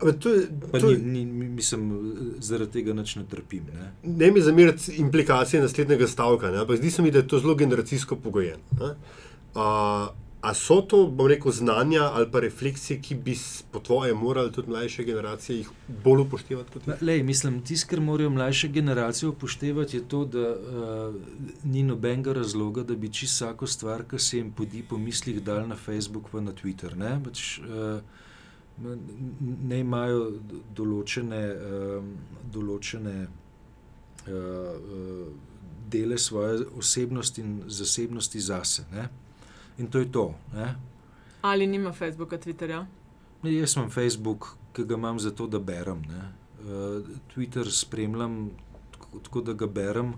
To 0.02 0.32
je, 0.34 0.48
to 0.74 0.90
je, 0.90 0.98
ni, 0.98 1.20
ni, 1.30 1.46
mislim, 1.60 1.84
zaradi 2.42 2.80
tega 2.80 2.96
ne 2.98 3.04
trpim. 3.30 3.68
Ne, 3.70 3.92
ne 4.02 4.32
mi 4.34 4.42
zamirati 4.42 4.96
implikacije 4.98 5.62
naslednjega 5.62 6.08
stavka, 6.10 6.50
ne? 6.50 6.64
ampak 6.64 6.80
zdi 6.80 6.90
se 6.92 7.06
mi, 7.06 7.12
da 7.14 7.22
je 7.22 7.28
to 7.30 7.40
zelo 7.40 7.54
generacijsko 7.56 8.18
pogojeno. 8.18 8.96
A 9.56 10.54
so 10.54 10.82
to, 10.82 11.06
bom 11.08 11.28
rekel, 11.28 11.52
znanja 11.52 12.02
ali 12.02 12.26
pa 12.32 12.40
refleksije, 12.40 13.02
ki 13.02 13.16
bi 13.16 13.36
po 13.72 13.80
tvojem 13.80 14.18
morali 14.18 14.52
tudi 14.52 14.70
mlajše 14.70 15.04
generacije 15.04 15.58
jih 15.58 15.70
bolj 16.04 16.22
upoštevati? 16.22 16.80
Lej, 17.02 17.24
mislim, 17.24 17.62
tisto, 17.62 17.90
kar 17.90 18.02
morajo 18.02 18.30
mlajše 18.30 18.68
generacije 18.68 19.30
upoštevati, 19.30 19.98
je 19.98 20.08
to, 20.08 20.26
da 20.26 20.50
uh, 20.50 21.16
ni 21.64 21.84
nobenega 21.84 22.34
razloga, 22.34 22.84
da 22.84 22.96
bi 22.96 23.14
čisto 23.14 23.46
vsako 23.46 23.68
stvar, 23.68 24.04
ki 24.10 24.20
se 24.20 24.38
jim 24.38 24.52
podi 24.52 24.84
po 24.90 24.98
mislih, 24.98 25.44
dal 25.44 25.68
na 25.68 25.76
Facebook 25.76 26.34
in 26.34 26.44
na 26.44 26.52
Twitter. 26.64 26.98
Ne, 26.98 27.20
Bač, 27.26 27.60
uh, 27.60 28.02
ne 29.70 29.80
imajo 29.80 30.32
določene, 30.76 31.46
uh, 31.54 32.04
določene 32.54 33.18
uh, 34.26 35.26
dele 35.92 36.18
svoje 36.18 36.66
osebnosti 36.78 37.42
in 37.42 37.60
zasebnosti 37.68 38.40
zase. 38.40 38.90
Ne. 38.92 39.10
In 39.82 39.90
to 39.90 40.00
je 40.00 40.12
to. 40.14 40.30
Ne? 40.54 40.76
Ali 41.42 41.68
nima 41.68 41.92
Facebooka, 41.92 42.38
Twitterja? 42.38 42.86
Ne, 43.44 43.54
jaz 43.56 43.74
imam 43.76 43.90
Facebook, 43.90 44.54
ki 44.74 44.86
ga 44.86 44.96
imam 44.96 45.20
zato, 45.20 45.48
da 45.50 45.60
berem. 45.60 46.04
Uh, 46.62 47.02
Twitter 47.34 47.66
spremljam 47.74 48.52
tako, 48.92 49.20
tako, 49.20 49.42
da 49.42 49.54
ga 49.58 49.68
berem. 49.68 50.14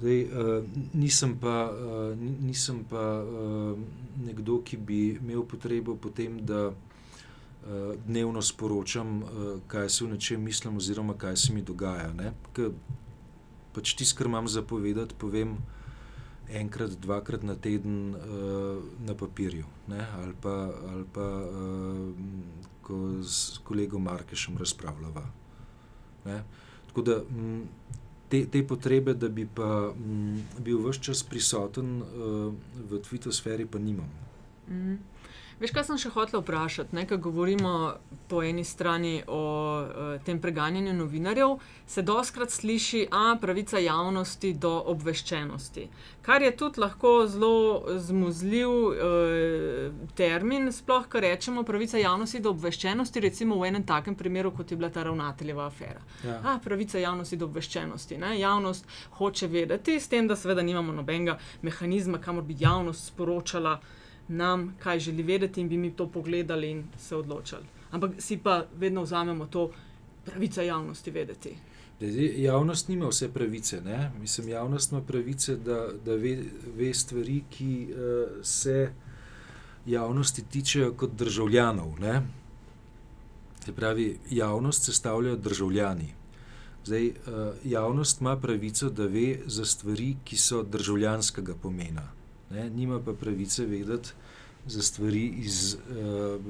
Zdaj, 0.00 0.20
uh, 0.24 0.64
nisem 0.92 1.38
pa, 1.40 1.54
uh, 1.72 2.18
nisem 2.18 2.82
pa 2.90 3.04
uh, 3.22 3.78
nekdo, 4.26 4.60
ki 4.60 4.76
bi 4.76 5.00
imel 5.14 5.46
potrebo 5.48 5.96
potem, 5.96 6.42
da 6.44 6.66
uh, 6.68 7.94
dnevno 8.06 8.42
sporočam, 8.42 9.22
uh, 9.22 9.46
kaj 9.66 9.88
se 9.88 10.04
v 10.04 10.10
nečem 10.12 10.44
mislim, 10.44 10.76
oziroma 10.76 11.16
kaj 11.16 11.36
se 11.36 11.54
mi 11.54 11.62
dogaja. 11.62 12.12
Pač 13.72 13.94
tisto, 13.96 14.18
kar 14.18 14.28
imam 14.28 14.48
zapovedati, 14.48 15.16
povem 15.18 15.56
enkrat, 16.50 16.90
dvakrat 17.00 17.42
na 17.42 17.54
teden 17.54 18.14
uh, 18.14 18.82
na 19.06 19.14
papirju, 19.14 19.64
ne? 19.88 20.06
ali 20.22 20.34
pa, 20.40 20.54
ali 20.92 21.04
pa 21.12 21.26
uh, 21.44 22.12
ko 22.82 23.22
s 23.22 23.58
kolegom 23.64 24.02
Markešem 24.02 24.58
razpravljava. 24.58 25.24
Ne? 26.24 26.42
Tako 26.86 27.02
da 27.02 27.22
m, 27.30 27.62
te, 28.28 28.46
te 28.46 28.66
potrebe, 28.66 29.14
da 29.14 29.28
bi 29.28 29.46
pa 29.46 29.92
m, 29.96 30.42
bil 30.58 30.84
vse 30.88 31.00
čas 31.00 31.22
prisoten 31.22 32.02
uh, 32.02 32.52
v 32.90 33.00
Twitter 33.08 33.32
sferi, 33.32 33.66
pa 33.66 33.78
nimam. 33.78 34.10
Mm. 34.68 34.98
Veš, 35.60 35.70
kaj 35.70 35.84
sem 35.86 35.98
še 36.02 36.10
hotel 36.10 36.40
vprašati? 36.42 36.96
Nekaj 36.96 37.20
govorimo 37.22 37.94
po 38.28 38.42
eni 38.42 38.64
strani 38.66 39.22
o 39.30 39.42
uh, 39.84 40.16
tem 40.26 40.40
preganjanju 40.42 40.94
novinarjev, 40.98 41.54
se 41.86 42.02
doskrat 42.02 42.50
sliši, 42.50 43.04
je 43.06 43.36
pravica 43.40 43.78
javnosti 43.78 44.52
do 44.54 44.72
obveščenosti. 44.92 45.86
Kar 46.26 46.42
je 46.42 46.50
tudi 46.56 46.80
lahko 46.80 47.26
zelo 47.30 47.98
zmuzljiv 47.98 48.68
uh, 48.68 48.94
termin, 50.18 50.72
sploh 50.72 51.06
kar 51.08 51.22
rečemo 51.22 51.62
pravica 51.62 52.02
javnosti 52.02 52.42
do 52.42 52.50
obveščenosti, 52.50 53.20
recimo 53.20 53.60
v 53.60 53.70
enem 53.70 53.86
takem 53.86 54.18
primeru, 54.18 54.50
kot 54.50 54.70
je 54.70 54.76
bila 54.80 54.90
ta 54.90 55.06
ravnateljeva 55.06 55.68
afera. 55.70 56.02
Ja. 56.24 56.40
A, 56.42 56.58
pravica 56.64 56.98
javnosti 56.98 57.38
do 57.38 57.46
obveščenosti. 57.46 58.18
Ne? 58.18 58.38
Javnost 58.40 58.88
hoče 59.20 59.46
vedeti, 59.46 60.00
s 60.00 60.10
tem, 60.10 60.26
da 60.26 60.36
seveda 60.36 60.66
nimamo 60.66 60.92
nobenega 60.92 61.38
mehanizma, 61.62 62.18
kamor 62.18 62.42
bi 62.42 62.56
javnost 62.58 63.12
sporočala 63.14 63.78
nam, 64.28 64.74
kaj 64.78 64.98
želi 64.98 65.22
vedeti, 65.22 65.60
in 65.60 65.68
bi 65.68 65.76
mi 65.76 65.90
to 65.90 66.08
pogledali 66.08 66.70
in 66.70 66.84
se 66.98 67.16
odločili. 67.16 67.62
Ampak 67.90 68.10
si 68.18 68.36
pa 68.36 68.64
vedno 68.76 69.02
vzamemo 69.02 69.46
to 69.46 69.70
pravico 70.24 70.62
javnosti 70.62 71.10
vedeti. 71.10 71.56
Javnost 72.36 72.88
nima 72.88 73.08
vse 73.08 73.28
pravice. 73.32 73.80
Ne? 73.80 74.10
Mislim, 74.20 74.48
javnost 74.48 74.92
ima 74.92 75.02
pravice, 75.02 75.56
da, 75.56 75.88
da 76.04 76.14
ve, 76.14 76.44
ve 76.76 76.94
stvari, 76.94 77.42
ki 77.50 77.88
uh, 77.90 78.30
se 78.42 78.92
javnosti 79.86 80.44
tičejo 80.50 80.92
kot 80.92 81.10
državljanov. 81.10 82.00
Ne? 82.00 82.22
Se 83.64 83.72
pravi, 83.72 84.18
javnost 84.30 84.84
sestavljajo 84.84 85.36
državljani. 85.36 86.14
Zdaj, 86.84 87.08
uh, 87.08 87.14
javnost 87.64 88.20
ima 88.20 88.36
pravico, 88.36 88.90
da 88.90 89.06
ve 89.06 89.38
za 89.46 89.64
stvari, 89.64 90.16
ki 90.24 90.36
so 90.36 90.62
državljanskega 90.62 91.54
pomena 91.62 92.13
ne, 92.54 92.68
nima 92.70 93.00
pa 93.02 93.12
pravice 93.12 93.66
vedeti 93.66 94.14
za 94.66 94.82
stvari 94.82 95.26
iz 95.44 95.74
uh, 95.74 96.40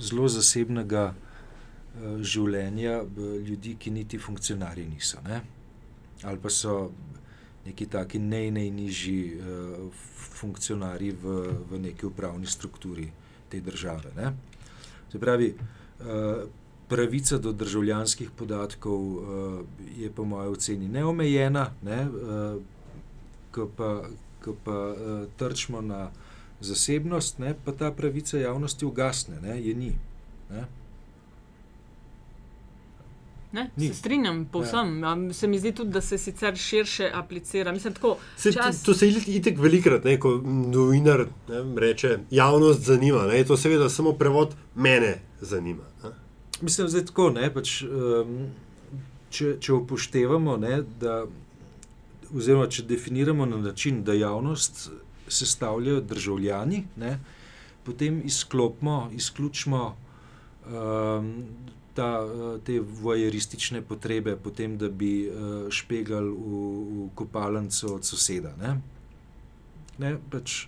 zelo 0.00 0.28
zasebnega 0.28 1.12
uh, 1.14 2.20
življenja 2.20 3.02
ljudi, 3.46 3.76
ki 3.78 3.90
niti 3.90 4.18
funkcionarji 4.18 4.86
niso. 4.88 5.20
Ne. 5.26 5.42
Ali 6.22 6.38
pa 6.42 6.50
so 6.50 6.90
neki 7.66 7.86
taki 7.86 8.18
naj, 8.18 8.50
najnižji 8.58 9.20
uh, 9.36 10.08
funkcionarji 10.40 11.12
v, 11.22 11.36
v 11.70 11.82
neki 11.86 12.06
upravni 12.06 12.46
strukturi 12.46 13.06
te 13.48 13.60
države. 13.60 14.10
Ne. 14.16 14.32
Se 15.12 15.20
pravi, 15.20 15.52
uh, 15.54 16.42
pravica 16.88 17.38
do 17.38 17.52
državljanskih 17.52 18.30
podatkov 18.30 19.00
uh, 19.00 19.60
je 19.98 20.10
po 20.10 20.24
mojem 20.24 20.52
oceni 20.52 20.88
neomejena, 20.88 21.70
ne, 21.82 22.00
uh, 22.08 23.68
pa, 23.76 24.02
ko 24.44 24.56
pa 24.64 24.78
uh, 24.90 25.24
trčimo 25.36 25.80
na 25.80 26.10
zasebnost, 26.60 27.38
ne, 27.38 27.54
pa 27.64 27.72
ta 27.72 27.90
pravica 27.92 28.38
javnosti 28.38 28.86
ugasne, 28.86 29.40
ne, 29.42 29.58
je 29.62 29.74
ni. 29.74 29.92
Ne. 30.50 30.66
Ne, 33.52 33.70
Ni. 33.76 33.88
se 33.88 33.94
strinjam, 33.94 34.44
povsem. 34.52 35.02
Ja. 35.02 35.32
Se 35.32 35.46
mi 35.46 35.58
zdi 35.58 35.72
tudi, 35.72 35.90
da 35.90 36.00
se 36.00 36.18
sicer 36.18 36.56
širše 36.56 37.10
aplicira. 37.14 37.72
Mislim, 37.72 37.94
tako, 37.94 38.16
Se, 38.36 38.52
čas, 38.52 38.82
to, 38.82 38.92
to 38.92 38.98
se 38.98 39.08
itek 39.08 39.58
velikrat, 39.58 40.04
ne, 40.04 40.20
ko 40.20 40.40
novinar 40.46 41.26
ne, 41.48 41.80
reče, 41.80 42.18
javnost 42.30 42.80
zanima. 42.80 43.26
Ne, 43.26 43.36
je 43.38 43.44
to 43.44 43.56
seveda 43.56 43.88
samo 43.88 44.12
prevod, 44.12 44.54
mene 44.74 45.18
zanima. 45.40 45.82
Ne. 46.04 46.10
Mislim, 46.60 46.88
da 46.88 46.98
je 46.98 47.06
tako. 47.06 47.30
Ne, 47.30 47.52
pač, 47.54 47.82
um, 47.82 48.46
če, 49.30 49.56
če 49.60 49.72
upoštevamo, 49.72 50.56
ne, 50.56 50.82
da, 51.00 51.24
oziroma 52.34 52.68
če 52.68 52.82
definiramo 52.88 53.46
na 53.46 53.56
način, 53.56 54.02
da 54.04 54.14
javnost 54.14 54.90
sestavljajo 55.28 56.00
državljani, 56.00 56.84
ne, 56.96 57.18
potem 57.84 58.22
izklopimo, 58.24 59.10
izključimo 59.14 59.82
um, 60.66 61.32
ta, 61.94 62.10
te 62.64 62.80
vojeristične 62.80 63.82
potrebe, 63.82 64.36
potem, 64.36 64.78
da 64.78 64.88
bi 64.88 65.28
uh, 65.28 65.70
špegali 65.70 66.30
v, 66.30 66.60
v 66.92 67.08
kopalnico 67.14 67.94
od 67.94 68.04
soseda. 68.04 68.54
Ne. 68.60 68.76
Ne, 69.98 70.16
pač, 70.30 70.66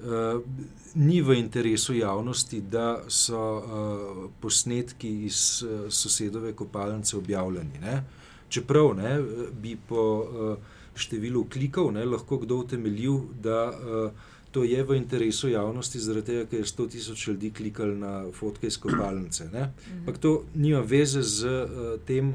Uh, 0.00 0.40
ni 0.94 1.20
v 1.20 1.34
interesu 1.36 1.92
javnosti, 1.92 2.62
da 2.72 3.02
so 3.12 3.36
uh, 3.36 4.30
posnetki 4.40 5.10
iz 5.26 5.60
uh, 5.60 5.90
sosedove 5.92 6.54
kopalnice 6.56 7.18
objavljeni. 7.18 7.78
Ne? 7.82 7.98
Čeprav 8.48 8.94
ne, 8.96 9.10
bi 9.52 9.76
po 9.76 10.04
uh, 10.24 10.56
številu 11.00 11.46
klikov 11.52 11.92
ne, 11.96 12.04
lahko 12.04 12.40
kdo 12.44 12.60
utemeljil, 12.64 13.16
da 13.42 13.62
uh, 13.70 14.28
to 14.50 14.64
je 14.64 14.82
v 14.82 14.96
interesu 14.98 15.48
javnosti, 15.48 15.98
zaradi 16.02 16.26
tega, 16.26 16.44
ker 16.50 16.62
je 16.64 16.70
100 16.72 16.88
tisoč 16.90 17.26
ljudi 17.28 17.52
klikalo 17.54 17.94
na 17.94 18.12
fotke 18.34 18.66
iz 18.66 18.78
kopalnice. 18.82 19.46
Ampak 20.00 20.18
to 20.18 20.42
nima 20.54 20.80
veze 20.80 21.22
z 21.22 21.46
uh, 21.46 21.96
tem, 22.06 22.34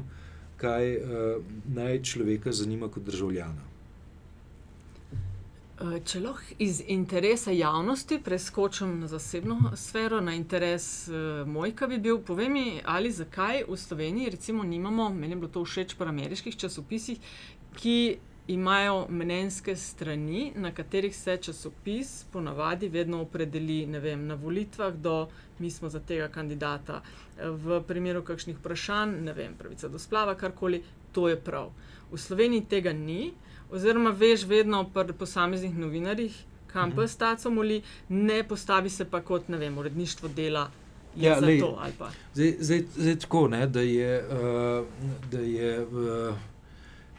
kaj 0.56 0.96
uh, 0.96 1.40
naj 1.68 2.02
človeka 2.02 2.52
zanima 2.52 2.88
kot 2.88 3.04
državljana. 3.04 3.76
Če 5.76 6.22
lahko 6.24 6.54
iz 6.64 6.78
interesa 6.88 7.52
javnosti 7.52 8.16
preskočim 8.24 8.94
na 9.00 9.10
zasebno 9.12 9.72
sfero, 9.76 10.22
na 10.24 10.32
interes 10.32 10.86
uh, 11.12 11.44
moj, 11.44 11.74
ki 11.76 11.88
bi 11.90 11.98
bil, 12.00 12.22
povej 12.24 12.48
mi, 12.48 12.64
ali 12.84 13.12
zakaj 13.12 13.66
v 13.68 13.76
Sloveniji 13.76 14.32
recimo 14.32 14.64
nimamo, 14.64 15.10
meni 15.12 15.36
je 15.36 15.42
bilo 15.42 15.52
to 15.52 15.64
všeč 15.68 15.92
po 15.98 16.08
ameriških 16.08 16.56
časopisih, 16.56 17.20
ki 17.76 18.16
imajo 18.48 19.06
mnenjske 19.08 19.76
strani, 19.76 20.52
na 20.56 20.72
katerih 20.72 21.16
se 21.16 21.36
časopis 21.36 22.24
ponavadi 22.24 22.88
vedno 22.88 23.20
opredeli 23.20 23.86
vem, 23.98 24.26
na 24.26 24.34
volitvah, 24.34 24.94
do 24.94 25.28
mi 25.58 25.70
smo 25.70 25.88
za 25.88 26.00
tega 26.00 26.28
kandidata. 26.28 27.02
Eh, 27.38 27.48
V 27.48 27.82
primeru 27.82 28.22
kakšnih 28.22 28.56
vprašanj, 28.56 29.16
ne 29.20 29.32
vem, 29.32 29.54
pravica 29.54 29.88
do 29.88 29.98
splava, 29.98 30.34
karkoli, 30.34 30.82
to 31.12 31.28
je 31.28 31.36
prav. 31.36 31.72
V 32.12 32.18
Sloveniji 32.18 32.64
tega 32.64 32.92
ni, 32.92 33.32
oziroma 33.70 34.10
veš 34.10 34.44
vedno 34.44 34.84
pri 34.86 35.12
posameznih 35.12 35.78
novinarjih, 35.78 36.36
kam 36.66 36.88
Mhm. 36.88 36.96
pa 36.96 37.06
staco 37.08 37.50
moli, 37.50 37.82
ne 38.08 38.44
postavi 38.44 38.90
se 38.90 39.04
pa 39.04 39.20
kot, 39.20 39.48
ne 39.48 39.56
vem, 39.58 39.78
uredništvo 39.78 40.28
dela. 40.28 40.70
Ja, 41.16 41.38
lej, 41.40 41.60
to. 41.60 41.78
Zdaj, 42.34 42.56
zdaj, 42.60 42.82
zdaj 42.96 43.16
tako, 43.16 43.48
ne, 43.48 43.66
da 43.66 43.80
je, 43.80 44.24
uh, 44.24 44.86
da 45.30 45.38
je 45.40 45.80
uh, 45.80 46.34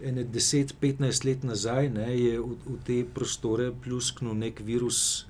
ene 0.01 0.25
10-15 0.25 1.25
let 1.25 1.43
nazaj 1.43 1.89
ne, 1.89 2.07
je 2.19 2.39
v, 2.39 2.55
v 2.65 2.77
te 2.85 2.97
prostore 3.13 3.71
pljusknil 3.83 4.37
nek 4.37 4.61
virus 4.65 5.25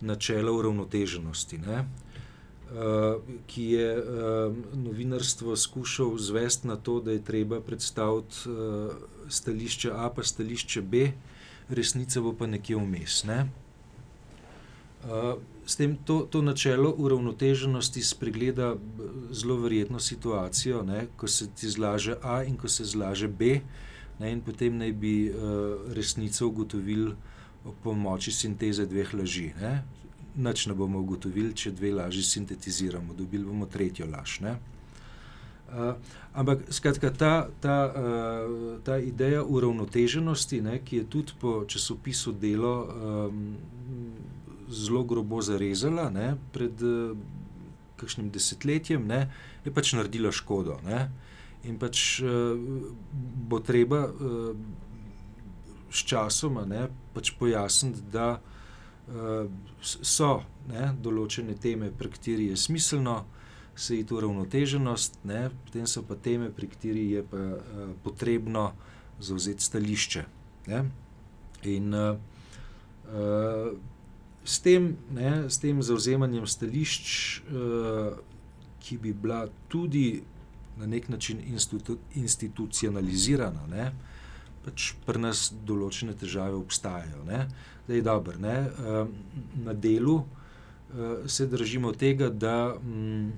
načela 0.00 0.52
uravnoteženosti, 0.52 1.58
ne, 1.58 1.82
uh, 1.84 3.20
ki 3.46 3.64
je 3.72 3.90
uh, 3.98 4.56
novinarstvo 4.74 5.56
skušal 5.56 6.16
zvesti 6.18 6.68
na 6.68 6.76
to, 6.76 7.00
da 7.00 7.16
je 7.16 7.24
treba 7.24 7.60
predstaviti 7.60 8.48
uh, 8.48 8.92
stališče 9.28 9.92
A 9.92 10.10
pa 10.10 10.22
stališče 10.22 10.82
B, 10.82 11.10
resnica 11.68 12.20
bo 12.20 12.32
pa 12.32 12.46
nekje 12.46 12.76
vmes. 12.76 13.24
Ne. 13.24 13.44
Uh, 15.04 15.36
S 15.66 15.74
tem 15.74 15.96
to, 16.06 16.20
to 16.30 16.42
načelo 16.42 16.94
uravnoteženosti 16.94 18.02
spregleda 18.02 18.76
zelo 19.30 19.56
verjetno 19.56 19.98
situacijo, 19.98 20.82
ne, 20.82 21.06
ko 21.16 21.26
se 21.28 21.48
ti 21.50 21.68
zlaže 21.68 22.14
A 22.22 22.44
in 22.46 22.56
ko 22.56 22.68
se 22.68 22.84
zlaže 22.84 23.28
B, 23.28 23.60
ne, 24.18 24.32
in 24.32 24.40
potem 24.40 24.78
naj 24.78 24.92
bi 24.92 25.14
uh, 25.28 25.92
resnico 25.94 26.46
ugotovili 26.46 27.12
ob 27.66 27.74
pomoči 27.82 28.32
sinteze 28.32 28.86
dveh 28.86 29.14
laži. 29.14 29.50
Ne. 29.60 29.82
Nič 30.36 30.66
ne 30.66 30.74
bomo 30.76 31.00
ugotovili, 31.00 31.54
če 31.56 31.72
dve 31.72 31.92
laži 31.96 32.22
sintetiziramo, 32.22 33.14
dobili 33.16 33.44
bomo 33.44 33.66
tretjo 33.66 34.06
laž. 34.06 34.40
Ne. 34.44 34.56
Uh, 35.66 35.96
ampak 36.34 36.68
skratka, 36.70 37.10
ta, 37.10 37.48
ta, 37.60 37.76
uh, 37.90 38.76
ta 38.86 38.98
ideja 39.02 39.42
uravnoteženosti, 39.42 40.60
ne, 40.62 40.78
ki 40.78 41.02
je 41.02 41.08
tudi 41.10 41.34
po 41.40 41.64
časopisu 41.66 42.36
Delo 42.38 42.74
um, 42.86 43.56
zelo 44.70 45.02
grobo 45.04 45.42
zarezala 45.42 46.10
ne, 46.10 46.36
pred 46.52 46.82
uh, 46.82 47.16
kakšnim 47.96 48.30
desetletjem, 48.30 49.06
ne, 49.08 49.26
je 49.64 49.72
pač 49.74 49.94
naredila 49.96 50.30
škodo. 50.32 50.78
Ne. 50.86 51.08
In 51.66 51.78
pač 51.82 52.22
uh, 52.22 52.54
bo 53.48 53.60
treba 53.64 54.06
uh, 54.06 54.52
s 55.90 56.04
časoma 56.06 56.66
ne, 56.68 56.86
pač 57.14 57.32
pojasniti, 57.38 58.04
da 58.12 58.36
uh, 58.36 59.48
so 59.82 60.30
ne, 60.68 60.92
določene 61.02 61.56
teme, 61.58 61.90
pri 61.90 62.12
kateri 62.14 62.50
je 62.52 62.60
smiselno 62.60 63.24
se 63.76 63.98
iti 63.98 64.14
v 64.14 64.22
uravnoteženost, 64.22 65.18
ne, 65.28 65.50
potem 65.66 65.84
so 65.86 66.00
pa 66.06 66.16
teme, 66.16 66.48
pri 66.50 66.70
kateri 66.72 67.10
je 67.12 67.24
pa 67.28 67.42
uh, 67.56 67.90
potrebno 68.04 68.70
zauzeti 69.20 69.64
stališče. 69.64 70.24
Ne. 70.72 70.84
In 71.68 71.92
uh, 71.94 72.16
uh, 73.12 73.76
s 74.44 74.60
tem, 74.64 74.94
ne, 75.12 75.50
s 75.50 75.60
tem 75.60 75.82
zauzemanjem 75.82 76.46
stališč, 76.46 77.10
uh, 77.50 78.16
ki 78.80 78.98
bi 79.02 79.12
bila 79.12 79.44
tudi 79.68 80.22
na 80.76 80.86
nek 80.86 81.08
način 81.08 81.40
institu 81.46 81.96
institucionalizirana, 82.14 83.66
ne, 83.70 83.90
pač 84.64 84.92
pri 85.06 85.22
nas 85.22 85.48
določene 85.66 86.14
težave 86.18 86.56
obstajajo. 86.58 87.24
Ne. 87.28 87.46
Zdaj, 87.86 88.02
dobro, 88.02 88.38
ne, 88.42 88.56
uh, 88.66 89.08
na 89.64 89.72
delu 89.72 90.16
uh, 90.18 90.26
se 91.26 91.46
držimo 91.46 91.92
tega, 91.92 92.28
da 92.28 92.74
um, 92.74 93.32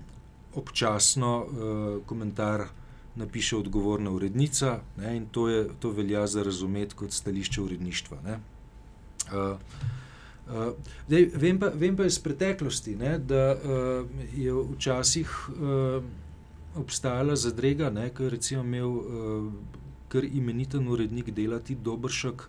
občasno 0.57 1.32
uh, 1.45 2.07
komentar 2.09 2.66
napiše 3.18 3.57
odgovorna 3.57 4.11
urednica 4.14 4.78
ne, 4.97 5.16
in 5.16 5.26
to, 5.34 5.49
je, 5.49 5.68
to 5.80 5.91
velja 5.91 6.26
za 6.26 6.43
razumeti 6.43 6.95
kot 6.95 7.12
stališče 7.12 7.62
uredništva. 7.62 8.18
Ne. 8.24 8.41
Uh, 9.28 9.57
Uh, 10.49 10.72
dej, 11.05 11.26
vem, 11.36 11.59
pa, 11.61 11.68
vem 11.76 11.93
pa 11.93 12.07
iz 12.09 12.16
preteklosti, 12.24 12.95
ne, 12.97 13.18
da 13.20 13.53
uh, 13.53 14.07
je 14.32 14.55
včasih 14.70 15.28
uh, 15.53 16.07
obstajala 16.77 17.37
zadrega, 17.37 17.91
ko 18.14 18.25
je 18.25 18.59
imel 18.59 18.89
uh, 18.89 19.53
kar 20.09 20.25
imeniten 20.25 20.89
urednik 20.89 21.31
delati 21.35 21.75
Dobršek 21.75 22.49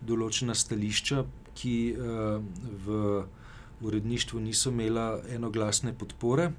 določena 0.00 0.54
stališča, 0.54 1.24
ki 1.54 1.76
uh, 1.96 2.40
v 2.84 3.24
uredništvu 3.82 4.40
niso 4.40 4.70
imela 4.70 5.20
enoglasne 5.34 5.94
podpore. 5.98 6.52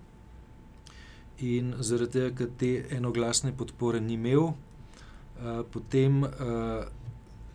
In 1.40 1.76
zaradi 1.80 2.18
tega, 2.18 2.32
ker 2.36 2.50
te 2.60 2.72
enoglasne 2.96 3.54
podpore 3.56 4.02
ni 4.04 4.18
imel, 4.20 4.52
uh, 4.52 5.62
potem 5.72 6.24
uh, 6.24 6.88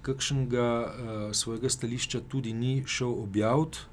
kakšnega 0.05 0.69
uh, 0.69 1.27
svojega 1.33 1.69
stališča 1.73 2.25
tudi 2.29 2.53
ni 2.53 2.83
šel 2.87 3.13
objaviti, 3.25 3.85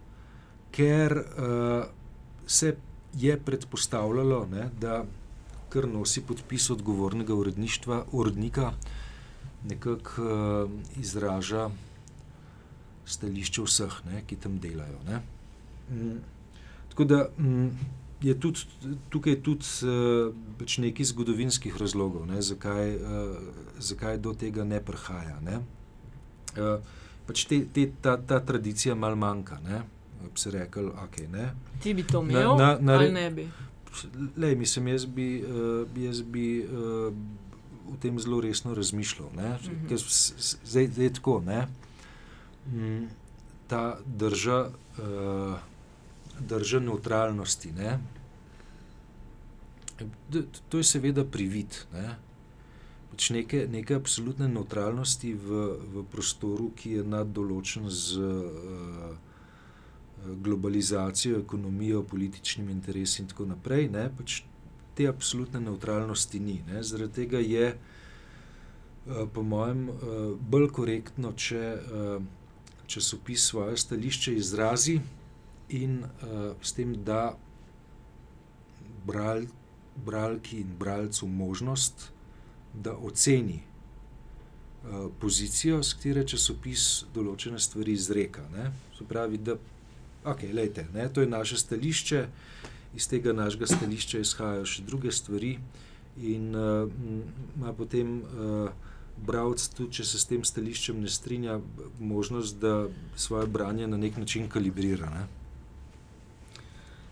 ker 0.72 1.18
uh, 1.18 1.90
se 2.48 2.76
je 3.14 3.36
predpostavljalo, 3.38 4.46
ne, 4.52 4.70
da 4.80 5.04
kar 5.72 5.88
nosi 5.88 6.22
podpis 6.22 6.70
odgovornega 6.70 7.34
uredništva, 7.34 8.02
urednika, 8.12 8.72
nekako 9.64 10.24
uh, 10.24 10.72
izraža 10.98 11.70
stališče 13.06 13.62
vseh, 13.62 13.96
ne, 14.06 14.22
ki 14.24 14.36
tam 14.38 14.60
delajo. 14.60 15.00
Ne. 15.06 15.22
Mm, 15.92 16.20
tako 16.90 17.04
da 17.06 17.22
mm, 17.38 17.70
je 18.22 18.36
tudi, 18.40 18.60
tukaj 19.10 19.40
tudi 19.42 19.66
uh, 19.84 20.30
pač 20.60 20.78
nekaj 20.78 21.06
zgodovinskih 21.06 21.78
razlogov, 21.78 22.26
ne, 22.28 22.42
zakaj, 22.42 22.96
uh, 22.96 23.38
zakaj 23.82 24.18
do 24.20 24.34
tega 24.36 24.64
ne 24.66 24.82
prihaja. 24.82 25.40
Ne. 25.42 25.60
Uh, 26.52 26.78
pač 27.28 27.46
te, 27.46 27.64
te, 27.68 27.88
ta, 28.02 28.18
ta 28.20 28.40
tradicija 28.42 28.96
malo 28.96 29.16
manjka. 29.18 29.60
Ne? 29.62 29.82
Bi 30.24 30.38
se 30.38 30.52
rekel, 30.52 30.92
okay, 31.02 31.26
ne. 31.28 31.50
Ti 31.82 31.94
bi 31.94 32.04
to 32.04 32.22
Na- 32.22 32.30
imel, 32.30 32.58
na- 32.58 32.78
na 32.80 32.94
ali 32.94 33.06
re- 33.06 33.14
ne 33.14 33.32
bi? 33.32 33.48
Lej, 34.38 34.56
mislim, 34.56 34.88
jaz 34.88 35.06
bi, 35.08 35.26
uh, 35.40 35.52
jaz 35.98 36.22
bi 36.24 36.46
uh, 36.62 37.14
o 37.86 37.98
tem 37.98 38.20
zelo 38.20 38.42
resno 38.42 38.74
razmišljal. 38.74 39.30
ne. 39.36 39.50
Mhm. 39.58 39.88
Ker 39.88 40.00
s- 40.00 40.08
s- 40.40 40.58
Zdaj 40.66 40.88
zdaj 40.88 41.06
je 41.06 41.14
tako. 41.14 41.42
Ne? 41.42 41.68
Mm, 42.68 43.08
ta 43.68 43.84
drža, 44.08 44.70
uh, 44.98 45.58
drža 46.42 46.80
neutralnosti. 46.82 47.72
Ne? 47.74 48.00
To 50.70 50.78
je 50.78 50.84
seveda 50.86 51.24
privid. 51.26 51.68
Ne? 51.94 52.16
Pač 53.12 53.30
neke, 53.30 53.68
neke 53.68 53.94
absolutne 53.94 54.48
neutralnosti 54.48 55.34
v, 55.36 55.48
v 55.86 56.06
prostoru, 56.06 56.72
ki 56.72 56.92
je 56.92 57.04
naddoločen 57.06 57.86
z 57.86 58.18
uh, 58.18 59.12
globalizacijo, 60.26 61.40
ekonomijo, 61.40 62.04
političnimi 62.04 62.72
interesi 62.72 63.22
in 63.22 63.28
tako 63.28 63.46
naprej. 63.46 63.90
Ne? 63.90 64.10
Pač 64.18 64.42
te 64.96 65.08
absolutne 65.08 65.60
neutralnosti 65.60 66.40
ni. 66.40 66.62
Ne? 66.68 66.84
Zaradi 66.84 67.14
tega 67.14 67.40
je, 67.40 67.72
uh, 67.74 69.28
po 69.34 69.44
mojem, 69.44 69.90
uh, 69.90 69.96
bolj 70.40 70.70
korektno, 70.70 71.34
če 71.34 71.64
uh, 71.74 72.22
časopis 72.88 73.48
svoje 73.48 73.78
stališče 73.78 74.36
izrazi 74.36 75.00
in 75.72 76.02
s 76.62 76.74
tem 76.76 76.92
da 77.08 77.38
bral, 79.08 79.46
bralki 79.96 80.58
in 80.60 80.74
bralcu 80.80 81.28
možnost, 81.28 82.10
da 82.74 82.92
oceni 82.92 83.62
pozicijo, 85.20 85.80
s 85.84 85.94
katero 85.96 86.26
časopis 86.28 87.06
določene 87.16 87.60
stvari 87.60 87.96
izreka. 87.96 88.44
Ne? 88.52 88.68
Se 88.98 89.08
pravi, 89.08 89.40
da 89.40 89.56
okay, 90.26 90.54
lejte, 90.54 90.88
ne, 90.94 91.10
to 91.10 91.22
je 91.22 91.28
naše 91.28 91.58
stališče, 91.58 92.26
iz 92.96 93.08
tega 93.08 93.34
našega 93.34 93.68
stališča 93.68 94.20
izhajajo 94.20 94.66
še 94.66 94.86
druge 94.88 95.12
stvari, 95.12 95.58
in 96.22 96.56
ima 96.56 97.70
uh, 97.70 97.76
potem. 97.78 98.22
Uh, 98.22 98.90
bralec, 99.26 99.68
tudi 99.76 100.00
če 100.00 100.06
se 100.08 100.20
s 100.20 100.28
tem 100.30 100.44
stališčem 100.46 101.02
ne 101.02 101.10
strinja, 101.12 101.60
možnost, 102.00 102.58
da 102.62 102.88
svoje 103.16 103.48
branje 103.48 103.88
na 103.88 103.98
nek 103.98 104.18
način 104.18 104.50
kalibrira. 104.50 105.10
Ne? 105.14 105.28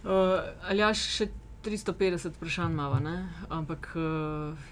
Uh, 0.04 0.40
ali 0.70 0.82
ja, 0.82 0.90
še 0.96 1.30
350 1.66 2.38
vprašanj 2.38 2.74
imamo, 2.74 3.14
ampak 3.50 3.92
uh, 3.94 4.68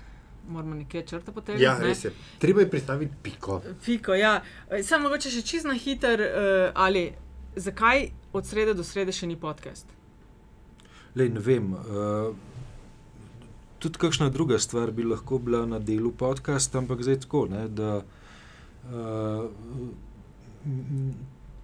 moramo 0.48 0.80
nekaj 0.80 1.06
črta 1.12 1.36
potegniti. 1.36 1.66
Ja, 1.66 1.76
res 1.84 2.06
je. 2.08 2.14
Treba 2.40 2.64
je 2.64 2.70
predstaviti 2.72 3.22
piko. 3.24 3.60
Piko, 3.86 4.16
ja. 4.16 4.40
Samo 4.84 5.10
mogoče 5.10 5.34
še 5.34 5.44
čist 5.46 5.68
na 5.68 5.76
hiter, 5.78 6.24
uh, 6.24 6.70
ali 6.74 7.10
zakaj 7.58 8.10
od 8.34 8.46
srede 8.46 8.74
do 8.74 8.84
srede 8.84 9.12
še 9.12 9.28
ni 9.28 9.36
podcast? 9.40 9.90
Lej, 11.18 11.32
ne 11.34 11.42
vem. 11.42 11.74
Uh, 11.74 12.36
tudi 13.80 14.00
kakšna 14.02 14.30
druga 14.30 14.60
stvar 14.60 14.92
bi 14.92 15.04
lahko 15.04 15.40
bila 15.40 15.66
na 15.66 15.80
delu 15.80 16.12
podcasta, 16.12 16.78
ampak 16.78 17.02
zdaj 17.06 17.24
tako, 17.26 17.48
ne, 17.50 17.68
da 17.68 18.02
uh, 18.02 19.50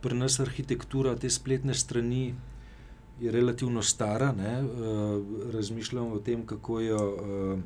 pri 0.02 0.18
nas 0.18 0.40
arhitektura 0.40 1.16
te 1.16 1.30
spletne 1.30 1.74
strani 1.74 2.34
je 3.22 3.32
relativno 3.32 3.82
stara. 3.82 4.32
Ne, 4.34 4.58
uh, 4.64 5.54
razmišljam 5.54 6.18
o 6.18 6.20
tem, 6.20 6.46
kako 6.46 6.80
jo 6.82 7.02
uh, 7.14 7.60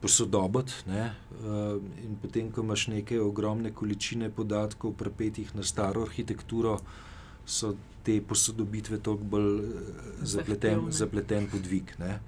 posodobiti. 0.00 0.72
Ne, 0.86 1.12
uh, 1.44 1.76
in 2.04 2.16
potem, 2.22 2.50
ko 2.52 2.64
imaš 2.64 2.86
neke 2.88 3.20
ogromne 3.20 3.74
količine 3.74 4.30
podatkov, 4.30 4.94
prepetih 4.98 5.54
na 5.54 5.62
staro 5.62 6.02
arhitekturo, 6.08 6.78
so 7.46 7.74
te 8.04 8.20
posodobitve 8.22 8.98
toliko 8.98 9.24
bolj 9.24 9.60
zapleten, 10.22 10.88
zapleten 10.90 11.48
podvig. 11.52 11.92
Ne. 11.98 12.18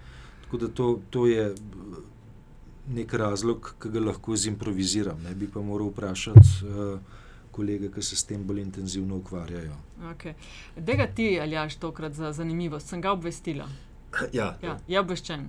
Tako 0.45 0.57
da 0.57 0.69
to, 0.69 0.89
to 1.11 1.27
je 1.27 1.55
nek 2.93 3.15
razlog, 3.15 3.75
ki 3.81 3.89
ga 3.89 4.01
lahko 4.01 4.37
zimproviziram. 4.37 5.23
Ne 5.25 5.35
bi 5.35 5.49
pa 5.49 5.63
moral 5.63 5.93
vprašati 5.93 6.67
uh, 6.69 7.21
kolege, 7.53 7.91
ki 7.93 8.03
se 8.03 8.17
s 8.17 8.25
tem 8.25 8.45
bolj 8.47 8.61
intenzivno 8.61 9.17
ukvarjajo. 9.17 9.77
Okay. 10.13 10.35
Dega 10.77 11.07
ti, 11.07 11.39
ali 11.41 11.57
jaš 11.57 11.77
tokrat 11.77 12.13
za 12.13 12.33
zanimivost, 12.33 12.89
sem 12.89 13.01
ga 13.01 13.13
obvestila. 13.13 13.69
Ja, 14.33 14.57
ja 14.63 14.77
je 14.89 15.01
obveščen. 15.01 15.47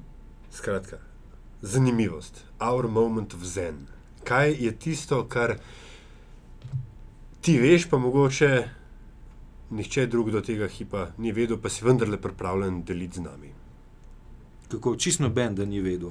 Skratka, 0.53 0.99
zanimivost, 1.63 2.43
our 2.59 2.87
moment 2.87 3.33
of 3.33 3.47
zen. 3.47 3.87
Kaj 4.23 4.53
je 4.59 4.71
tisto, 4.75 5.23
kar 5.25 5.57
ti 7.41 7.57
veš, 7.59 7.89
pa 7.89 7.97
mogoče 7.97 8.51
nihče 9.73 10.05
drug 10.07 10.31
do 10.31 10.43
tega 10.45 10.67
hipa 10.69 11.09
ni 11.17 11.31
vedel, 11.33 11.57
pa 11.57 11.71
si 11.71 11.85
vendarle 11.85 12.21
pripravljen 12.21 12.83
deliti 12.83 13.23
z 13.23 13.25
nami 13.25 13.53
kako 14.73 14.95
čisto 14.95 15.23
noben, 15.23 15.55
da 15.55 15.65
ni 15.65 15.81
vedel. 15.81 16.09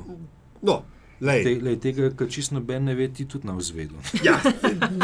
No. 0.63 0.83
Te, 1.23 1.59
lej, 1.63 1.77
tega, 1.79 2.11
kar 2.19 2.27
čisto 2.31 2.55
noben 2.55 2.85
ne 2.85 2.95
ve, 2.99 3.07
ti 3.09 3.25
tudi 3.29 3.47
na 3.47 3.55
vzvedu. 3.55 3.95
Ja, 4.27 4.41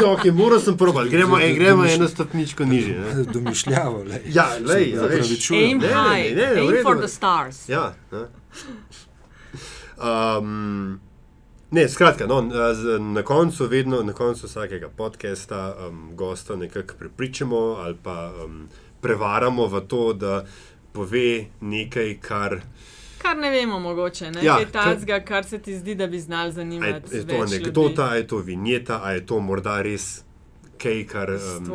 okay, 0.03 0.33
moral 0.35 0.59
sem 0.59 0.77
probati, 0.77 1.09
gremo, 1.09 1.39
ej, 1.39 1.53
gremo 1.55 1.85
eno 1.85 2.07
stopničko 2.07 2.65
nižje. 2.65 3.03
Domišljavo. 3.33 4.03
Lej. 4.03 4.21
Ja, 4.33 4.49
lej, 4.65 4.89
ja, 4.95 5.07
aim 5.07 5.77
ne, 5.79 5.87
high, 5.87 6.35
ne, 6.35 6.47
ne, 6.47 6.55
ne, 6.55 6.61
aim 6.61 6.83
for 6.83 6.99
the 6.99 7.07
stars. 7.07 7.69
Ja, 7.69 7.93
ne. 8.11 8.25
Um, 9.99 10.99
ne, 11.71 11.89
skratka, 11.89 12.27
no, 12.27 12.41
na 12.99 13.23
koncu, 13.23 13.67
vedno, 13.67 14.03
na 14.03 14.13
koncu 14.13 14.47
vsakega 14.47 14.89
podcasta 14.89 15.75
um, 15.87 16.15
gosta 16.15 16.55
nekako 16.55 16.93
prepričamo 16.99 17.57
ali 17.57 17.97
pa 18.03 18.33
um, 18.45 18.67
prevaramo 19.01 19.67
v 19.67 19.81
to, 19.81 20.13
da 20.13 20.45
pove 20.91 21.45
nekaj, 21.61 22.17
kar. 22.21 22.61
Kar 23.17 23.37
ne 23.37 23.49
vemo, 23.49 23.79
mogoče 23.79 24.31
ne? 24.31 24.43
ja, 24.43 24.57
je 24.59 24.71
tazga, 24.71 25.19
kar 25.19 25.43
se 25.43 25.59
ti 25.59 25.75
zdi, 25.75 25.95
da 25.95 26.07
bi 26.07 26.19
znal 26.19 26.51
zanimati. 26.51 27.15
Je, 27.15 27.19
je 27.19 27.27
to 27.27 27.35
anekdota, 27.35 28.15
je 28.15 28.27
to 28.27 28.37
vinjeta, 28.37 29.11
je 29.11 29.25
to 29.25 29.39
morda 29.39 29.81
res 29.81 30.23
kaj, 30.81 31.03
kar 31.07 31.29
um, 31.35 31.67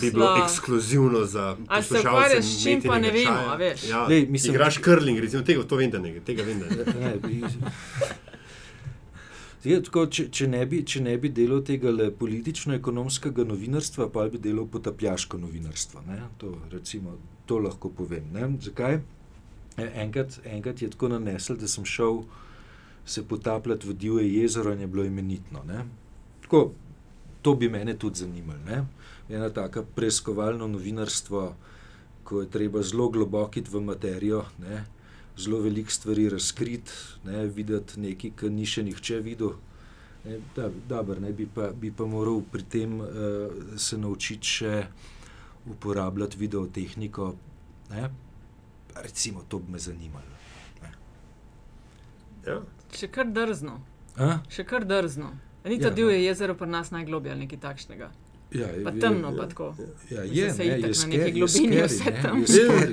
bi 0.00 0.10
bilo 0.10 0.30
ekskluzivno 0.44 1.24
za 1.24 1.56
poslušalce. 1.56 1.74
Ali 1.74 1.84
se 1.84 1.98
ukvarjaš 2.00 2.44
s 2.44 2.62
čim, 2.62 2.82
pa 2.86 2.98
ne 2.98 3.10
vemo, 3.10 3.56
veš. 3.58 3.88
Ja, 3.90 4.06
Lej, 4.06 4.26
mislim, 4.26 4.54
igraš 4.54 4.80
curling, 4.84 5.18
recimo, 5.18 5.42
tega, 5.42 5.62
to 5.62 5.76
vem, 5.76 5.90
da 5.90 5.98
ne, 5.98 6.20
tega 6.20 6.42
vem, 6.42 6.60
da 6.60 6.92
ne. 7.00 7.16
Je, 9.66 9.80
tako, 9.82 10.04
če, 10.06 10.28
če, 10.30 10.46
ne 10.46 10.60
bi, 10.70 10.84
če 10.86 11.00
ne 11.02 11.16
bi 11.18 11.30
delal 11.34 11.64
tega 11.66 11.90
politično-ekonomskega 12.20 13.46
novinarstva, 13.48 14.06
pa 14.14 14.28
bi 14.30 14.38
delal 14.38 14.68
potapljaško 14.70 15.40
novinarstvo. 15.42 16.04
To, 16.38 16.52
recimo, 16.70 17.16
to 17.50 17.58
lahko 17.64 17.90
povem. 17.90 18.28
Ne? 18.34 18.46
Zakaj? 18.62 19.00
Enkrat, 19.76 20.38
enkrat 20.46 20.82
je 20.82 20.90
tako 20.94 21.10
nanesel, 21.16 21.58
da 21.58 21.68
sem 21.68 21.84
šel 21.84 22.22
se 23.06 23.24
potapljati 23.26 23.88
v 23.88 23.96
divje 23.98 24.28
jezero 24.36 24.72
in 24.72 24.84
je 24.84 24.86
bilo 24.86 25.04
imenitno. 25.04 25.64
Tako, 26.46 26.62
to 27.46 27.54
bi 27.54 27.68
me 27.68 27.94
tudi 27.94 28.18
zanimalo. 28.18 28.58
Ne? 28.66 28.84
Eno 29.28 29.50
tako 29.54 29.84
preiskovalno 29.94 30.66
novinarstvo, 30.66 31.42
ko 32.24 32.40
je 32.40 32.50
treba 32.50 32.82
zelo 32.82 33.06
globoko 33.08 33.58
iti 33.58 33.70
v 33.70 33.80
materijo, 33.80 34.42
ne? 34.58 34.84
zelo 35.38 35.60
veliko 35.60 35.90
stvari 35.90 36.28
razkriti, 36.28 36.90
ne? 37.24 37.46
videti 37.46 38.00
nekaj, 38.00 38.34
kar 38.34 38.50
ni 38.50 38.66
še 38.66 38.82
nihče 38.82 39.20
videl. 39.22 39.54
Ne? 40.24 40.40
Da, 40.56 40.72
dober, 40.88 41.22
ne? 41.22 41.30
Bi, 41.30 41.46
pa, 41.46 41.70
bi 41.70 41.94
pa 41.94 42.10
moral 42.10 42.42
pri 42.50 42.66
tem 42.66 42.98
uh, 42.98 43.06
se 43.78 43.98
naučiti 43.98 44.58
še 44.58 44.74
uporabljati 45.70 46.42
videotehniko. 46.42 47.34
Ne? 47.94 48.10
recimo, 49.02 49.44
to 49.48 49.58
bi 49.58 49.72
me 49.72 49.78
zanimalo. 49.78 50.34
Ja. 52.46 52.60
Še 52.94 53.08
kar 53.10 53.30
drzno. 53.30 53.80
A? 54.16 54.38
Še 54.50 54.64
kar 54.64 54.86
drzno. 54.86 55.32
Ni 55.66 55.78
to 55.78 55.86
ja, 55.86 55.90
divje 55.90 56.18
no. 56.18 56.24
jezero 56.24 56.54
pri 56.54 56.68
nas 56.68 56.90
najgloblje 56.90 57.30
ali 57.30 57.40
nekaj 57.40 57.60
takšnega. 57.60 58.10
Ja, 58.50 58.68
pa 58.84 58.90
temno, 58.90 59.30
ja, 59.30 59.36
pa 59.36 59.48
tako. 59.48 59.74
Ja, 60.10 60.22
je, 60.22 60.52
se 60.54 60.64
je 60.66 60.78
na 60.78 61.06
neki 61.06 61.32
globini 61.32 61.82
vse 61.82 62.12
tam. 62.22 62.44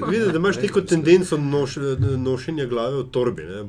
Vidiš, 0.10 0.32
da 0.32 0.38
imaš 0.38 0.58
neko 0.62 0.82
tendenco 0.82 1.38
noš, 1.38 1.76
nošenja 2.18 2.66
glave 2.66 3.04
v 3.04 3.04
torbi. 3.12 3.44
Ne, 3.44 3.64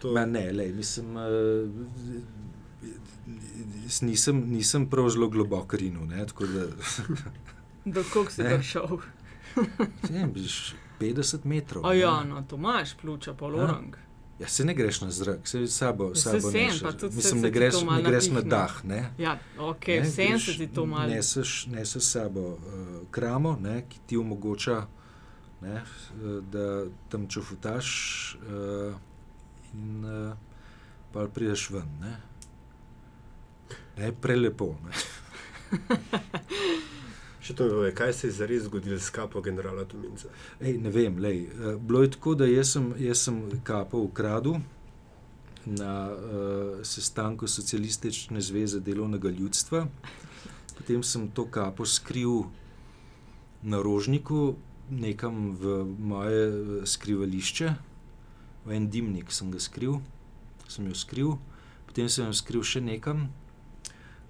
to... 0.00 0.26
ne, 0.26 0.52
lej, 0.52 0.72
mislim, 0.72 1.16
uh, 1.16 1.22
nisem, 4.00 4.44
nisem 4.46 4.86
prav 4.90 5.08
zelo 5.10 5.28
globoko 5.28 5.76
rinil. 5.76 6.06
Da... 6.06 6.26
Do 7.94 8.04
kog 8.12 8.30
si 8.30 8.42
prišel? 8.42 8.98
50 11.00 11.44
metrov. 11.44 11.86
A 11.86 11.94
ja, 11.94 12.24
no, 12.24 12.44
to 12.48 12.56
imaš, 12.56 12.94
pljuča, 12.96 13.34
polorang. 13.34 13.94
Ja, 13.94 14.07
se 14.46 14.64
ne 14.64 14.74
greš 14.74 15.00
na 15.00 15.10
zrak, 15.10 15.48
se 15.48 15.66
sabo, 15.66 16.14
sabo 16.14 16.40
se 16.40 16.50
sen, 16.50 16.70
Mislim, 17.12 17.40
ne 17.40 17.50
greš, 17.50 17.74
ne 17.82 18.02
greš 18.02 18.30
na 18.30 18.40
dah. 18.40 18.84
Ne? 18.84 19.10
Ja, 19.18 19.38
ok, 19.58 19.86
ne, 19.88 20.04
sen 20.04 20.40
se 20.40 20.56
ti 20.56 20.66
to 20.66 20.86
malo. 20.86 21.08
Neseš, 21.08 21.66
neseš 21.66 22.02
sabo 22.02 22.40
uh, 22.40 22.58
kramo, 23.10 23.58
ne, 23.60 23.84
ki 23.88 23.98
ti 24.06 24.16
omogoča, 24.16 24.86
ne, 25.60 25.74
uh, 25.74 26.44
da 26.44 26.84
tam 27.08 27.28
čufutaš 27.28 27.88
uh, 28.34 28.94
in 29.74 30.04
uh, 30.04 30.36
pa 31.12 31.26
prideš 31.26 31.70
ven. 31.70 31.88
Ne, 32.00 32.16
ne 33.96 34.12
prelepo. 34.12 34.76
Ne. 34.84 34.92
Če 37.48 37.54
to 37.56 37.66
je, 37.86 37.92
kaj 37.96 38.12
se 38.12 38.26
je 38.26 38.34
zares 38.36 38.66
zgodilo 38.66 38.98
s 39.00 39.08
kapo 39.08 39.40
generala 39.40 39.86
Tuminca? 39.88 40.28
Ej, 40.60 40.74
ne 40.84 40.90
vem, 40.92 41.14
lej, 41.16 41.46
uh, 41.48 41.78
bilo 41.80 42.02
je 42.02 42.10
tako, 42.12 42.34
da 42.36 42.44
jaz 42.44 42.74
sem, 42.74 42.90
jaz 43.00 43.22
sem 43.24 43.38
kapo 43.64 44.02
ukradel 44.04 44.58
na 45.64 45.94
uh, 46.12 46.82
sestanku 46.84 47.48
Socialistične 47.48 48.42
zveze 48.44 48.82
delovnega 48.84 49.32
ljudstva. 49.32 49.86
Potem 50.76 51.00
sem 51.02 51.24
to 51.32 51.46
kapo 51.48 51.88
skril 51.88 52.44
na 53.62 53.80
rožniku, 53.80 54.58
nekam 54.90 55.56
v 55.56 55.80
moje 55.98 56.44
eh, 56.48 56.86
skrivališče, 56.86 57.74
v 58.68 58.76
en 58.76 58.92
dimnik 58.92 59.32
sem 59.32 59.48
ga 59.48 59.60
skril, 59.60 60.02
sem 60.68 60.84
jo 60.84 60.94
skril, 60.94 61.34
potem 61.88 62.12
sem 62.12 62.28
jo 62.28 62.36
skril 62.36 62.60
še 62.60 62.84
nekam, 62.84 63.30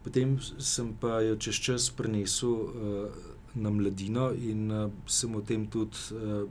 potem 0.08 0.38
sem 0.40 0.94
pa 0.96 1.20
jo 1.20 1.36
čez 1.36 1.60
čas 1.60 1.90
prenesel 1.92 2.48
uh, 2.48 2.72
na 3.52 3.68
mladino 3.68 4.30
in 4.32 4.70
uh, 4.72 4.88
sem 5.04 5.28
o 5.36 5.42
tem 5.44 5.66
tudi 5.68 6.00
uh, 6.16 6.48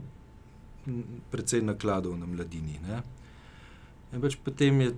precej 1.30 1.66
nakladal 1.66 2.14
na 2.14 2.26
mladini. 2.26 2.78
Ne? 2.86 3.02
In 4.14 4.22
pač 4.22 4.38
potem 4.38 4.78
je 4.80 4.90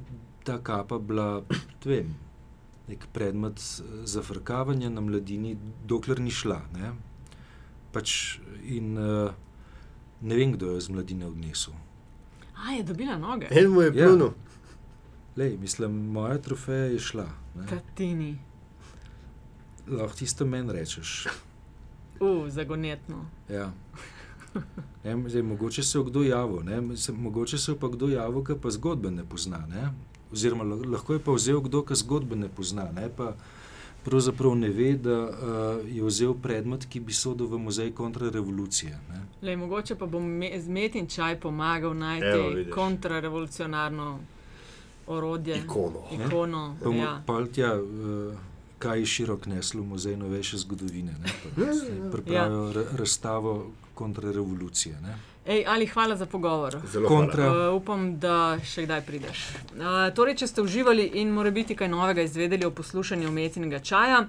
ta 0.44 0.61
kapa 0.61 1.00
bila, 1.00 1.40
vem, 1.88 2.12
nek 2.84 3.08
predmet 3.16 3.56
zafrkavanja 4.04 4.90
na 4.92 5.00
mladini, 5.00 5.56
dokler 5.88 6.20
ni 6.20 6.30
šla. 6.30 6.61
Ne? 6.76 6.92
Pač 7.96 8.38
in 8.68 8.92
uh, 8.94 9.32
ne 10.20 10.34
vem, 10.36 10.52
kdo 10.52 10.76
je 10.76 10.84
z 10.84 10.92
mladine 10.92 11.26
odnesel. 11.26 11.72
A 12.61 12.76
je 12.76 12.84
dobila 12.84 13.16
noge. 13.16 13.48
En 13.50 13.72
mu 13.72 13.80
je 13.82 13.92
Ja. 13.96 14.06
plunil. 14.06 14.36
Lej, 15.36 15.56
mislim, 15.56 15.96
moja 16.12 16.36
trofeja 16.38 16.92
je 16.92 16.98
šla. 17.00 17.26
ne. 17.56 17.66
Tatini. 17.66 18.49
Lahko 19.91 20.16
tisto 20.16 20.47
meni 20.47 20.72
rečeš. 20.72 21.26
Uh, 22.20 22.49
zagonetno. 22.49 23.16
Ja. 23.49 23.72
Ne, 25.05 25.28
zdaj, 25.28 25.43
mogoče 25.43 25.82
se 25.82 25.99
je 25.99 26.05
kdo 26.05 26.22
javil, 26.22 26.61
ne? 26.62 26.80
Mogoče 27.14 27.59
se 27.59 27.72
je 27.72 27.78
pa 27.78 27.88
kdo 27.88 28.09
javil, 28.09 28.45
ki 28.45 28.53
pa 28.62 28.70
zgodbe 28.70 29.11
ne 29.11 29.24
pozna. 29.24 29.59
Ne? 29.66 29.86
Oziroma, 30.30 30.64
lah- 30.64 30.84
lahko 30.86 31.12
je 31.12 31.18
pa 31.18 31.32
vzel 31.32 31.61
kdo, 31.61 31.80
ki 31.82 31.95
zgodbe 31.95 32.36
ne 32.36 32.49
pozna, 32.51 32.91
ne? 32.93 33.09
pa 33.09 33.32
pravzaprav 34.05 34.53
ne 34.55 34.68
ve, 34.68 34.95
da 34.95 35.16
uh, 35.20 35.32
je 35.86 36.05
vzel 36.05 36.34
predmet, 36.34 36.84
ki 36.84 37.01
bi 37.01 37.12
sodel 37.12 37.47
v 37.47 37.59
muzej 37.59 37.93
kontrarevolucije. 37.93 38.99
Ne? 39.09 39.22
Lej, 39.43 39.57
mogoče 39.57 39.95
pa 39.95 40.07
bom 40.07 40.20
me, 40.22 40.53
z 40.61 40.68
metin 40.68 41.07
čaj 41.07 41.41
pomagal 41.41 41.91
Evo, 41.91 42.01
najti 42.01 42.55
vidiš. 42.55 42.74
kontrarevolucionarno 42.74 44.18
orodje, 45.07 45.57
Ikono. 45.59 46.05
Ikono. 46.12 46.76
Pa 46.78 46.91
Ja. 46.91 47.22
ja. 47.30 47.47
tja, 47.47 47.74
uh, 47.74 48.34
kaj 48.81 48.99
je 48.99 49.07
širok 49.07 49.47
neslo 49.47 49.83
muzej 49.85 50.16
novejše 50.16 50.57
zgodovine. 50.59 51.12
ne, 51.12 51.18
pa 51.57 51.62
Ja, 51.62 51.72
Pripravijo 52.11 52.66
ja. 52.66 52.72
razstavo 52.97 53.70
kontrarevolucije. 53.95 54.95
Ne? 55.03 55.16
Ej, 55.47 55.64
ali 55.66 55.87
hvala 55.87 56.16
za 56.16 56.26
pogovor. 56.26 56.76
Zelo 56.93 57.09
Kontra. 57.09 57.45
hvala. 57.45 57.70
Uh, 57.70 57.76
upam, 57.83 58.18
da 58.20 58.59
še 58.64 58.83
kdaj 58.85 59.01
prideš. 59.03 59.39
Uh, 59.72 59.78
torej, 60.14 60.35
če 60.37 60.47
ste 60.47 60.62
uživali 60.62 61.05
in 61.16 61.31
morda 61.33 61.51
biti 61.51 61.76
kaj 61.76 61.89
novega 61.89 62.22
izvedeli 62.22 62.64
o 62.64 62.70
poslušanju 62.70 63.28
umetnega 63.28 63.78
čaja, 63.81 64.26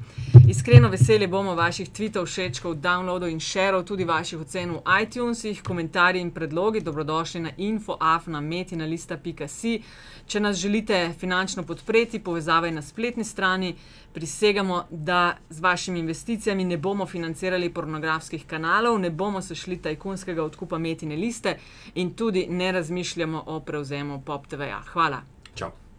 iskreno 0.47 0.89
veseli 0.89 1.27
bomo 1.27 1.55
vaših 1.55 1.89
tweetov, 1.91 2.25
všečkov, 2.25 2.75
downloadov 2.79 3.29
in 3.29 3.39
šerov, 3.39 3.83
tudi 3.83 4.03
vaših 4.07 4.39
ocen 4.39 4.71
v 4.71 5.01
iTunesih, 5.03 5.61
komentarji 5.63 6.21
in 6.21 6.31
predlogi. 6.31 6.81
Dobrodošli 6.81 7.39
na 7.41 7.51
infoafnametinalista.si. 7.57 9.81
Če 10.27 10.39
nas 10.39 10.57
želite 10.57 11.13
finančno 11.19 11.63
podpreti, 11.63 12.19
povezava 12.23 12.67
je 12.67 12.73
na 12.73 12.81
spletni 12.81 13.23
strani. 13.23 13.75
Prisegamo, 14.13 14.85
da 14.89 15.37
z 15.49 15.59
vašimi 15.59 15.99
investicijami 15.99 16.65
ne 16.65 16.77
bomo 16.77 17.05
financirali 17.05 17.73
pornografskih 17.73 18.45
kanalov, 18.47 18.99
ne 18.99 19.09
bomo 19.09 19.41
se 19.41 19.55
šli 19.55 19.77
tajkunskega 19.77 20.43
odkupa 20.43 20.77
metine 20.77 21.15
liste 21.15 21.57
in 21.95 22.13
tudi 22.13 22.47
ne 22.49 22.71
razmišljamo 22.71 23.43
o 23.45 23.59
prevzemu 23.59 24.21
Pop 24.25 24.47
TV-ja. 24.47 24.81
Hvala. 24.93 25.21